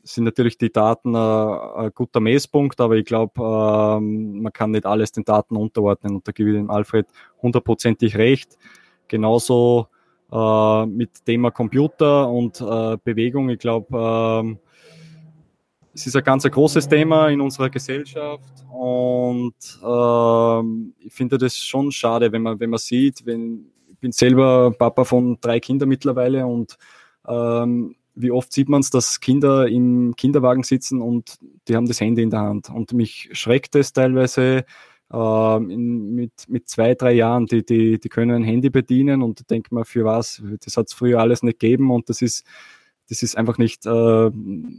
sind 0.07 0.25
natürlich 0.25 0.57
die 0.57 0.71
Daten 0.71 1.15
äh, 1.15 1.17
ein 1.17 1.91
guter 1.93 2.19
Messpunkt, 2.19 2.79
aber 2.79 2.95
ich 2.95 3.05
glaube, 3.05 3.41
ähm, 3.41 4.41
man 4.43 4.53
kann 4.53 4.71
nicht 4.71 4.85
alles 4.85 5.11
den 5.11 5.25
Daten 5.25 5.55
unterordnen 5.55 6.15
und 6.15 6.27
da 6.27 6.31
gebe 6.31 6.51
ich 6.51 6.55
dem 6.55 6.69
Alfred 6.69 7.07
hundertprozentig 7.41 8.15
recht. 8.15 8.57
Genauso 9.07 9.87
äh, 10.31 10.85
mit 10.85 11.25
Thema 11.25 11.49
Computer 11.49 12.29
und 12.29 12.61
äh, 12.61 12.97
Bewegung. 13.03 13.49
Ich 13.49 13.59
glaube, 13.59 14.43
ähm, 14.45 14.59
es 15.93 16.05
ist 16.05 16.15
ein 16.15 16.23
ganz 16.23 16.45
ein 16.45 16.51
großes 16.51 16.87
Thema 16.87 17.29
in 17.29 17.41
unserer 17.41 17.69
Gesellschaft 17.71 18.53
und 18.71 19.55
ähm, 19.83 20.93
ich 20.99 21.13
finde 21.13 21.37
das 21.39 21.57
schon 21.57 21.91
schade, 21.91 22.31
wenn 22.31 22.43
man, 22.43 22.59
wenn 22.59 22.69
man 22.69 22.79
sieht, 22.79 23.25
wenn, 23.25 23.71
ich 23.91 23.97
bin 23.97 24.11
selber 24.11 24.71
Papa 24.71 25.03
von 25.03 25.37
drei 25.41 25.59
Kindern 25.59 25.89
mittlerweile 25.89 26.45
und 26.45 26.77
ähm, 27.27 27.95
wie 28.15 28.31
oft 28.31 28.51
sieht 28.51 28.69
man 28.69 28.81
es, 28.81 28.89
dass 28.89 29.19
Kinder 29.19 29.67
im 29.67 30.15
Kinderwagen 30.15 30.63
sitzen 30.63 31.01
und 31.01 31.37
die 31.67 31.75
haben 31.75 31.87
das 31.87 32.01
Handy 32.01 32.23
in 32.23 32.29
der 32.29 32.41
Hand. 32.41 32.69
Und 32.69 32.93
mich 32.93 33.29
schreckt 33.33 33.75
es 33.75 33.93
teilweise 33.93 34.65
äh, 35.11 35.57
in, 35.57 36.15
mit, 36.15 36.31
mit 36.47 36.67
zwei, 36.69 36.95
drei 36.95 37.13
Jahren, 37.13 37.45
die, 37.45 37.65
die, 37.65 37.99
die 37.99 38.09
können 38.09 38.35
ein 38.35 38.43
Handy 38.43 38.69
bedienen 38.69 39.21
und 39.21 39.41
ich 39.41 39.47
denke 39.47 39.85
für 39.85 40.05
was? 40.05 40.41
Das 40.63 40.77
hat 40.77 40.87
es 40.87 40.93
früher 40.93 41.19
alles 41.19 41.43
nicht 41.43 41.59
gegeben 41.59 41.91
und 41.91 42.09
das 42.09 42.21
ist, 42.21 42.45
das 43.09 43.21
ist 43.21 43.37
einfach 43.37 43.57
nicht, 43.57 43.85
äh, 43.85 44.31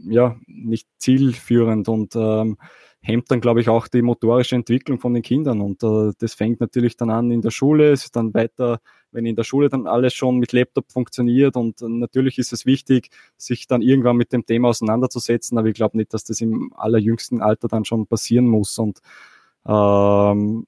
ja, 0.09 0.37
nicht 0.47 0.87
zielführend 0.97 1.87
und 1.87 2.15
ähm, 2.15 2.57
hemmt 3.01 3.31
dann, 3.31 3.41
glaube 3.41 3.61
ich, 3.61 3.69
auch 3.69 3.87
die 3.87 4.01
motorische 4.01 4.55
Entwicklung 4.55 4.99
von 4.99 5.13
den 5.13 5.23
Kindern. 5.23 5.61
Und 5.61 5.83
äh, 5.83 6.11
das 6.19 6.33
fängt 6.33 6.59
natürlich 6.59 6.97
dann 6.97 7.09
an 7.09 7.31
in 7.31 7.41
der 7.41 7.51
Schule, 7.51 7.91
ist 7.91 8.15
dann 8.15 8.33
weiter 8.33 8.79
wenn 9.11 9.25
in 9.25 9.35
der 9.35 9.43
Schule 9.43 9.69
dann 9.69 9.87
alles 9.87 10.13
schon 10.13 10.37
mit 10.37 10.51
Laptop 10.51 10.91
funktioniert 10.91 11.55
und 11.55 11.81
natürlich 11.81 12.37
ist 12.37 12.53
es 12.53 12.65
wichtig, 12.65 13.09
sich 13.37 13.67
dann 13.67 13.81
irgendwann 13.81 14.17
mit 14.17 14.33
dem 14.33 14.45
Thema 14.45 14.69
auseinanderzusetzen, 14.69 15.57
aber 15.57 15.69
ich 15.69 15.75
glaube 15.75 15.97
nicht, 15.97 16.13
dass 16.13 16.23
das 16.23 16.41
im 16.41 16.73
allerjüngsten 16.75 17.41
Alter 17.41 17.67
dann 17.67 17.85
schon 17.85 18.07
passieren 18.07 18.47
muss 18.47 18.77
und 18.77 18.99
ähm, 19.65 20.67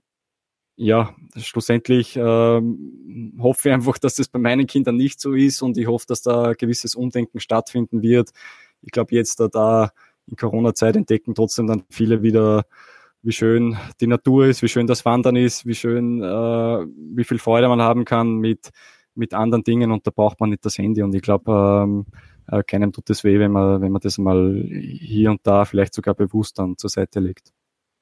ja, 0.82 1.14
schlussendlich 1.36 2.16
ähm, 2.16 3.38
hoffe 3.38 3.68
ich 3.68 3.74
einfach, 3.76 3.98
dass 3.98 4.16
das 4.16 4.30
bei 4.30 4.40
meinen 4.40 4.66
Kindern 4.66 4.96
nicht 4.96 5.20
so 5.20 5.34
ist 5.34 5.62
und 5.62 5.78
ich 5.78 5.88
hoffe, 5.88 6.06
dass 6.08 6.22
da 6.22 6.44
ein 6.44 6.56
gewisses 6.58 6.96
Umdenken 6.96 7.42
stattfinden 7.42 8.02
wird. 8.02 8.30
Ich 8.82 8.92
glaube, 8.92 9.14
jetzt 9.14 9.42
da, 9.42 9.50
da 9.50 9.92
in 10.28 10.38
Corona-Zeit 10.38 10.96
entdecken 10.96 11.36
trotzdem 11.36 11.68
dann 11.68 11.84
viele 11.90 12.22
wieder 12.22 12.64
wie 13.22 13.32
schön 13.32 13.78
die 14.00 14.08
Natur 14.08 14.46
ist, 14.46 14.62
wie 14.62 14.68
schön 14.68 14.88
das 14.88 15.06
Wandern 15.06 15.36
ist, 15.36 15.66
wie 15.66 15.76
schön, 15.76 16.22
äh, 16.22 16.86
wie 17.16 17.24
viel 17.24 17.40
Freude 17.40 17.68
man 17.68 17.82
haben 17.82 18.06
kann 18.06 18.36
mit, 18.36 18.70
mit 19.16 19.34
anderen 19.34 19.64
Dingen 19.64 19.92
und 19.92 20.08
da 20.08 20.12
braucht 20.12 20.40
man 20.40 20.52
nicht 20.52 20.66
das 20.66 20.78
Handy 20.78 21.02
und 21.02 21.14
ich 21.14 21.22
glaube, 21.22 21.52
ähm, 21.84 22.06
äh, 22.48 22.64
keinem 22.64 22.92
tut 22.92 23.10
es 23.10 23.24
weh, 23.24 23.40
wenn 23.40 23.52
man, 23.52 23.82
wenn 23.82 23.92
man 23.92 24.02
das 24.02 24.18
mal 24.18 24.64
hier 24.70 25.32
und 25.32 25.42
da 25.44 25.66
vielleicht 25.66 25.94
sogar 25.94 26.16
bewusst 26.16 26.60
dann 26.60 26.78
zur 26.78 26.90
Seite 26.90 27.20
legt. 27.20 27.54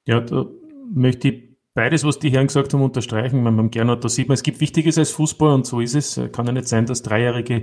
Ja, 0.05 0.21
da 0.21 0.45
möchte 0.93 1.29
ich 1.29 1.46
beides, 1.77 2.03
was 2.03 2.17
die 2.17 2.31
Herren 2.31 2.47
gesagt 2.47 2.73
haben, 2.73 2.81
unterstreichen. 2.81 3.43
Man, 3.43 3.55
beim 3.55 3.69
Gernot, 3.69 4.03
da 4.03 4.09
sieht 4.09 4.27
man, 4.27 4.33
es 4.33 4.41
gibt 4.41 4.59
Wichtiges 4.59 4.97
als 4.97 5.11
Fußball 5.11 5.53
und 5.53 5.67
so 5.67 5.79
ist 5.79 5.93
es. 5.93 6.19
Kann 6.31 6.47
ja 6.47 6.51
nicht 6.51 6.67
sein, 6.67 6.87
dass 6.87 7.03
Dreijährige 7.03 7.61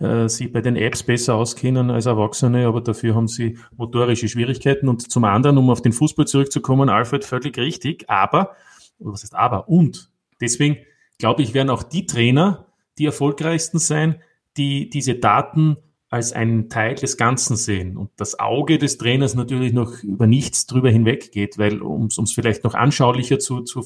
äh, 0.00 0.28
sich 0.28 0.52
bei 0.52 0.60
den 0.60 0.76
Apps 0.76 1.02
besser 1.02 1.34
auskennen 1.34 1.90
als 1.90 2.04
Erwachsene, 2.04 2.66
aber 2.66 2.82
dafür 2.82 3.14
haben 3.14 3.26
sie 3.26 3.56
motorische 3.74 4.28
Schwierigkeiten. 4.28 4.86
Und 4.86 5.10
zum 5.10 5.24
anderen, 5.24 5.56
um 5.56 5.70
auf 5.70 5.80
den 5.80 5.92
Fußball 5.92 6.26
zurückzukommen, 6.26 6.90
Alfred, 6.90 7.24
völlig 7.24 7.56
richtig, 7.56 8.04
aber, 8.06 8.50
was 8.98 9.22
heißt 9.22 9.34
aber, 9.34 9.66
und 9.66 10.10
deswegen 10.42 10.76
glaube 11.16 11.40
ich, 11.40 11.54
werden 11.54 11.70
auch 11.70 11.84
die 11.84 12.04
Trainer 12.04 12.66
die 12.98 13.06
erfolgreichsten 13.06 13.78
sein, 13.78 14.20
die 14.58 14.90
diese 14.90 15.14
Daten 15.14 15.78
als 16.14 16.32
einen 16.32 16.68
Teil 16.68 16.94
des 16.94 17.16
Ganzen 17.16 17.56
sehen. 17.56 17.96
Und 17.96 18.10
das 18.16 18.38
Auge 18.38 18.78
des 18.78 18.98
Trainers 18.98 19.34
natürlich 19.34 19.72
noch 19.72 20.02
über 20.04 20.28
nichts 20.28 20.66
drüber 20.66 20.88
hinweggeht, 20.88 21.58
weil 21.58 21.82
um 21.82 22.06
es 22.06 22.32
vielleicht 22.32 22.62
noch 22.62 22.74
anschaulicher 22.74 23.40
zu, 23.40 23.62
zu 23.62 23.80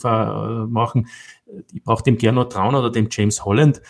machen, 0.69 1.09
ich 1.73 1.83
brauche 1.83 2.03
dem 2.03 2.19
Gernot 2.19 2.53
Traun 2.53 2.75
oder 2.75 2.91
dem 2.91 3.09
James 3.11 3.47
Holland, 3.47 3.81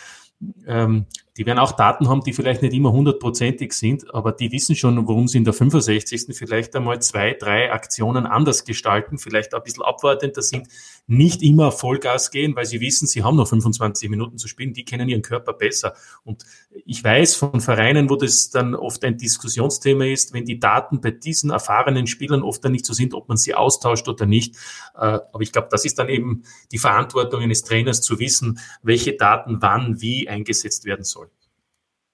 ähm, 0.69 1.07
die 1.39 1.47
werden 1.47 1.61
auch 1.61 1.71
Daten 1.71 2.09
haben, 2.09 2.23
die 2.23 2.33
vielleicht 2.33 2.63
nicht 2.63 2.75
immer 2.75 2.91
hundertprozentig 2.91 3.73
sind, 3.73 4.13
aber 4.13 4.33
die 4.33 4.51
wissen 4.51 4.75
schon, 4.75 5.07
warum 5.07 5.29
sie 5.29 5.39
in 5.39 5.45
der 5.45 5.55
65. 5.55 6.37
vielleicht 6.37 6.75
einmal 6.75 7.01
zwei, 7.01 7.35
drei 7.35 7.73
Aktionen 7.73 8.27
anders 8.27 8.65
gestalten, 8.65 9.19
vielleicht 9.19 9.55
ein 9.55 9.63
bisschen 9.63 9.85
abwartender 9.85 10.43
sind, 10.43 10.67
nicht 11.07 11.41
immer 11.43 11.71
Vollgas 11.71 12.33
gehen, 12.33 12.57
weil 12.57 12.67
sie 12.67 12.81
wissen, 12.81 13.07
sie 13.07 13.23
haben 13.23 13.37
noch 13.37 13.47
25 13.47 14.11
Minuten 14.11 14.37
zu 14.37 14.49
spielen, 14.49 14.73
die 14.73 14.85
kennen 14.85 15.09
ihren 15.09 15.23
Körper 15.23 15.53
besser. 15.53 15.95
Und 16.25 16.45
ich 16.85 17.05
weiß 17.05 17.37
von 17.37 17.61
Vereinen, 17.61 18.11
wo 18.11 18.17
das 18.17 18.51
dann 18.51 18.75
oft 18.75 19.05
ein 19.05 19.17
Diskussionsthema 19.17 20.07
ist, 20.07 20.33
wenn 20.33 20.45
die 20.45 20.59
Daten 20.59 21.01
bei 21.01 21.13
diesen 21.13 21.51
erfahrenen 21.51 22.09
Spielern 22.09 22.43
oft 22.43 22.65
dann 22.65 22.73
nicht 22.73 22.85
so 22.85 22.95
sind, 22.95 23.15
ob 23.15 23.29
man 23.29 23.37
sie 23.37 23.55
austauscht 23.55 24.09
oder 24.09 24.27
nicht. 24.27 24.57
Äh, 24.97 25.21
aber 25.33 25.41
ich 25.41 25.53
glaube, 25.53 25.69
das 25.71 25.85
ist 25.85 26.01
dann 26.01 26.09
eben 26.09 26.43
die 26.73 26.79
Verantwortung 26.79 27.43
eines 27.43 27.63
Trainers 27.63 28.03
zu 28.03 28.19
wissen, 28.19 28.59
welche 28.83 29.17
Daten 29.17 29.63
wann 29.63 30.01
wie 30.01 30.29
eingesetzt 30.29 30.85
werden 30.85 31.05
sollen. 31.05 31.28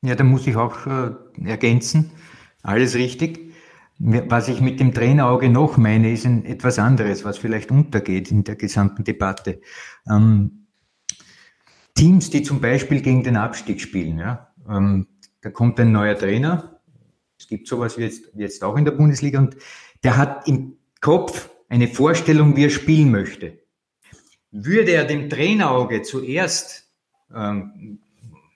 Ja, 0.04 0.14
da 0.14 0.22
muss 0.22 0.46
ich 0.46 0.54
auch 0.54 0.86
äh, 0.86 1.12
ergänzen. 1.46 2.10
Alles 2.62 2.94
richtig. 2.94 3.54
Was 3.98 4.48
ich 4.48 4.60
mit 4.60 4.78
dem 4.78 4.92
Trainerauge 4.92 5.48
noch 5.48 5.78
meine, 5.78 6.12
ist 6.12 6.26
ein, 6.26 6.44
etwas 6.44 6.78
anderes, 6.78 7.24
was 7.24 7.38
vielleicht 7.38 7.70
untergeht 7.70 8.30
in 8.30 8.44
der 8.44 8.56
gesamten 8.56 9.04
Debatte. 9.04 9.62
Ähm, 10.06 10.66
Teams, 11.94 12.28
die 12.28 12.42
zum 12.42 12.60
Beispiel 12.60 13.00
gegen 13.00 13.22
den 13.22 13.36
Abstieg 13.36 13.80
spielen, 13.80 14.18
ja, 14.18 14.52
ähm, 14.68 15.06
da 15.40 15.48
kommt 15.48 15.80
ein 15.80 15.92
neuer 15.92 16.18
Trainer. 16.18 16.80
Es 17.38 17.48
gibt 17.48 17.66
sowas 17.66 17.96
wie 17.96 18.02
jetzt, 18.02 18.30
jetzt 18.34 18.62
auch 18.62 18.76
in 18.76 18.84
der 18.84 18.92
Bundesliga 18.92 19.38
und 19.38 19.56
der 20.02 20.18
hat 20.18 20.46
im 20.46 20.76
Kopf 21.00 21.48
eine 21.70 21.88
Vorstellung, 21.88 22.56
wie 22.56 22.66
er 22.66 22.70
spielen 22.70 23.10
möchte. 23.10 23.58
Würde 24.50 24.90
er 24.90 25.04
dem 25.06 25.30
Trainerauge 25.30 26.02
zuerst 26.02 26.90
ähm, 27.34 28.00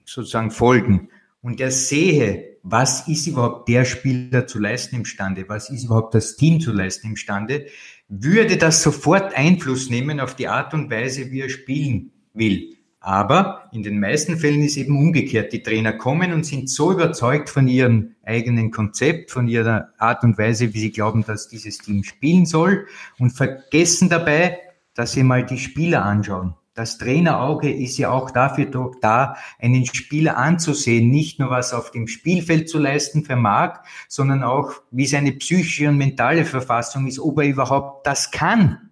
sozusagen 0.04 0.50
folgen 0.50 1.08
und 1.48 1.62
er 1.62 1.70
sehe, 1.70 2.58
was 2.62 3.08
ist 3.08 3.26
überhaupt 3.26 3.70
der 3.70 3.86
Spieler 3.86 4.46
zu 4.46 4.58
leisten 4.58 4.96
imstande, 4.96 5.46
was 5.48 5.70
ist 5.70 5.84
überhaupt 5.84 6.14
das 6.14 6.36
Team 6.36 6.60
zu 6.60 6.72
leisten 6.72 7.06
imstande, 7.06 7.64
würde 8.06 8.58
das 8.58 8.82
sofort 8.82 9.34
Einfluss 9.34 9.88
nehmen 9.88 10.20
auf 10.20 10.36
die 10.36 10.46
Art 10.46 10.74
und 10.74 10.90
Weise, 10.90 11.30
wie 11.30 11.40
er 11.40 11.48
spielen 11.48 12.12
will. 12.34 12.76
Aber 13.00 13.70
in 13.72 13.82
den 13.82 13.98
meisten 13.98 14.36
Fällen 14.36 14.60
ist 14.60 14.76
eben 14.76 14.98
umgekehrt. 14.98 15.54
Die 15.54 15.62
Trainer 15.62 15.94
kommen 15.94 16.34
und 16.34 16.44
sind 16.44 16.68
so 16.68 16.92
überzeugt 16.92 17.48
von 17.48 17.66
ihrem 17.66 18.16
eigenen 18.24 18.70
Konzept, 18.70 19.30
von 19.30 19.48
ihrer 19.48 19.94
Art 19.96 20.24
und 20.24 20.36
Weise, 20.36 20.74
wie 20.74 20.80
sie 20.80 20.92
glauben, 20.92 21.24
dass 21.24 21.48
dieses 21.48 21.78
Team 21.78 22.04
spielen 22.04 22.44
soll 22.44 22.88
und 23.18 23.30
vergessen 23.30 24.10
dabei, 24.10 24.58
dass 24.92 25.12
sie 25.12 25.22
mal 25.22 25.46
die 25.46 25.56
Spieler 25.56 26.04
anschauen. 26.04 26.52
Das 26.78 26.96
Trainerauge 26.96 27.74
ist 27.74 27.98
ja 27.98 28.12
auch 28.12 28.30
dafür 28.30 28.70
da, 29.00 29.34
einen 29.58 29.84
Spieler 29.84 30.36
anzusehen, 30.36 31.10
nicht 31.10 31.40
nur 31.40 31.50
was 31.50 31.74
auf 31.74 31.90
dem 31.90 32.06
Spielfeld 32.06 32.68
zu 32.68 32.78
leisten 32.78 33.24
vermag, 33.24 33.80
sondern 34.06 34.44
auch, 34.44 34.74
wie 34.92 35.06
seine 35.06 35.32
psychische 35.32 35.88
und 35.88 35.98
mentale 35.98 36.44
Verfassung 36.44 37.08
ist, 37.08 37.18
ob 37.18 37.40
er 37.40 37.48
überhaupt 37.48 38.06
das 38.06 38.30
kann. 38.30 38.90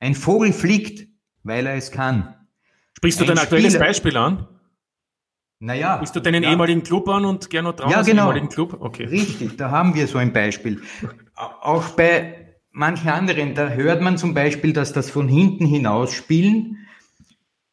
Ein 0.00 0.14
Vogel 0.14 0.54
fliegt, 0.54 1.06
weil 1.42 1.66
er 1.66 1.74
es 1.74 1.90
kann. 1.90 2.34
Sprichst 2.96 3.20
du 3.20 3.26
dein 3.26 3.36
aktuelles 3.36 3.74
Spieler, 3.74 3.84
Beispiel 3.84 4.16
an? 4.16 4.48
Naja. 5.58 5.98
Bist 5.98 6.16
du 6.16 6.20
deinen 6.20 6.42
ja. 6.42 6.52
ehemaligen 6.52 6.82
Club 6.84 7.06
an 7.10 7.26
und 7.26 7.50
Gernot 7.50 7.80
Traun 7.80 7.90
ja, 7.90 8.00
genau. 8.00 8.22
ehemaligen 8.22 8.48
Club? 8.48 8.78
Okay. 8.80 9.04
Richtig, 9.04 9.58
da 9.58 9.70
haben 9.70 9.94
wir 9.94 10.06
so 10.06 10.16
ein 10.16 10.32
Beispiel. 10.32 10.80
Auch 11.34 11.84
bei 11.90 12.47
manchen 12.70 13.08
anderen, 13.08 13.54
da 13.54 13.70
hört 13.70 14.02
man 14.02 14.18
zum 14.18 14.34
Beispiel, 14.34 14.72
dass 14.72 14.92
das 14.92 15.10
von 15.10 15.28
hinten 15.28 15.66
hinaus 15.66 16.12
spielen, 16.12 16.86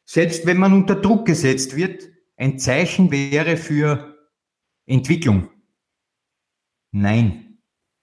selbst 0.05 0.45
wenn 0.45 0.57
man 0.57 0.73
unter 0.73 0.95
Druck 0.95 1.25
gesetzt 1.25 1.75
wird, 1.75 2.09
ein 2.37 2.59
Zeichen 2.59 3.11
wäre 3.11 3.57
für 3.57 4.17
Entwicklung. 4.85 5.49
Nein, 6.91 7.57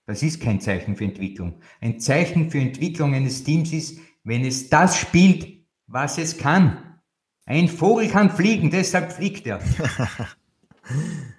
das 0.07 0.23
ist 0.23 0.41
kein 0.41 0.61
Zeichen 0.61 0.97
für 0.97 1.05
Entwicklung. 1.05 1.61
Ein 1.81 2.01
Zeichen 2.01 2.51
für 2.51 2.59
Entwicklung 2.59 3.15
eines 3.15 3.45
Teams 3.45 3.73
ist, 3.73 3.99
wenn 4.25 4.45
es 4.45 4.69
das 4.69 4.99
spielt, 4.99 5.65
was 5.87 6.19
es 6.19 6.37
kann. 6.37 7.01
Ein 7.45 7.69
Vogel 7.69 8.09
kann 8.09 8.31
fliegen, 8.31 8.71
deshalb 8.71 9.13
fliegt 9.13 9.47
er. 9.47 9.61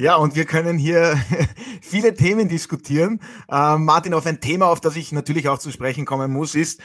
Ja, 0.00 0.14
und 0.14 0.36
wir 0.36 0.44
können 0.44 0.78
hier 0.78 1.20
viele 1.82 2.14
Themen 2.14 2.48
diskutieren. 2.48 3.20
Ähm, 3.50 3.84
Martin, 3.84 4.14
auf 4.14 4.26
ein 4.26 4.40
Thema, 4.40 4.66
auf 4.66 4.80
das 4.80 4.94
ich 4.94 5.10
natürlich 5.10 5.48
auch 5.48 5.58
zu 5.58 5.72
sprechen 5.72 6.04
kommen 6.04 6.32
muss, 6.32 6.54
ist, 6.54 6.80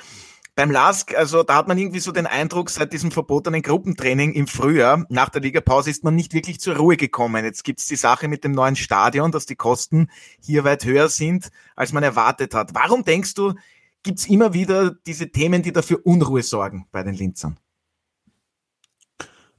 beim 0.55 0.71
LASK, 0.71 1.15
also 1.15 1.43
da 1.43 1.55
hat 1.55 1.67
man 1.67 1.77
irgendwie 1.77 1.99
so 1.99 2.11
den 2.11 2.25
Eindruck, 2.25 2.71
seit 2.71 2.91
diesem 2.91 3.11
verbotenen 3.11 3.61
Gruppentraining 3.61 4.33
im 4.33 4.47
Frühjahr, 4.47 5.05
nach 5.09 5.29
der 5.29 5.41
Ligapause, 5.41 5.91
ist 5.91 6.03
man 6.03 6.15
nicht 6.15 6.33
wirklich 6.33 6.59
zur 6.59 6.75
Ruhe 6.77 6.97
gekommen. 6.97 7.45
Jetzt 7.45 7.63
gibt's 7.63 7.85
die 7.85 7.95
Sache 7.95 8.27
mit 8.27 8.43
dem 8.43 8.51
neuen 8.51 8.75
Stadion, 8.75 9.31
dass 9.31 9.45
die 9.45 9.55
Kosten 9.55 10.09
hier 10.41 10.63
weit 10.63 10.83
höher 10.83 11.07
sind, 11.07 11.51
als 11.75 11.93
man 11.93 12.01
erwartet 12.01 12.55
hat. 12.55 12.73
Warum 12.73 13.03
denkst 13.03 13.35
du, 13.35 13.53
gibt's 14.01 14.25
immer 14.25 14.53
wieder 14.55 14.95
diese 15.05 15.31
Themen, 15.31 15.61
die 15.61 15.71
dafür 15.71 16.01
Unruhe 16.03 16.41
sorgen 16.41 16.87
bei 16.91 17.03
den 17.03 17.13
Linzern? 17.13 17.59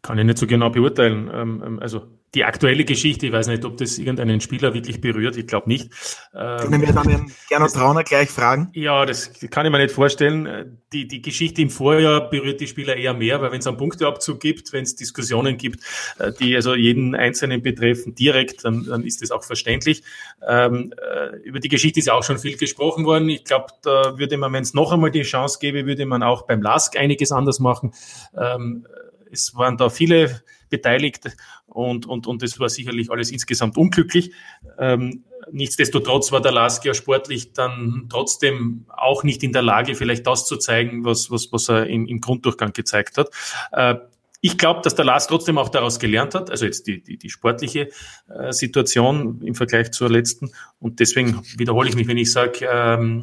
Kann 0.02 0.18
ich 0.18 0.24
nicht 0.24 0.38
so 0.38 0.46
genau 0.48 0.70
beurteilen. 0.70 1.30
Ähm, 1.32 1.62
ähm, 1.64 1.78
also 1.78 2.08
die 2.34 2.44
aktuelle 2.44 2.84
Geschichte, 2.84 3.26
ich 3.26 3.32
weiß 3.32 3.46
nicht, 3.46 3.64
ob 3.64 3.76
das 3.76 3.98
irgendeinen 3.98 4.40
Spieler 4.40 4.74
wirklich 4.74 5.00
berührt, 5.00 5.36
ich 5.36 5.46
glaube 5.46 5.68
nicht. 5.68 5.90
Können 6.32 6.80
wir 6.80 6.92
dann 6.92 7.08
den 7.08 7.32
Gernot 7.48 7.72
Trauner 7.72 8.04
gleich 8.04 8.30
fragen? 8.30 8.70
Ja, 8.74 9.06
das 9.06 9.30
kann 9.50 9.66
ich 9.66 9.72
mir 9.72 9.78
nicht 9.78 9.94
vorstellen. 9.94 10.80
Die, 10.92 11.06
die 11.06 11.22
Geschichte 11.22 11.62
im 11.62 11.70
Vorjahr 11.70 12.28
berührt 12.28 12.60
die 12.60 12.66
Spieler 12.66 12.96
eher 12.96 13.14
mehr, 13.14 13.40
weil 13.40 13.52
wenn 13.52 13.60
es 13.60 13.66
einen 13.66 13.76
Punkteabzug 13.76 14.40
gibt, 14.40 14.72
wenn 14.72 14.84
es 14.84 14.96
Diskussionen 14.96 15.56
gibt, 15.56 15.80
äh, 16.18 16.32
die 16.38 16.54
also 16.54 16.74
jeden 16.74 17.14
Einzelnen 17.14 17.62
betreffen 17.62 18.14
direkt, 18.14 18.64
dann, 18.64 18.84
dann 18.84 19.04
ist 19.04 19.22
das 19.22 19.30
auch 19.30 19.44
verständlich. 19.44 20.02
Ähm, 20.46 20.92
äh, 20.96 21.36
über 21.38 21.60
die 21.60 21.68
Geschichte 21.68 22.00
ist 22.00 22.06
ja 22.06 22.14
auch 22.14 22.24
schon 22.24 22.38
viel 22.38 22.56
gesprochen 22.56 23.04
worden. 23.04 23.28
Ich 23.28 23.44
glaube, 23.44 23.66
da 23.82 24.18
würde 24.18 24.36
man, 24.36 24.52
wenn 24.52 24.62
es 24.62 24.74
noch 24.74 24.92
einmal 24.92 25.10
die 25.10 25.22
Chance 25.22 25.58
gäbe, 25.60 25.86
würde 25.86 26.06
man 26.06 26.22
auch 26.22 26.42
beim 26.46 26.62
LASK 26.62 26.96
einiges 26.96 27.32
anders 27.32 27.60
machen. 27.60 27.92
Ähm, 28.36 28.86
es 29.30 29.54
waren 29.56 29.76
da 29.76 29.88
viele 29.90 30.42
beteiligt 30.76 31.36
und, 31.66 32.06
und, 32.06 32.26
und 32.26 32.42
es 32.42 32.58
war 32.58 32.68
sicherlich 32.68 33.10
alles 33.10 33.30
insgesamt 33.30 33.76
unglücklich. 33.76 34.32
Ähm, 34.78 35.24
nichtsdestotrotz 35.50 36.32
war 36.32 36.40
der 36.40 36.52
Lask 36.52 36.84
ja 36.84 36.94
sportlich 36.94 37.52
dann 37.52 38.06
trotzdem 38.10 38.86
auch 38.88 39.24
nicht 39.24 39.42
in 39.42 39.52
der 39.52 39.62
Lage, 39.62 39.94
vielleicht 39.94 40.26
das 40.26 40.46
zu 40.46 40.56
zeigen, 40.56 41.04
was, 41.04 41.30
was, 41.30 41.52
was 41.52 41.68
er 41.68 41.86
im, 41.86 42.06
im 42.06 42.20
Grunddurchgang 42.20 42.72
gezeigt 42.72 43.18
hat. 43.18 43.30
Äh, 43.72 43.96
ich 44.40 44.58
glaube, 44.58 44.82
dass 44.82 44.94
der 44.94 45.06
Lars 45.06 45.26
trotzdem 45.26 45.56
auch 45.56 45.70
daraus 45.70 45.98
gelernt 45.98 46.34
hat, 46.34 46.50
also 46.50 46.66
jetzt 46.66 46.86
die, 46.86 47.02
die, 47.02 47.16
die 47.16 47.30
sportliche 47.30 47.88
äh, 48.28 48.52
Situation 48.52 49.40
im 49.40 49.54
Vergleich 49.54 49.90
zur 49.92 50.10
letzten. 50.10 50.50
Und 50.78 51.00
deswegen 51.00 51.40
wiederhole 51.56 51.88
ich 51.88 51.94
mich, 51.94 52.08
wenn 52.08 52.18
ich 52.18 52.30
sage, 52.30 52.68
ähm, 52.70 53.22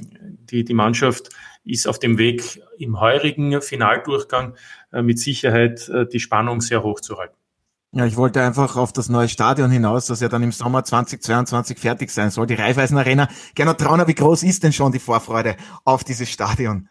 die, 0.49 0.63
die 0.63 0.73
Mannschaft 0.73 1.29
ist 1.63 1.87
auf 1.87 1.99
dem 1.99 2.17
Weg 2.17 2.63
im 2.79 2.99
heurigen 2.99 3.61
Finaldurchgang 3.61 4.55
äh, 4.91 5.03
mit 5.03 5.19
Sicherheit 5.19 5.87
äh, 5.89 6.07
die 6.07 6.19
Spannung 6.19 6.59
sehr 6.59 6.81
hoch 6.81 6.99
zu 7.01 7.19
halten. 7.19 7.35
Ja, 7.93 8.05
ich 8.05 8.15
wollte 8.15 8.41
einfach 8.41 8.77
auf 8.77 8.93
das 8.93 9.09
neue 9.09 9.27
Stadion 9.27 9.69
hinaus, 9.69 10.05
das 10.05 10.21
ja 10.21 10.29
dann 10.29 10.43
im 10.43 10.53
Sommer 10.53 10.85
2022 10.85 11.77
fertig 11.77 12.09
sein 12.09 12.29
soll. 12.29 12.47
Die 12.47 12.53
Raiffeisen 12.53 12.97
Arena. 12.97 13.27
Gernot 13.53 13.79
Trauner, 13.79 14.07
wie 14.07 14.15
groß 14.15 14.43
ist 14.43 14.63
denn 14.63 14.71
schon 14.71 14.93
die 14.93 14.99
Vorfreude 14.99 15.57
auf 15.83 16.05
dieses 16.05 16.29
Stadion? 16.29 16.87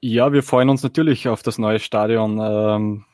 Ja, 0.00 0.32
wir 0.32 0.42
freuen 0.42 0.68
uns 0.68 0.82
natürlich 0.82 1.28
auf 1.28 1.44
das 1.44 1.58
neue 1.58 1.78
Stadion. 1.78 2.40
Ähm, 2.42 3.04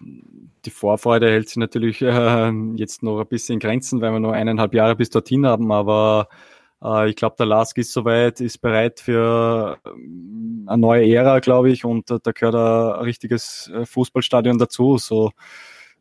die 0.64 0.70
Vorfreude 0.70 1.28
hält 1.28 1.48
sich 1.48 1.58
natürlich 1.58 2.00
äh, 2.00 2.50
jetzt 2.76 3.02
noch 3.02 3.20
ein 3.20 3.26
bisschen 3.26 3.54
in 3.54 3.60
Grenzen, 3.60 4.00
weil 4.00 4.12
wir 4.12 4.20
nur 4.20 4.32
eineinhalb 4.32 4.72
Jahre 4.72 4.96
bis 4.96 5.10
dorthin 5.10 5.44
haben, 5.44 5.70
aber 5.70 6.28
äh, 6.82 7.10
ich 7.10 7.16
glaube, 7.16 7.36
der 7.38 7.44
Lask 7.44 7.76
ist 7.76 7.92
soweit, 7.92 8.40
ist 8.40 8.62
bereit 8.62 9.00
für 9.00 9.78
ähm, 9.84 10.64
eine 10.66 10.80
neue 10.80 11.06
Ära, 11.06 11.40
glaube 11.40 11.70
ich, 11.70 11.84
und 11.84 12.10
da 12.10 12.32
gehört 12.32 12.54
ein 12.54 13.04
richtiges 13.04 13.70
äh, 13.74 13.84
Fußballstadion 13.84 14.56
dazu. 14.56 14.96
So, 14.96 15.32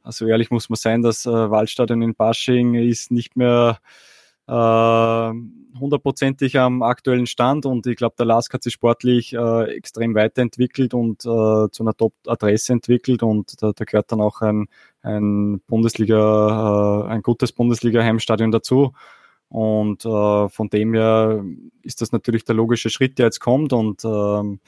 also 0.03 0.25
ehrlich 0.27 0.51
muss 0.51 0.69
man 0.69 0.77
sein, 0.77 1.01
das 1.01 1.25
Waldstadion 1.25 2.01
in 2.01 2.15
Basching 2.15 2.75
ist 2.75 3.11
nicht 3.11 3.35
mehr 3.35 3.79
hundertprozentig 5.79 6.57
am 6.59 6.81
aktuellen 6.81 7.27
Stand 7.27 7.65
und 7.65 7.85
ich 7.87 7.95
glaube, 7.95 8.15
der 8.17 8.25
Lask 8.25 8.53
hat 8.53 8.63
sich 8.63 8.73
sportlich 8.73 9.33
äh, 9.33 9.63
extrem 9.75 10.15
weiterentwickelt 10.15 10.93
und 10.93 11.25
äh, 11.25 11.69
zu 11.71 11.83
einer 11.83 11.95
Top-Adresse 11.95 12.73
entwickelt 12.73 13.23
und 13.23 13.61
da, 13.61 13.71
da, 13.73 13.85
gehört 13.85 14.11
dann 14.11 14.21
auch 14.21 14.41
ein, 14.41 14.67
ein 15.01 15.61
Bundesliga, 15.67 17.05
äh, 17.05 17.09
ein 17.09 17.21
gutes 17.21 17.51
Bundesliga-Heimstadion 17.51 18.51
dazu. 18.51 18.93
Und 19.49 20.05
äh, 20.05 20.49
von 20.49 20.69
dem 20.69 20.93
her 20.93 21.43
ist 21.81 22.01
das 22.01 22.11
natürlich 22.11 22.43
der 22.43 22.55
logische 22.55 22.89
Schritt, 22.89 23.17
der 23.17 23.27
jetzt 23.27 23.39
kommt 23.39 23.71
und 23.71 24.03
ähm, 24.03 24.59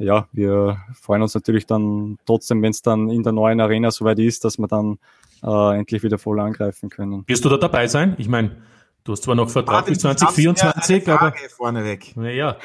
ja, 0.00 0.26
wir 0.32 0.78
freuen 1.00 1.22
uns 1.22 1.34
natürlich 1.34 1.66
dann 1.66 2.18
trotzdem, 2.26 2.62
wenn 2.62 2.70
es 2.70 2.82
dann 2.82 3.10
in 3.10 3.22
der 3.22 3.32
neuen 3.32 3.60
Arena 3.60 3.90
soweit 3.90 4.18
ist, 4.18 4.44
dass 4.44 4.58
wir 4.58 4.66
dann 4.66 4.98
äh, 5.42 5.78
endlich 5.78 6.02
wieder 6.02 6.18
voll 6.18 6.40
angreifen 6.40 6.90
können. 6.90 7.24
Wirst 7.26 7.44
du 7.44 7.48
da 7.48 7.58
dabei 7.58 7.86
sein? 7.86 8.14
Ich 8.18 8.28
meine, 8.28 8.56
Du 9.02 9.12
hast 9.12 9.22
zwar 9.22 9.34
noch 9.34 9.48
Vertrag 9.48 9.86
bis 9.86 10.00
2024, 10.00 11.08
eine 11.08 11.18
Frage 11.18 11.24
aber. 11.24 11.48
vorneweg. 11.56 12.14
Naja. 12.16 12.58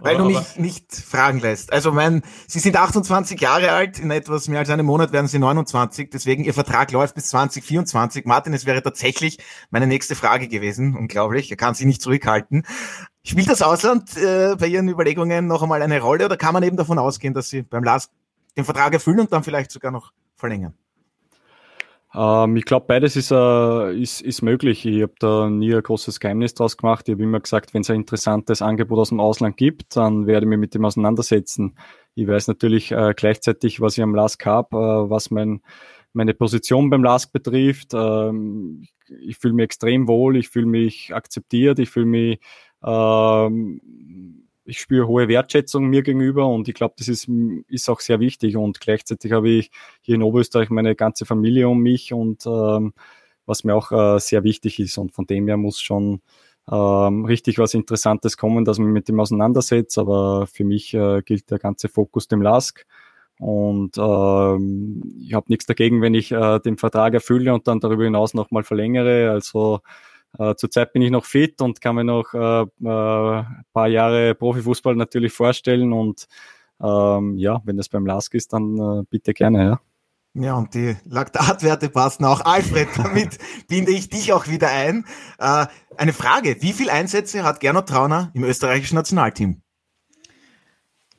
Weil 0.00 0.16
du 0.16 0.24
mich 0.24 0.56
nicht 0.56 0.94
fragen 0.94 1.40
lässt. 1.40 1.74
Also 1.74 1.92
mein, 1.92 2.22
Sie 2.46 2.58
sind 2.58 2.76
28 2.76 3.38
Jahre 3.38 3.70
alt, 3.72 3.98
in 3.98 4.10
etwas 4.10 4.48
mehr 4.48 4.60
als 4.60 4.70
einem 4.70 4.86
Monat 4.86 5.12
werden 5.12 5.26
Sie 5.26 5.38
29, 5.38 6.08
deswegen 6.10 6.42
Ihr 6.44 6.54
Vertrag 6.54 6.90
läuft 6.90 7.14
bis 7.14 7.26
2024. 7.28 8.24
Martin, 8.24 8.54
es 8.54 8.64
wäre 8.64 8.82
tatsächlich 8.82 9.38
meine 9.70 9.86
nächste 9.86 10.14
Frage 10.14 10.48
gewesen. 10.48 10.96
Unglaublich, 10.96 11.50
er 11.50 11.58
kann 11.58 11.74
sich 11.74 11.84
nicht 11.86 12.00
zurückhalten. 12.00 12.64
Spielt 13.26 13.48
das 13.48 13.62
Ausland 13.62 14.16
äh, 14.18 14.54
bei 14.58 14.66
Ihren 14.66 14.88
Überlegungen 14.88 15.46
noch 15.46 15.62
einmal 15.62 15.80
eine 15.80 16.00
Rolle 16.00 16.26
oder 16.26 16.36
kann 16.36 16.52
man 16.52 16.62
eben 16.62 16.76
davon 16.76 16.98
ausgehen, 16.98 17.32
dass 17.32 17.48
Sie 17.48 17.62
beim 17.62 17.82
Last 17.82 18.12
den 18.54 18.64
Vertrag 18.64 18.92
erfüllen 18.92 19.20
und 19.20 19.32
dann 19.32 19.42
vielleicht 19.42 19.70
sogar 19.70 19.90
noch 19.90 20.12
verlängern? 20.36 20.74
Ähm, 22.14 22.56
ich 22.56 22.66
glaube, 22.66 22.84
beides 22.86 23.16
ist, 23.16 23.30
äh, 23.30 23.98
ist, 23.98 24.20
ist 24.20 24.42
möglich. 24.42 24.84
Ich 24.84 25.02
habe 25.02 25.14
da 25.18 25.48
nie 25.48 25.74
ein 25.74 25.82
großes 25.82 26.20
Geheimnis 26.20 26.52
draus 26.52 26.76
gemacht. 26.76 27.08
Ich 27.08 27.14
habe 27.14 27.22
immer 27.22 27.40
gesagt, 27.40 27.72
wenn 27.72 27.80
es 27.80 27.90
ein 27.90 27.96
interessantes 27.96 28.60
Angebot 28.60 28.98
aus 28.98 29.08
dem 29.08 29.20
Ausland 29.20 29.56
gibt, 29.56 29.96
dann 29.96 30.26
werde 30.26 30.44
ich 30.44 30.50
mich 30.50 30.58
mit 30.58 30.74
dem 30.74 30.84
auseinandersetzen. 30.84 31.76
Ich 32.14 32.28
weiß 32.28 32.46
natürlich 32.46 32.92
äh, 32.92 33.14
gleichzeitig, 33.16 33.80
was 33.80 33.96
ich 33.96 34.02
am 34.02 34.14
LASK 34.14 34.44
habe, 34.46 34.76
äh, 34.76 35.10
was 35.10 35.30
mein, 35.30 35.62
meine 36.12 36.34
Position 36.34 36.90
beim 36.90 37.02
LASK 37.02 37.32
betrifft. 37.32 37.94
Ähm, 37.94 38.86
ich 39.20 39.38
fühle 39.38 39.54
mich 39.54 39.64
extrem 39.64 40.06
wohl, 40.06 40.36
ich 40.36 40.50
fühle 40.50 40.66
mich 40.66 41.14
akzeptiert, 41.14 41.78
ich 41.78 41.90
fühle 41.90 42.06
mich 42.06 42.40
ähm, 42.84 43.80
ich 44.64 44.80
spüre 44.80 45.06
hohe 45.06 45.28
Wertschätzung 45.28 45.86
mir 45.86 46.02
gegenüber 46.02 46.46
und 46.46 46.68
ich 46.68 46.74
glaube, 46.74 46.94
das 46.98 47.08
ist, 47.08 47.28
ist 47.68 47.88
auch 47.88 48.00
sehr 48.00 48.20
wichtig. 48.20 48.56
Und 48.56 48.80
gleichzeitig 48.80 49.32
habe 49.32 49.50
ich 49.50 49.70
hier 50.00 50.14
in 50.14 50.22
Oberösterreich 50.22 50.70
meine 50.70 50.94
ganze 50.94 51.26
Familie 51.26 51.68
um 51.68 51.80
mich 51.80 52.12
und 52.12 52.46
ähm, 52.46 52.94
was 53.46 53.64
mir 53.64 53.74
auch 53.74 53.92
äh, 53.92 54.18
sehr 54.20 54.42
wichtig 54.42 54.78
ist. 54.80 54.96
Und 54.98 55.12
von 55.12 55.26
dem 55.26 55.46
her 55.46 55.56
muss 55.58 55.80
schon 55.80 56.22
ähm, 56.70 57.26
richtig 57.26 57.58
was 57.58 57.74
Interessantes 57.74 58.36
kommen, 58.38 58.64
dass 58.64 58.78
man 58.78 58.92
mit 58.92 59.08
dem 59.08 59.20
auseinandersetzt. 59.20 59.98
Aber 59.98 60.46
für 60.46 60.64
mich 60.64 60.94
äh, 60.94 61.22
gilt 61.22 61.50
der 61.50 61.58
ganze 61.58 61.88
Fokus 61.88 62.28
dem 62.28 62.40
Lask. 62.40 62.86
Und 63.38 63.98
ähm, 63.98 65.02
ich 65.20 65.34
habe 65.34 65.46
nichts 65.48 65.66
dagegen, 65.66 66.00
wenn 66.00 66.14
ich 66.14 66.32
äh, 66.32 66.60
den 66.60 66.78
Vertrag 66.78 67.14
erfülle 67.14 67.52
und 67.52 67.66
dann 67.66 67.80
darüber 67.80 68.04
hinaus 68.04 68.32
nochmal 68.32 68.62
verlängere. 68.62 69.30
Also 69.30 69.80
äh, 70.38 70.54
zurzeit 70.56 70.92
bin 70.92 71.02
ich 71.02 71.10
noch 71.10 71.24
fit 71.24 71.60
und 71.60 71.80
kann 71.80 71.96
mir 71.96 72.04
noch 72.04 72.32
äh, 72.34 72.62
äh, 72.62 73.44
paar 73.72 73.88
Jahre 73.88 74.34
Profifußball 74.34 74.96
natürlich 74.96 75.32
vorstellen. 75.32 75.92
Und 75.92 76.26
ähm, 76.82 77.36
ja, 77.38 77.60
wenn 77.64 77.76
das 77.76 77.88
beim 77.88 78.06
Lask 78.06 78.34
ist, 78.34 78.52
dann 78.52 78.78
äh, 78.78 79.04
bitte 79.08 79.32
gerne, 79.32 79.64
ja. 79.64 79.80
Ja, 80.36 80.54
und 80.54 80.74
die 80.74 80.96
Laktatwerte 81.04 81.88
passen 81.88 82.24
auch. 82.24 82.40
Alfred, 82.40 82.88
damit 82.96 83.38
binde 83.68 83.92
ich 83.92 84.08
dich 84.08 84.32
auch 84.32 84.48
wieder 84.48 84.68
ein. 84.68 85.04
Äh, 85.38 85.66
eine 85.96 86.12
Frage, 86.12 86.56
wie 86.60 86.72
viele 86.72 86.92
Einsätze 86.92 87.44
hat 87.44 87.60
Gernot 87.60 87.88
Trauner 87.88 88.32
im 88.34 88.42
österreichischen 88.42 88.96
Nationalteam? 88.96 89.62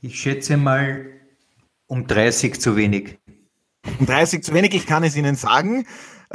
Ich 0.02 0.20
schätze 0.20 0.58
mal 0.58 1.06
um 1.88 2.08
30 2.08 2.60
zu 2.60 2.76
wenig. 2.76 3.18
Um 4.00 4.06
30 4.06 4.44
zu 4.44 4.54
wenig, 4.54 4.74
ich 4.74 4.86
kann 4.86 5.04
es 5.04 5.16
Ihnen 5.16 5.36
sagen. 5.36 5.86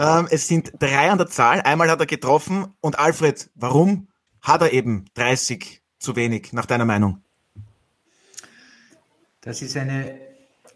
Ähm, 0.00 0.28
es 0.30 0.48
sind 0.48 0.72
drei 0.78 1.10
an 1.10 1.18
der 1.18 1.26
Zahl. 1.26 1.60
Einmal 1.60 1.90
hat 1.90 2.00
er 2.00 2.06
getroffen. 2.06 2.74
Und 2.80 2.98
Alfred, 2.98 3.50
warum 3.54 4.08
hat 4.40 4.62
er 4.62 4.72
eben 4.72 5.04
30 5.12 5.82
zu 5.98 6.16
wenig, 6.16 6.54
nach 6.54 6.64
deiner 6.64 6.86
Meinung? 6.86 7.22
Das 9.42 9.60
ist 9.60 9.76
eine 9.76 10.18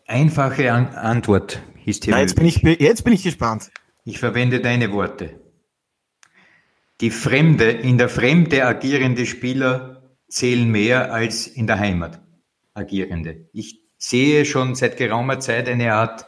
einfache 0.07 0.71
An 0.71 0.89
Antwort. 0.89 1.63
Ja, 1.87 2.19
jetzt, 2.19 2.37
bin 2.37 2.47
ich, 2.47 2.63
jetzt 2.63 3.05
bin 3.05 3.13
ich 3.13 3.23
gespannt. 3.23 3.71
Ich 4.05 4.19
verwende 4.19 4.61
deine 4.61 4.93
Worte. 4.93 5.41
Die 7.01 7.11
Fremde, 7.11 7.71
in 7.71 7.99
der 7.99 8.09
Fremde 8.09 8.67
agierende 8.67 9.27
Spieler 9.27 10.03
zählen 10.29 10.71
mehr 10.71 11.13
als 11.13 11.47
in 11.47 11.67
der 11.67 11.79
Heimat 11.79 12.21
agierende. 12.75 13.49
Ich 13.53 13.81
sehe 13.97 14.45
schon 14.45 14.75
seit 14.75 14.97
geraumer 14.97 15.41
Zeit 15.41 15.69
eine 15.69 15.95
Art 15.95 16.27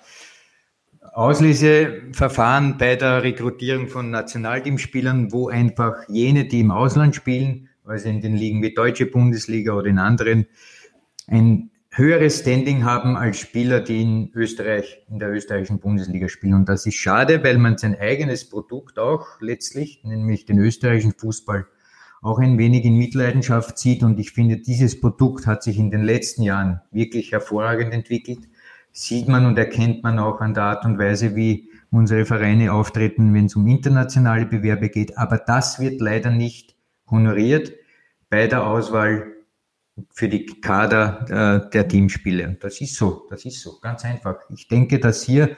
Ausleseverfahren 1.17 2.77
bei 2.77 2.95
der 2.95 3.23
Rekrutierung 3.23 3.89
von 3.89 4.11
Nationalteamspielern, 4.11 5.33
wo 5.33 5.49
einfach 5.49 5.95
jene, 6.09 6.45
die 6.45 6.61
im 6.61 6.71
Ausland 6.71 7.15
spielen, 7.15 7.71
also 7.87 8.11
in 8.11 8.21
den 8.21 8.37
Ligen 8.37 8.63
wie 8.63 8.75
Deutsche 8.75 9.07
Bundesliga 9.07 9.73
oder 9.73 9.87
in 9.87 9.99
anderen, 9.99 10.47
ein 11.27 11.71
höheres 11.91 12.41
Standing 12.41 12.85
haben 12.85 13.17
als 13.17 13.41
Spieler, 13.41 13.81
die 13.81 14.03
in 14.03 14.31
Österreich, 14.35 15.07
in 15.09 15.19
der 15.19 15.31
österreichischen 15.31 15.81
Bundesliga 15.81 16.29
spielen. 16.29 16.53
Und 16.53 16.69
das 16.69 16.85
ist 16.85 16.97
schade, 16.97 17.43
weil 17.43 17.57
man 17.57 17.79
sein 17.79 17.99
eigenes 17.99 18.47
Produkt 18.51 18.99
auch 18.99 19.41
letztlich, 19.41 20.03
nämlich 20.05 20.45
den 20.45 20.59
österreichischen 20.59 21.15
Fußball, 21.17 21.67
auch 22.21 22.41
ein 22.41 22.59
wenig 22.59 22.85
in 22.85 22.99
Mitleidenschaft 22.99 23.79
zieht. 23.79 24.03
Und 24.03 24.21
ich 24.21 24.33
finde, 24.33 24.59
dieses 24.59 25.01
Produkt 25.01 25.47
hat 25.47 25.63
sich 25.63 25.79
in 25.79 25.91
den 25.91 26.03
letzten 26.03 26.43
Jahren 26.43 26.83
wirklich 26.91 27.33
hervorragend 27.33 27.95
entwickelt. 27.95 28.41
Sieht 28.99 29.29
man 29.29 29.45
und 29.45 29.59
erkennt 29.59 30.03
man 30.03 30.19
auch 30.19 30.41
an 30.41 30.55
der 30.55 30.63
Art 30.63 30.87
und 30.87 30.99
Weise, 30.99 31.37
wie 31.37 31.69
unsere 31.91 32.25
Vereine 32.25 32.73
auftreten, 32.73 33.35
wenn 33.35 33.45
es 33.45 33.55
um 33.55 33.67
internationale 33.67 34.47
Bewerbe 34.47 34.89
geht. 34.89 35.19
Aber 35.19 35.37
das 35.37 35.79
wird 35.79 36.01
leider 36.01 36.31
nicht 36.31 36.75
honoriert 37.11 37.75
bei 38.31 38.47
der 38.47 38.67
Auswahl 38.67 39.35
für 40.15 40.31
die 40.31 40.47
Kader 40.47 41.27
äh, 41.67 41.71
der 41.71 41.89
Teamspiele. 41.89 42.57
Das 42.59 42.81
ist 42.81 42.95
so, 42.95 43.27
das 43.29 43.45
ist 43.45 43.61
so, 43.61 43.79
ganz 43.83 44.03
einfach. 44.07 44.37
Ich 44.49 44.67
denke, 44.67 44.99
dass 44.99 45.23
hier 45.23 45.57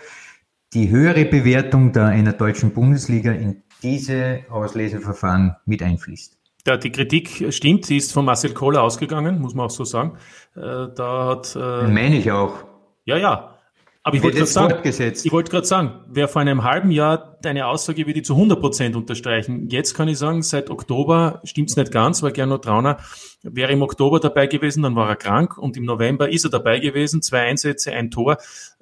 die 0.72 0.90
höhere 0.90 1.24
Bewertung 1.24 1.92
der 1.92 2.06
einer 2.06 2.32
deutschen 2.32 2.72
Bundesliga 2.72 3.30
in 3.30 3.62
diese 3.84 4.40
Ausleseverfahren 4.50 5.54
mit 5.64 5.80
einfließt. 5.80 6.36
Ja, 6.66 6.76
die 6.76 6.90
Kritik 6.90 7.46
stimmt, 7.50 7.86
sie 7.86 7.98
ist 7.98 8.12
von 8.12 8.24
Marcel 8.24 8.52
Kohler 8.52 8.82
ausgegangen, 8.82 9.40
muss 9.40 9.54
man 9.54 9.66
auch 9.66 9.70
so 9.70 9.84
sagen. 9.84 10.18
Äh, 10.56 10.88
da 10.96 11.26
hat, 11.28 11.54
äh, 11.54 11.86
Meine 11.86 12.16
ich 12.16 12.32
auch. 12.32 12.67
Ja, 13.08 13.16
ja. 13.16 13.54
Aber 14.02 14.16
ich 14.16 14.22
wollte 14.22 14.36
gerade 14.36 14.50
sagen, 14.50 15.14
ich 15.24 15.32
wollte 15.32 15.50
gerade 15.50 15.66
sagen, 15.66 16.00
wer 16.08 16.28
vor 16.28 16.42
einem 16.42 16.62
halben 16.62 16.90
Jahr 16.90 17.38
deine 17.40 17.66
Aussage 17.66 18.06
würde 18.06 18.20
zu 18.22 18.34
100 18.34 18.60
Prozent 18.60 18.96
unterstreichen. 18.96 19.68
Jetzt 19.70 19.94
kann 19.94 20.08
ich 20.08 20.18
sagen, 20.18 20.42
seit 20.42 20.68
Oktober 20.68 21.40
stimmt's 21.44 21.76
nicht 21.76 21.90
ganz, 21.90 22.22
weil 22.22 22.32
Gernot 22.32 22.64
Trauner 22.64 22.98
wäre 23.42 23.72
im 23.72 23.80
Oktober 23.80 24.20
dabei 24.20 24.46
gewesen, 24.46 24.82
dann 24.82 24.94
war 24.94 25.08
er 25.08 25.16
krank 25.16 25.56
und 25.56 25.76
im 25.78 25.84
November 25.84 26.28
ist 26.28 26.44
er 26.44 26.50
dabei 26.50 26.80
gewesen, 26.80 27.22
zwei 27.22 27.40
Einsätze, 27.40 27.92
ein 27.92 28.10
Tor. 28.10 28.36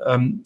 Ähm, 0.05 0.43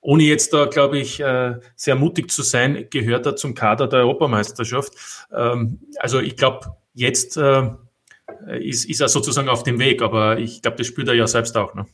ohne 0.00 0.22
jetzt 0.22 0.52
da, 0.52 0.66
glaube 0.66 0.98
ich, 0.98 1.18
äh, 1.18 1.56
sehr 1.74 1.96
mutig 1.96 2.30
zu 2.30 2.42
sein, 2.42 2.86
gehört 2.90 3.26
er 3.26 3.34
zum 3.34 3.54
Kader 3.54 3.88
der 3.88 4.00
Europameisterschaft. 4.00 4.92
Ähm, 5.36 5.80
also 5.98 6.20
ich 6.20 6.36
glaube, 6.36 6.76
jetzt 6.94 7.36
äh, 7.36 7.70
ist, 8.60 8.88
ist 8.88 9.00
er 9.00 9.08
sozusagen 9.08 9.48
auf 9.48 9.64
dem 9.64 9.80
Weg, 9.80 10.00
aber 10.00 10.38
ich 10.38 10.62
glaube, 10.62 10.76
das 10.76 10.86
spürt 10.86 11.08
er 11.08 11.14
ja 11.14 11.26
selbst 11.26 11.56
auch. 11.56 11.74
Ne? 11.74 11.86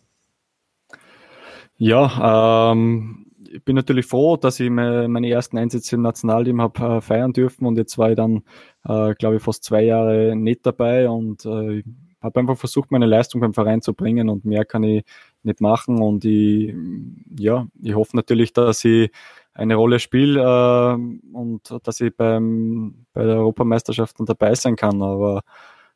Ja, 1.79 2.73
ähm, 2.73 3.27
ich 3.51 3.63
bin 3.65 3.77
natürlich 3.77 4.07
froh, 4.07 4.37
dass 4.37 4.61
ich 4.61 4.71
meine 4.71 5.29
ersten 5.29 5.59
Einsätze 5.59 5.97
im 5.97 6.03
Nationalteam 6.03 6.61
habe 6.61 6.97
äh, 6.97 7.01
feiern 7.01 7.33
dürfen 7.33 7.67
und 7.67 7.77
jetzt 7.77 7.99
war 7.99 8.11
ich 8.11 8.17
dann, 8.17 8.43
äh, 8.85 9.15
glaube 9.15 9.37
ich, 9.37 9.43
fast 9.43 9.65
zwei 9.65 9.83
Jahre 9.85 10.35
nicht 10.37 10.65
dabei 10.65 11.09
und 11.09 11.45
äh, 11.45 11.83
habe 12.23 12.41
einfach 12.41 12.57
versucht, 12.57 12.91
meine 12.91 13.07
Leistung 13.07 13.41
beim 13.41 13.53
Verein 13.55 13.83
zu 13.83 13.93
bringen 13.95 14.29
und 14.31 14.45
mehr 14.45 14.65
kann 14.65 14.83
ich 14.85 15.05
nicht 15.43 15.61
machen 15.61 16.01
und 16.01 16.25
ich, 16.25 16.75
ja, 17.39 17.67
ich 17.83 17.95
hoffe 17.95 18.17
natürlich, 18.17 18.53
dass 18.55 18.85
ich 18.85 19.11
eine 19.53 19.75
Rolle 19.77 19.99
spiele 20.01 20.41
äh, 20.43 21.37
und 21.37 21.75
dass 21.85 22.01
ich 22.01 22.17
beim, 22.17 23.07
bei 23.13 23.23
der 23.25 23.37
Europameisterschaft 23.37 24.17
dabei 24.21 24.55
sein 24.55 24.77
kann, 24.77 25.03
aber 25.03 25.43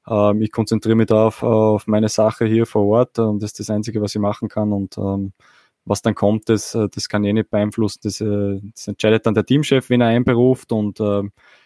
ähm, 0.06 0.42
ich 0.42 0.52
konzentriere 0.52 0.96
mich 0.96 1.06
da 1.06 1.26
auf, 1.28 1.42
auf 1.42 1.86
meine 1.86 2.08
Sache 2.08 2.44
hier 2.46 2.66
vor 2.66 2.86
Ort 2.86 3.18
und 3.18 3.42
das 3.42 3.50
ist 3.52 3.60
das 3.60 3.70
Einzige, 3.70 4.00
was 4.02 4.14
ich 4.14 4.20
machen 4.20 4.48
kann 4.48 4.72
und 4.72 4.96
ähm, 4.98 5.32
was 5.90 6.02
dann 6.02 6.14
kommt, 6.14 6.48
das, 6.48 6.76
äh, 6.76 6.88
das 6.88 7.08
kann 7.08 7.24
ich 7.24 7.34
nicht 7.34 7.50
beeinflussen. 7.50 7.98
Das, 8.04 8.20
äh, 8.20 8.60
das 8.74 8.86
entscheidet 8.86 9.26
dann 9.26 9.34
der 9.34 9.44
Teamchef, 9.44 9.90
wenn 9.90 10.00
er 10.00 10.06
einberuft. 10.06 10.70
Und 10.70 11.00
äh, 11.00 11.22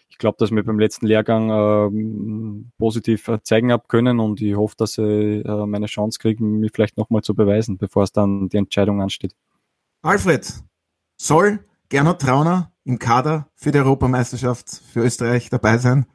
ich 0.08 0.16
glaube, 0.16 0.36
dass 0.38 0.50
wir 0.50 0.64
beim 0.64 0.78
letzten 0.78 1.06
Lehrgang 1.06 1.50
äh, 1.50 2.70
positiv 2.78 3.28
äh, 3.28 3.42
zeigen 3.42 3.70
ab 3.70 3.86
können 3.86 4.20
und 4.20 4.40
ich 4.40 4.56
hoffe, 4.56 4.76
dass 4.78 4.96
ich 4.96 5.44
äh, 5.44 5.66
meine 5.66 5.86
Chance 5.86 6.18
kriege, 6.18 6.42
mich 6.42 6.72
vielleicht 6.74 6.96
nochmal 6.96 7.20
zu 7.20 7.34
beweisen, 7.34 7.76
bevor 7.76 8.02
es 8.02 8.12
dann 8.12 8.48
die 8.48 8.56
Entscheidung 8.56 9.02
ansteht. 9.02 9.36
Alfred, 10.00 10.50
soll 11.16 11.62
Gernot 11.90 12.22
Trauner 12.22 12.72
im 12.84 12.98
Kader 12.98 13.50
für 13.54 13.72
die 13.72 13.78
Europameisterschaft 13.78 14.70
für 14.90 15.00
Österreich 15.00 15.50
dabei 15.50 15.76
sein? 15.76 16.06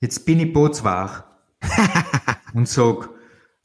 Jetzt 0.00 0.24
bin 0.24 0.40
ich 0.40 0.50
bootswach 0.50 1.24
und 2.54 2.66
sag, 2.66 3.10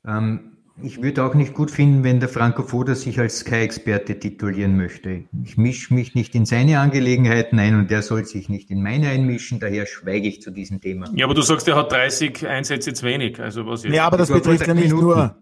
ähm, 0.06 0.55
ich 0.82 1.02
würde 1.02 1.24
auch 1.24 1.34
nicht 1.36 1.54
gut 1.54 1.72
finden, 1.72 2.04
wenn 2.04 2.20
der 2.20 2.28
Franco 2.28 2.64
Foda 2.64 2.96
sich 2.96 3.20
als 3.20 3.40
Sky-Experte 3.40 4.20
titulieren 4.20 4.76
möchte. 4.76 5.24
Ich 5.44 5.58
mische 5.58 5.94
mich 5.94 6.16
nicht 6.16 6.36
in 6.36 6.46
seine 6.46 6.80
Angelegenheiten 6.80 7.58
ein 7.60 7.76
und 7.76 7.92
er 7.92 8.02
soll 8.02 8.26
sich 8.26 8.50
nicht 8.50 8.70
in 8.70 8.84
meine 8.84 9.08
einmischen, 9.08 9.60
daher 9.62 9.86
schweige 9.86 10.28
ich 10.28 10.42
zu 10.42 10.52
diesem 10.52 10.82
Thema. 10.82 11.10
Ja, 11.16 11.26
aber 11.26 11.34
du 11.34 11.42
sagst, 11.42 11.68
er 11.70 11.78
hat 11.78 11.92
30 11.94 12.46
Einsätze 12.46 12.94
zu 12.94 13.06
wenig. 13.06 13.40
Also 13.40 13.66
was 13.66 13.84
jetzt? 13.84 13.94
Ja, 13.94 14.06
aber 14.06 14.18
das 14.18 14.30
betrifft 14.30 14.68
ja 14.68 14.74
nicht 14.74 14.88
Minuten. 14.88 15.06
nur. 15.06 15.36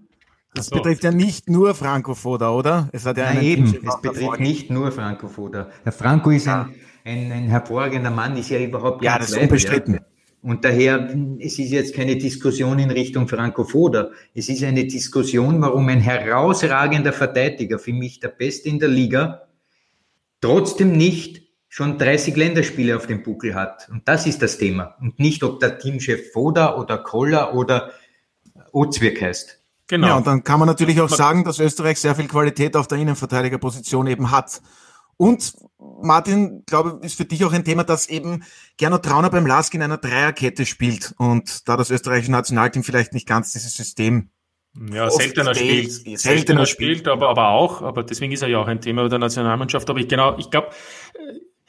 Das 0.53 0.67
so. 0.67 0.75
betrifft 0.75 1.03
ja 1.03 1.11
nicht 1.11 1.49
nur 1.49 1.73
Franco 1.73 2.13
Foda, 2.13 2.51
oder? 2.51 2.89
Es 2.91 3.07
hat 3.07 3.17
ja 3.17 3.33
Nein, 3.33 3.43
eben, 3.43 3.63
es 3.65 4.01
betrifft 4.01 4.39
nicht 4.39 4.69
nur 4.69 4.91
Franco 4.91 5.27
Foda. 5.27 5.69
Herr 5.83 5.91
Franco 5.91 6.29
ist 6.29 6.45
ja. 6.45 6.69
ein, 7.03 7.25
ein, 7.25 7.31
ein, 7.31 7.47
hervorragender 7.47 8.11
Mann, 8.11 8.37
ist 8.37 8.51
ja 8.51 8.59
überhaupt 8.59 9.03
Ja, 9.03 9.17
das 9.17 9.31
ist 9.31 9.37
unbestritten. 9.37 9.95
Ja. 9.95 10.01
Und 10.43 10.65
daher, 10.65 11.09
es 11.39 11.57
ist 11.57 11.71
jetzt 11.71 11.95
keine 11.95 12.17
Diskussion 12.17 12.77
in 12.77 12.91
Richtung 12.91 13.29
Franco 13.29 13.63
Foda. 13.63 14.11
Es 14.35 14.49
ist 14.49 14.61
eine 14.61 14.85
Diskussion, 14.85 15.61
warum 15.61 15.87
ein 15.87 16.01
herausragender 16.01 17.13
Verteidiger, 17.13 17.79
für 17.79 17.93
mich 17.93 18.19
der 18.19 18.27
Beste 18.27 18.67
in 18.67 18.77
der 18.77 18.89
Liga, 18.89 19.47
trotzdem 20.41 20.91
nicht 20.97 21.43
schon 21.69 21.97
30 21.97 22.35
Länderspiele 22.35 22.95
auf 22.97 23.07
dem 23.07 23.23
Buckel 23.23 23.55
hat. 23.55 23.87
Und 23.89 24.05
das 24.05 24.27
ist 24.27 24.41
das 24.41 24.57
Thema. 24.57 24.95
Und 24.99 25.17
nicht, 25.17 25.43
ob 25.43 25.61
der 25.61 25.79
Teamchef 25.79 26.33
Foda 26.33 26.75
oder 26.75 26.97
Koller 26.97 27.55
oder 27.55 27.93
Ozwirk 28.73 29.21
heißt. 29.21 29.59
Genau. 29.87 30.07
Ja, 30.07 30.17
und 30.17 30.27
dann 30.27 30.43
kann 30.43 30.59
man 30.59 30.67
natürlich 30.67 30.99
auch 30.99 31.09
sagen, 31.09 31.45
dass 31.45 31.59
Österreich 31.59 31.99
sehr 31.99 32.15
viel 32.15 32.27
Qualität 32.27 32.75
auf 32.75 32.87
der 32.87 32.97
Innenverteidigerposition 32.97 34.07
eben 34.07 34.29
hat. 34.29 34.61
Und 35.17 35.53
Martin, 35.77 36.63
glaube 36.65 36.99
ist 37.05 37.15
für 37.15 37.25
dich 37.25 37.45
auch 37.45 37.53
ein 37.53 37.63
Thema, 37.63 37.83
dass 37.83 38.07
eben 38.07 38.43
Gernot 38.77 39.03
Trauner 39.03 39.29
beim 39.29 39.45
Lask 39.45 39.73
in 39.73 39.81
einer 39.81 39.97
Dreierkette 39.97 40.65
spielt 40.65 41.13
und 41.17 41.67
da 41.67 41.77
das 41.77 41.91
österreichische 41.91 42.31
Nationalteam 42.31 42.83
vielleicht 42.83 43.13
nicht 43.13 43.27
ganz 43.27 43.53
dieses 43.53 43.75
System 43.75 44.29
ja, 44.91 45.09
seltener 45.09 45.53
spielt, 45.53 45.91
seltener, 45.91 46.17
seltener 46.17 46.65
spielt, 46.65 47.07
aber, 47.07 47.29
aber 47.29 47.49
auch, 47.49 47.81
aber 47.83 48.03
deswegen 48.03 48.31
ist 48.31 48.41
er 48.41 48.47
ja 48.47 48.59
auch 48.59 48.67
ein 48.67 48.81
Thema 48.81 49.07
der 49.07 49.19
Nationalmannschaft. 49.19 49.87
Aber 49.89 49.99
ich 49.99 50.07
genau, 50.07 50.37
ich 50.39 50.49
glaube, 50.49 50.69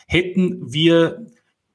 hätten 0.07 0.73
wir 0.73 1.27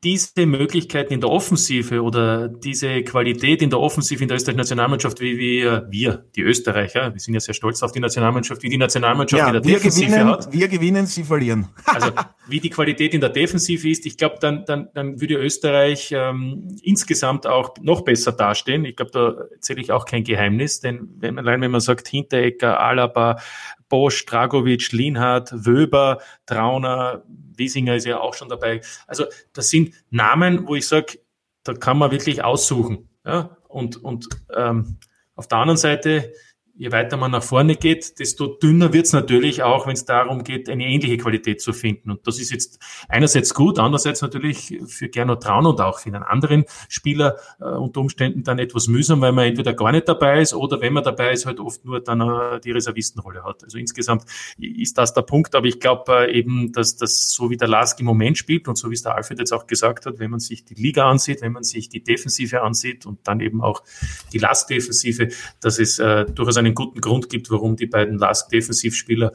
diese 0.04 0.46
Möglichkeiten 0.46 1.14
in 1.14 1.20
der 1.20 1.30
Offensive 1.30 2.02
oder 2.02 2.48
diese 2.48 3.04
Qualität 3.04 3.62
in 3.62 3.70
der 3.70 3.80
Offensive 3.80 4.22
in 4.22 4.30
der 4.30 4.38
österreichischen 4.38 4.60
Nationalmannschaft, 4.60 5.20
wie 5.20 5.38
wir, 5.38 5.88
wir, 5.90 6.26
die 6.36 6.42
Österreicher, 6.42 7.14
wir 7.14 7.20
sind 7.20 7.34
ja 7.34 7.42
sehr 7.42 7.54
stolz 7.54 7.84
auf 7.84 7.92
die 7.92 8.00
Nationalmannschaft, 8.00 8.64
wie 8.64 8.70
die 8.70 8.78
Nationalmannschaft 8.78 9.42
ja, 9.42 9.48
in 9.48 9.54
der 9.54 9.64
wir 9.64 9.74
Defensive 9.74 10.06
gewinnen, 10.06 10.30
hat. 10.30 10.54
Wir 10.54 10.68
gewinnen, 10.70 11.06
sie 11.06 11.26
verlieren. 11.26 11.68
also 11.86 12.12
wie 12.48 12.62
die 12.62 12.70
Qualität 12.70 13.14
in 13.14 13.20
der 13.20 13.30
Defensive 13.30 13.90
ist, 13.90 14.06
ich 14.06 14.16
glaube, 14.16 14.38
dann, 14.40 14.64
dann, 14.66 14.88
dann 14.94 15.20
würde 15.20 15.36
Österreich 15.36 16.14
ähm, 16.14 16.78
insgesamt 16.82 17.46
auch 17.46 17.74
noch 17.82 18.02
besser 18.02 18.32
dastehen. 18.32 18.86
Ich 18.86 18.96
glaube, 18.96 19.12
da 19.12 19.36
erzähle 19.54 19.82
ich 19.82 19.92
auch 19.92 20.06
kein 20.06 20.24
Geheimnis, 20.24 20.80
denn 20.80 21.10
wenn 21.18 21.36
man, 21.36 21.46
allein 21.46 21.62
wenn 21.62 21.72
man 21.72 21.82
sagt, 21.82 22.08
Hinterecker, 22.08 22.80
Alaba, 22.80 23.42
Bosch, 23.90 24.26
Dragovic, 24.26 24.92
Lienhardt, 24.92 25.52
Wöber, 25.66 26.20
Trauner, 26.46 27.24
Wiesinger 27.28 27.96
ist 27.96 28.06
ja 28.06 28.20
auch 28.20 28.34
schon 28.34 28.50
dabei. 28.50 28.82
Also 29.08 29.26
das 29.54 29.70
sind 29.70 29.94
Namen, 30.10 30.68
wo 30.68 30.76
ich 30.76 30.88
sage, 30.88 31.20
da 31.64 31.74
kann 31.74 31.98
man 31.98 32.12
wirklich 32.12 32.44
aussuchen. 32.44 33.10
Ja? 33.26 33.58
Und, 33.68 33.98
und 33.98 34.30
ähm, 34.56 34.98
auf 35.36 35.48
der 35.48 35.58
anderen 35.58 35.78
Seite 35.78 36.34
je 36.80 36.94
weiter 36.94 37.18
man 37.18 37.32
nach 37.32 37.44
vorne 37.44 37.76
geht, 37.76 38.20
desto 38.20 38.48
dünner 38.48 38.94
wird 38.94 39.06
es 39.06 39.12
natürlich 39.12 39.64
auch, 39.64 39.86
wenn 39.86 39.94
es 39.94 40.06
darum 40.06 40.46
geht, 40.46 40.70
eine 40.70 40.86
ähnliche 40.86 41.18
Qualität 41.18 41.62
zu 41.62 41.74
finden. 41.74 42.10
Und 42.10 42.26
das 42.26 42.40
ist 42.40 42.52
jetzt 42.52 42.80
einerseits 43.10 43.54
gut, 43.54 43.80
andererseits 43.80 44.22
natürlich 44.22 44.80
für 44.88 45.10
Gernot 45.10 45.44
Traun 45.44 45.66
und 45.66 45.82
auch 45.82 46.00
für 46.00 46.08
einen 46.08 46.24
anderen 46.24 46.64
Spieler 46.88 47.36
äh, 47.60 47.66
unter 47.66 48.00
Umständen 48.00 48.44
dann 48.44 48.60
etwas 48.60 48.88
mühsam, 48.88 49.20
weil 49.20 49.34
man 49.34 49.48
entweder 49.48 49.74
gar 49.74 49.92
nicht 49.92 50.08
dabei 50.08 50.40
ist 50.40 50.54
oder 50.54 50.80
wenn 50.80 50.94
man 50.94 51.04
dabei 51.04 51.34
ist, 51.34 51.46
halt 51.46 51.60
oft 51.60 51.84
nur 51.84 52.00
dann 52.00 52.22
äh, 52.22 52.62
die 52.62 52.72
Reservistenrolle 52.72 53.44
hat. 53.44 53.62
Also 53.66 53.78
insgesamt 53.78 54.24
ist 54.58 54.98
das 54.98 55.14
der 55.14 55.24
Punkt, 55.24 55.56
aber 55.56 55.68
ich 55.68 55.82
glaube 55.82 56.28
äh, 56.28 56.40
eben, 56.40 56.72
dass 56.72 56.96
das 56.96 57.30
so 57.30 57.50
wie 57.50 57.58
der 57.58 57.68
Lask 57.68 58.00
im 58.00 58.06
Moment 58.06 58.38
spielt 58.38 58.70
und 58.70 58.78
so 58.78 58.90
wie 58.90 58.94
es 58.94 59.04
der 59.04 59.16
Alfred 59.16 59.40
jetzt 59.40 59.52
auch 59.52 59.68
gesagt 59.68 60.06
hat, 60.06 60.18
wenn 60.20 60.32
man 60.32 60.40
sich 60.40 60.64
die 60.64 60.76
Liga 60.76 61.10
ansieht, 61.10 61.42
wenn 61.42 61.52
man 61.52 61.64
sich 61.64 61.90
die 61.90 62.06
Defensive 62.06 62.62
ansieht 62.62 63.06
und 63.06 63.28
dann 63.28 63.42
eben 63.42 63.62
auch 63.62 63.84
die 64.32 64.38
Lask-Defensive, 64.38 65.28
dass 65.60 65.78
es 65.78 66.00
äh, 66.00 66.24
durchaus 66.24 66.56
eine 66.56 66.69
einen 66.70 66.76
guten 66.76 67.02
Grund 67.02 67.30
gibt, 67.30 67.52
warum 67.52 67.76
die 67.76 67.88
beiden 67.88 68.18
Lask-Defensivspieler 68.18 69.32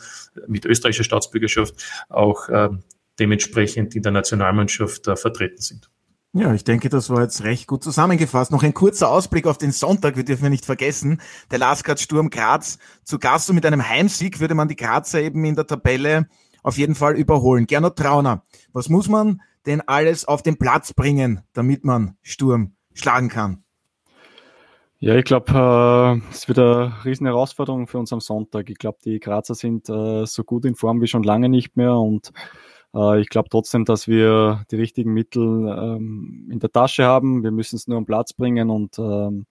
mit 0.46 0.64
österreichischer 0.64 1.04
Staatsbürgerschaft 1.04 1.74
auch 2.08 2.48
äh, 2.48 2.70
dementsprechend 3.18 3.94
in 3.94 4.02
der 4.02 4.12
Nationalmannschaft 4.12 5.08
äh, 5.08 5.16
vertreten 5.16 5.60
sind. 5.60 5.90
Ja, 6.36 6.52
ich 6.52 6.64
denke, 6.64 6.88
das 6.88 7.10
war 7.10 7.22
jetzt 7.22 7.44
recht 7.44 7.68
gut 7.68 7.84
zusammengefasst. 7.84 8.50
Noch 8.50 8.64
ein 8.64 8.74
kurzer 8.74 9.08
Ausblick 9.08 9.46
auf 9.46 9.56
den 9.56 9.70
Sonntag, 9.70 10.16
wir 10.16 10.24
dürfen 10.24 10.50
nicht 10.50 10.64
vergessen. 10.64 11.20
Der 11.52 11.60
Laskart 11.60 12.00
Sturm 12.00 12.28
Graz 12.28 12.78
zu 13.04 13.20
Gast 13.20 13.50
und 13.50 13.54
mit 13.54 13.64
einem 13.64 13.88
Heimsieg 13.88 14.40
würde 14.40 14.56
man 14.56 14.66
die 14.66 14.74
Grazer 14.74 15.20
eben 15.20 15.44
in 15.44 15.54
der 15.54 15.68
Tabelle 15.68 16.26
auf 16.64 16.76
jeden 16.76 16.96
Fall 16.96 17.16
überholen. 17.16 17.66
Gernot 17.68 17.96
Trauner, 17.96 18.44
was 18.72 18.88
muss 18.88 19.08
man 19.08 19.42
denn 19.64 19.80
alles 19.82 20.24
auf 20.24 20.42
den 20.42 20.58
Platz 20.58 20.92
bringen, 20.92 21.42
damit 21.52 21.84
man 21.84 22.16
Sturm 22.22 22.74
schlagen 22.94 23.28
kann? 23.28 23.63
Ja, 25.04 25.14
ich 25.16 25.24
glaube, 25.26 25.52
äh, 25.52 26.30
es 26.30 26.48
wird 26.48 26.58
eine 26.58 27.04
riesen 27.04 27.26
Herausforderung 27.26 27.86
für 27.88 27.98
uns 27.98 28.10
am 28.14 28.20
Sonntag. 28.20 28.70
Ich 28.70 28.78
glaube, 28.78 28.96
die 29.04 29.20
Grazer 29.20 29.54
sind 29.54 29.90
äh, 29.90 30.24
so 30.24 30.44
gut 30.44 30.64
in 30.64 30.76
Form 30.76 31.02
wie 31.02 31.06
schon 31.08 31.22
lange 31.22 31.50
nicht 31.50 31.76
mehr 31.76 31.92
und 31.92 32.32
äh, 32.94 33.20
ich 33.20 33.28
glaube 33.28 33.50
trotzdem, 33.50 33.84
dass 33.84 34.08
wir 34.08 34.64
die 34.70 34.76
richtigen 34.76 35.12
Mittel 35.12 35.42
ähm, 35.68 36.48
in 36.50 36.58
der 36.58 36.72
Tasche 36.72 37.04
haben. 37.04 37.42
Wir 37.42 37.50
müssen 37.50 37.76
es 37.76 37.86
nur 37.86 37.98
am 37.98 38.06
Platz 38.06 38.32
bringen 38.32 38.70
und 38.70 38.98
ähm, 38.98 39.44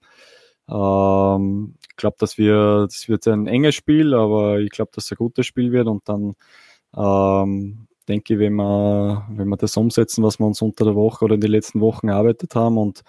ähm, 0.67 1.75
ich 1.87 1.97
glaube, 1.97 2.15
dass 2.17 2.39
wir, 2.39 2.87
das 2.87 3.07
wird 3.07 3.27
ein 3.27 3.45
enges 3.45 3.75
Spiel, 3.75 4.15
aber 4.15 4.59
ich 4.59 4.71
glaube, 4.71 4.89
dass 4.95 5.05
es 5.05 5.11
ein 5.11 5.17
gutes 5.17 5.45
Spiel 5.45 5.71
wird 5.71 5.85
und 5.87 6.09
dann 6.09 6.33
ähm, 6.97 7.87
denke 8.07 8.33
ich, 8.33 8.39
wenn 8.39 8.55
wir, 8.55 9.27
wenn 9.29 9.49
wir 9.49 9.57
das 9.57 9.77
umsetzen, 9.77 10.23
was 10.23 10.39
wir 10.39 10.47
uns 10.47 10.63
unter 10.63 10.83
der 10.83 10.95
Woche 10.95 11.25
oder 11.25 11.35
in 11.35 11.41
den 11.41 11.51
letzten 11.51 11.79
Wochen 11.79 12.07
erarbeitet 12.07 12.55
haben 12.55 12.79
und 12.79 13.03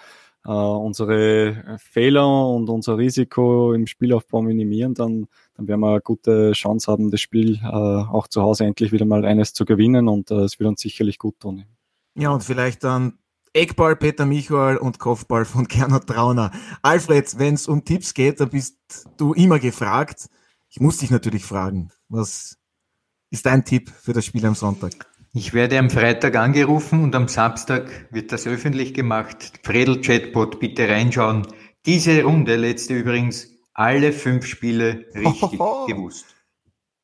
äh, 0.44 0.50
unsere 0.50 1.78
Fehler 1.78 2.48
und 2.48 2.68
unser 2.68 2.98
Risiko 2.98 3.72
im 3.72 3.86
Spielaufbau 3.86 4.42
minimieren, 4.42 4.94
dann, 4.94 5.26
dann 5.56 5.68
werden 5.68 5.80
wir 5.80 5.90
eine 5.90 6.00
gute 6.00 6.52
Chance 6.52 6.90
haben, 6.90 7.10
das 7.10 7.20
Spiel 7.20 7.60
äh, 7.62 7.66
auch 7.66 8.28
zu 8.28 8.42
Hause 8.42 8.64
endlich 8.64 8.92
wieder 8.92 9.06
mal 9.06 9.24
eines 9.24 9.52
zu 9.54 9.64
gewinnen 9.64 10.08
und 10.08 10.30
äh, 10.30 10.40
es 10.40 10.58
wird 10.58 10.68
uns 10.68 10.80
sicherlich 10.80 11.18
gut 11.18 11.40
tun. 11.40 11.64
Ja, 12.14 12.30
und 12.30 12.44
vielleicht 12.44 12.84
dann 12.84 13.18
Eckball 13.52 13.96
Peter 13.96 14.26
Michael 14.26 14.76
und 14.76 14.98
Kopfball 14.98 15.44
von 15.44 15.64
Gernot 15.68 16.06
Trauner. 16.06 16.50
Alfred, 16.82 17.38
wenn 17.38 17.54
es 17.54 17.68
um 17.68 17.84
Tipps 17.84 18.12
geht, 18.12 18.40
dann 18.40 18.50
bist 18.50 18.76
du 19.16 19.32
immer 19.32 19.58
gefragt. 19.58 20.28
Ich 20.68 20.80
muss 20.80 20.98
dich 20.98 21.10
natürlich 21.10 21.44
fragen, 21.44 21.90
was 22.08 22.58
ist 23.30 23.46
dein 23.46 23.64
Tipp 23.64 23.90
für 23.90 24.12
das 24.12 24.24
Spiel 24.24 24.44
am 24.44 24.54
Sonntag? 24.54 24.92
Ich 25.36 25.52
werde 25.52 25.80
am 25.80 25.90
Freitag 25.90 26.36
angerufen 26.36 27.02
und 27.02 27.16
am 27.16 27.26
Samstag 27.26 27.90
wird 28.12 28.30
das 28.30 28.46
öffentlich 28.46 28.94
gemacht. 28.94 29.52
Fredel 29.64 30.00
Chatbot, 30.00 30.60
bitte 30.60 30.88
reinschauen. 30.88 31.44
Diese 31.86 32.22
Runde, 32.22 32.54
letzte 32.54 32.94
übrigens, 32.94 33.48
alle 33.72 34.12
fünf 34.12 34.46
Spiele 34.46 35.06
richtig 35.12 35.58
Ohoho. 35.58 35.86
gewusst. 35.86 36.26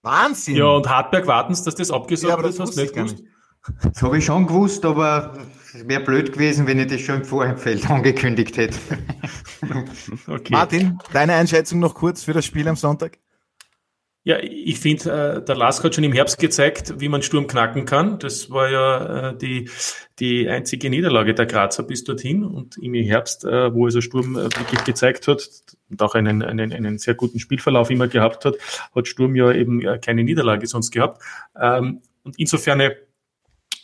Wahnsinn! 0.03 0.55
Ja, 0.55 0.67
und 0.67 0.89
Hartberg 0.89 1.27
warten 1.27 1.55
dass 1.55 1.75
das 1.75 1.91
abgesagt 1.91 2.29
ja, 2.29 2.35
aber 2.35 2.45
das 2.45 2.61
hast 2.61 2.77
du 2.77 2.83
nicht 2.83 2.95
gewusst. 2.95 3.21
Das 3.83 4.01
habe 4.01 4.19
ich 4.19 4.25
schon 4.25 4.47
gewusst, 4.47 4.85
aber 4.85 5.37
es 5.75 5.89
wäre 5.89 6.05
blöd 6.05 6.33
gewesen, 6.33 6.69
wenn 6.69 6.79
ich 6.79 6.87
das 6.87 7.01
schon 7.01 7.17
im 7.17 7.25
Vorfeld 7.25 7.91
angekündigt 7.91 8.57
hätte. 8.57 8.79
okay. 10.29 10.53
Martin, 10.53 11.01
deine 11.13 11.35
Einschätzung 11.35 11.81
noch 11.81 11.97
kurz 11.97 12.23
für 12.23 12.33
das 12.33 12.47
Spiel 12.47 12.69
am 12.69 12.77
Sonntag? 12.77 13.19
Ja, 14.23 14.39
ich 14.39 14.79
finde, 14.79 15.39
äh, 15.39 15.45
der 15.45 15.57
Lask 15.57 15.83
hat 15.83 15.95
schon 15.95 16.05
im 16.05 16.13
Herbst 16.13 16.39
gezeigt, 16.39 17.01
wie 17.01 17.09
man 17.09 17.23
Sturm 17.23 17.47
knacken 17.47 17.87
kann. 17.87 18.19
Das 18.19 18.51
war 18.51 18.71
ja 18.71 19.31
äh, 19.31 19.37
die, 19.39 19.71
die 20.19 20.47
einzige 20.47 20.91
Niederlage 20.91 21.33
der 21.33 21.47
Grazer 21.47 21.85
bis 21.85 22.05
dorthin. 22.05 22.45
Und 22.45 22.77
im 22.77 22.93
Herbst, 22.93 23.47
äh, 23.47 23.73
wo 23.73 23.87
also 23.87 24.03
Sturm 24.03 24.37
äh, 24.37 24.45
wirklich 24.45 24.85
gezeigt 24.85 25.27
hat 25.27 25.49
und 25.89 26.03
auch 26.03 26.15
einen, 26.15 26.43
einen, 26.43 26.71
einen 26.71 26.99
sehr 26.99 27.15
guten 27.15 27.39
Spielverlauf 27.39 27.89
immer 27.89 28.09
gehabt 28.09 28.45
hat, 28.45 28.57
hat 28.95 29.09
Sturm 29.09 29.35
ja 29.37 29.53
eben 29.53 29.81
äh, 29.81 29.99
keine 29.99 30.23
Niederlage 30.23 30.67
sonst 30.67 30.91
gehabt. 30.91 31.23
Ähm, 31.59 32.03
und 32.23 32.39
insofern 32.39 32.81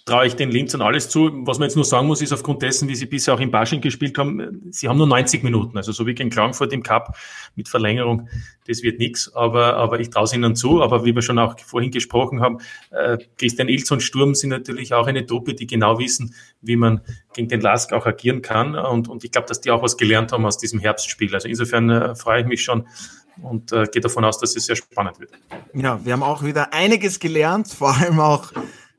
traue 0.06 0.28
ich 0.28 0.36
den 0.36 0.52
Linzern 0.52 0.82
alles 0.82 1.08
zu. 1.08 1.30
Was 1.46 1.58
man 1.58 1.68
jetzt 1.68 1.74
nur 1.74 1.84
sagen 1.84 2.06
muss, 2.06 2.22
ist 2.22 2.32
aufgrund 2.32 2.62
dessen, 2.62 2.88
wie 2.88 2.94
sie 2.94 3.06
bisher 3.06 3.34
auch 3.34 3.40
in 3.40 3.50
Basching 3.50 3.80
gespielt 3.80 4.16
haben, 4.16 4.62
sie 4.70 4.88
haben 4.88 4.98
nur 4.98 5.08
90 5.08 5.42
Minuten. 5.42 5.76
Also 5.76 5.90
so 5.90 6.06
wie 6.06 6.14
gegen 6.14 6.30
Klagenfurt 6.30 6.72
im 6.72 6.84
Cup 6.84 7.16
mit 7.56 7.68
Verlängerung, 7.68 8.28
das 8.68 8.84
wird 8.84 9.00
nichts. 9.00 9.34
Aber, 9.34 9.76
aber 9.76 9.98
ich 9.98 10.10
traue 10.10 10.24
es 10.24 10.32
ihnen 10.32 10.54
zu. 10.54 10.80
Aber 10.80 11.04
wie 11.04 11.12
wir 11.12 11.22
schon 11.22 11.40
auch 11.40 11.58
vorhin 11.58 11.90
gesprochen 11.90 12.40
haben, 12.40 12.58
äh, 12.92 13.18
Christian 13.36 13.68
Ilz 13.68 13.90
und 13.90 14.00
Sturm 14.00 14.36
sind 14.36 14.50
natürlich 14.50 14.94
auch 14.94 15.08
eine 15.08 15.26
Truppe, 15.26 15.54
die 15.54 15.66
genau 15.66 15.98
wissen, 15.98 16.34
wie 16.62 16.76
man 16.76 17.00
gegen 17.34 17.48
den 17.48 17.60
Lask 17.60 17.92
auch 17.92 18.06
agieren 18.06 18.42
kann. 18.42 18.76
Und, 18.76 19.08
und 19.08 19.24
ich 19.24 19.32
glaube, 19.32 19.48
dass 19.48 19.60
die 19.60 19.72
auch 19.72 19.82
was 19.82 19.96
gelernt 19.96 20.30
haben 20.30 20.46
aus 20.46 20.56
diesem 20.56 20.78
Herbstspiel. 20.78 21.34
Also 21.34 21.48
insofern 21.48 21.90
äh, 21.90 22.14
freue 22.14 22.42
ich 22.42 22.46
mich 22.46 22.62
schon 22.62 22.86
und 23.42 23.72
äh, 23.72 23.86
gehe 23.92 24.00
davon 24.00 24.24
aus, 24.24 24.38
dass 24.38 24.54
es 24.54 24.66
sehr 24.66 24.76
spannend 24.76 25.18
wird. 25.18 25.32
Ja, 25.74 26.02
wir 26.04 26.12
haben 26.12 26.22
auch 26.22 26.44
wieder 26.44 26.72
einiges 26.72 27.18
gelernt, 27.18 27.68
vor 27.68 27.94
allem 27.96 28.20
auch 28.20 28.52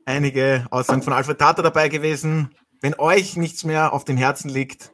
einige 0.08 0.66
Aussagen 0.70 1.02
von 1.02 1.12
Alfred 1.12 1.38
Tata 1.38 1.62
dabei 1.62 1.88
gewesen. 1.88 2.50
Wenn 2.80 2.98
euch 2.98 3.36
nichts 3.36 3.64
mehr 3.64 3.92
auf 3.92 4.04
dem 4.04 4.16
Herzen 4.16 4.48
liegt, 4.48 4.90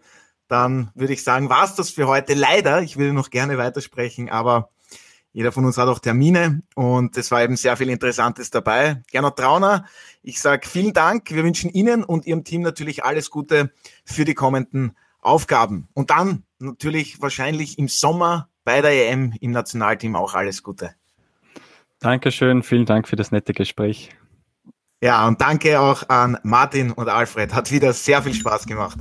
dann 0.49 0.91
würde 0.95 1.13
ich 1.13 1.23
sagen, 1.23 1.49
war's 1.49 1.77
das 1.77 1.91
für 1.91 2.09
heute. 2.09 2.35
Leider, 2.35 2.83
ich 2.83 2.97
würde 2.97 3.13
noch 3.13 3.31
gerne 3.31 3.57
weitersprechen, 3.57 4.29
aber 4.29 4.71
jeder 5.33 5.53
von 5.53 5.65
uns 5.65 5.79
hat 5.79 5.89
auch 5.89 6.01
Termine 6.01 6.63
und 6.75 7.17
es 7.17 7.31
war 7.31 7.43
eben 7.43 7.57
sehr 7.57 7.77
viel 7.77 7.89
Interessantes 7.91 8.51
dabei. 8.51 9.03
Gernot 9.11 9.37
Trauner, 9.37 9.87
ich 10.23 10.41
sage 10.41 10.67
vielen 10.67 10.93
Dank. 10.93 11.31
Wir 11.31 11.45
wünschen 11.45 11.71
Ihnen 11.71 12.05
und 12.05 12.27
Ihrem 12.27 12.45
Team 12.45 12.63
natürlich 12.63 13.05
alles 13.05 13.31
Gute 13.31 13.73
für 14.05 14.25
die 14.25 14.35
kommenden 14.35 14.97
Aufgaben. 15.21 15.89
Und 15.95 16.11
dann 16.11 16.43
natürlich 16.59 17.23
wahrscheinlich 17.23 17.79
im 17.79 17.89
Sommer 17.89 18.49
bei 18.65 18.81
der 18.81 19.11
EM 19.11 19.33
im 19.41 19.53
Nationalteam 19.53 20.17
auch 20.17 20.35
alles 20.35 20.63
Gute. 20.63 20.95
Dankeschön, 22.01 22.63
vielen 22.63 22.87
Dank 22.87 23.09
für 23.09 23.17
das 23.17 23.31
nette 23.31 23.53
Gespräch. 23.53 24.11
Ja, 25.01 25.27
und 25.27 25.41
danke 25.41 25.81
auch 25.81 26.09
an 26.09 26.39
Martin 26.43 26.91
und 26.93 27.09
Alfred. 27.09 27.55
Hat 27.55 27.71
wieder 27.71 27.93
sehr 27.93 28.23
viel 28.23 28.35
Spaß 28.35 28.67
gemacht. 28.67 28.99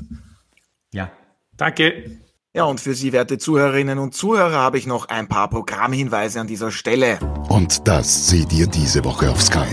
Ja. 0.92 1.12
Danke. 1.56 2.20
Ja, 2.56 2.66
und 2.66 2.80
für 2.80 2.94
Sie, 2.94 3.14
werte 3.14 3.38
Zuhörerinnen 3.38 3.98
und 3.98 4.14
Zuhörer, 4.14 4.58
habe 4.58 4.78
ich 4.78 4.86
noch 4.86 5.08
ein 5.08 5.28
paar 5.28 5.50
Programmhinweise 5.50 6.40
an 6.40 6.48
dieser 6.48 6.72
Stelle. 6.72 7.20
Und 7.50 7.88
das 7.88 8.28
seht 8.28 8.54
ihr 8.54 8.68
diese 8.68 9.04
Woche 9.04 9.32
auf 9.32 9.42
Sky. 9.42 9.68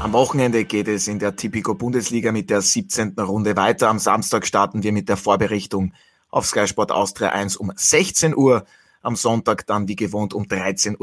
Am 0.00 0.12
Wochenende 0.14 0.64
geht 0.64 0.88
es 0.88 1.08
in 1.08 1.18
der 1.18 1.36
Tipico 1.36 1.74
Bundesliga 1.74 2.32
mit 2.32 2.50
der 2.50 2.60
17. 2.60 3.14
Runde 3.18 3.56
weiter. 3.56 3.88
Am 3.88 3.98
Samstag 3.98 4.46
starten 4.46 4.82
wir 4.82 4.92
mit 4.92 5.08
der 5.08 5.16
Vorberichtung 5.16 5.92
auf 6.28 6.46
Sky 6.46 6.66
Sport 6.66 6.90
Austria 6.90 7.30
1 7.30 7.56
um 7.56 7.72
16 7.74 8.36
Uhr. 8.36 8.64
Am 9.02 9.16
Sonntag 9.16 9.66
dann 9.66 9.88
wie 9.88 9.96
gewohnt 9.96 10.32
um 10.32 10.44
13.30 10.44 10.98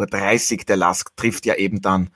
Uhr. 0.59 0.65
Der 0.65 0.77
Lask 0.77 1.15
trifft 1.15 1.45
ja 1.45 1.55
eben 1.55 1.81
dann 1.81 2.09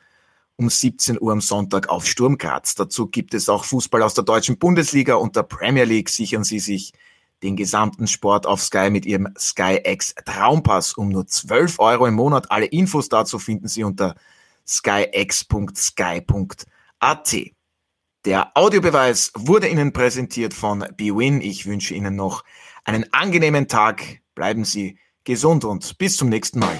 um 0.56 0.70
17 0.70 1.20
Uhr 1.20 1.32
am 1.32 1.42
Sonntag 1.42 1.90
auf 1.90 2.06
Sturm 2.06 2.38
Graz. 2.38 2.76
Dazu 2.76 3.08
gibt 3.08 3.34
es 3.34 3.50
auch 3.50 3.66
Fußball 3.66 4.02
aus 4.04 4.14
der 4.14 4.24
deutschen 4.24 4.58
Bundesliga 4.58 5.16
und 5.16 5.36
der 5.36 5.44
Premier 5.44 5.86
League. 5.86 6.10
Sichern 6.10 6.44
Sie 6.44 6.60
sich 6.60 6.94
den 7.42 7.56
gesamten 7.56 8.08
Sport 8.08 8.46
auf 8.46 8.62
Sky 8.62 8.90
mit 8.90 9.06
Ihrem 9.06 9.34
Sky 9.38 9.80
X 9.84 10.16
Traumpass 10.26 10.94
um 10.94 11.10
nur 11.10 11.28
12 11.28 11.80
Euro 11.80 12.06
im 12.08 12.16
Monat. 12.16 12.52
Alle 12.52 12.66
Infos 12.66 13.10
dazu 13.10 13.40
finden 13.40 13.68
Sie 13.68 13.84
unter 13.84 14.16
skyx.sky.at. 14.68 15.46
Der 18.26 18.56
Audiobeweis 18.56 19.34
wurde 19.36 19.68
Ihnen 19.68 19.92
präsentiert 19.92 20.54
von 20.54 20.86
BWin. 20.96 21.42
Ich 21.42 21.66
wünsche 21.66 21.94
Ihnen 21.94 22.16
noch 22.16 22.46
einen 22.86 23.12
angenehmen 23.12 23.68
Tag. 23.68 24.22
Bleiben 24.36 24.64
Sie 24.64 24.98
gesund 25.26 25.66
und 25.66 25.98
bis 25.98 26.16
zum 26.16 26.30
nächsten 26.30 26.60
Mal. 26.60 26.80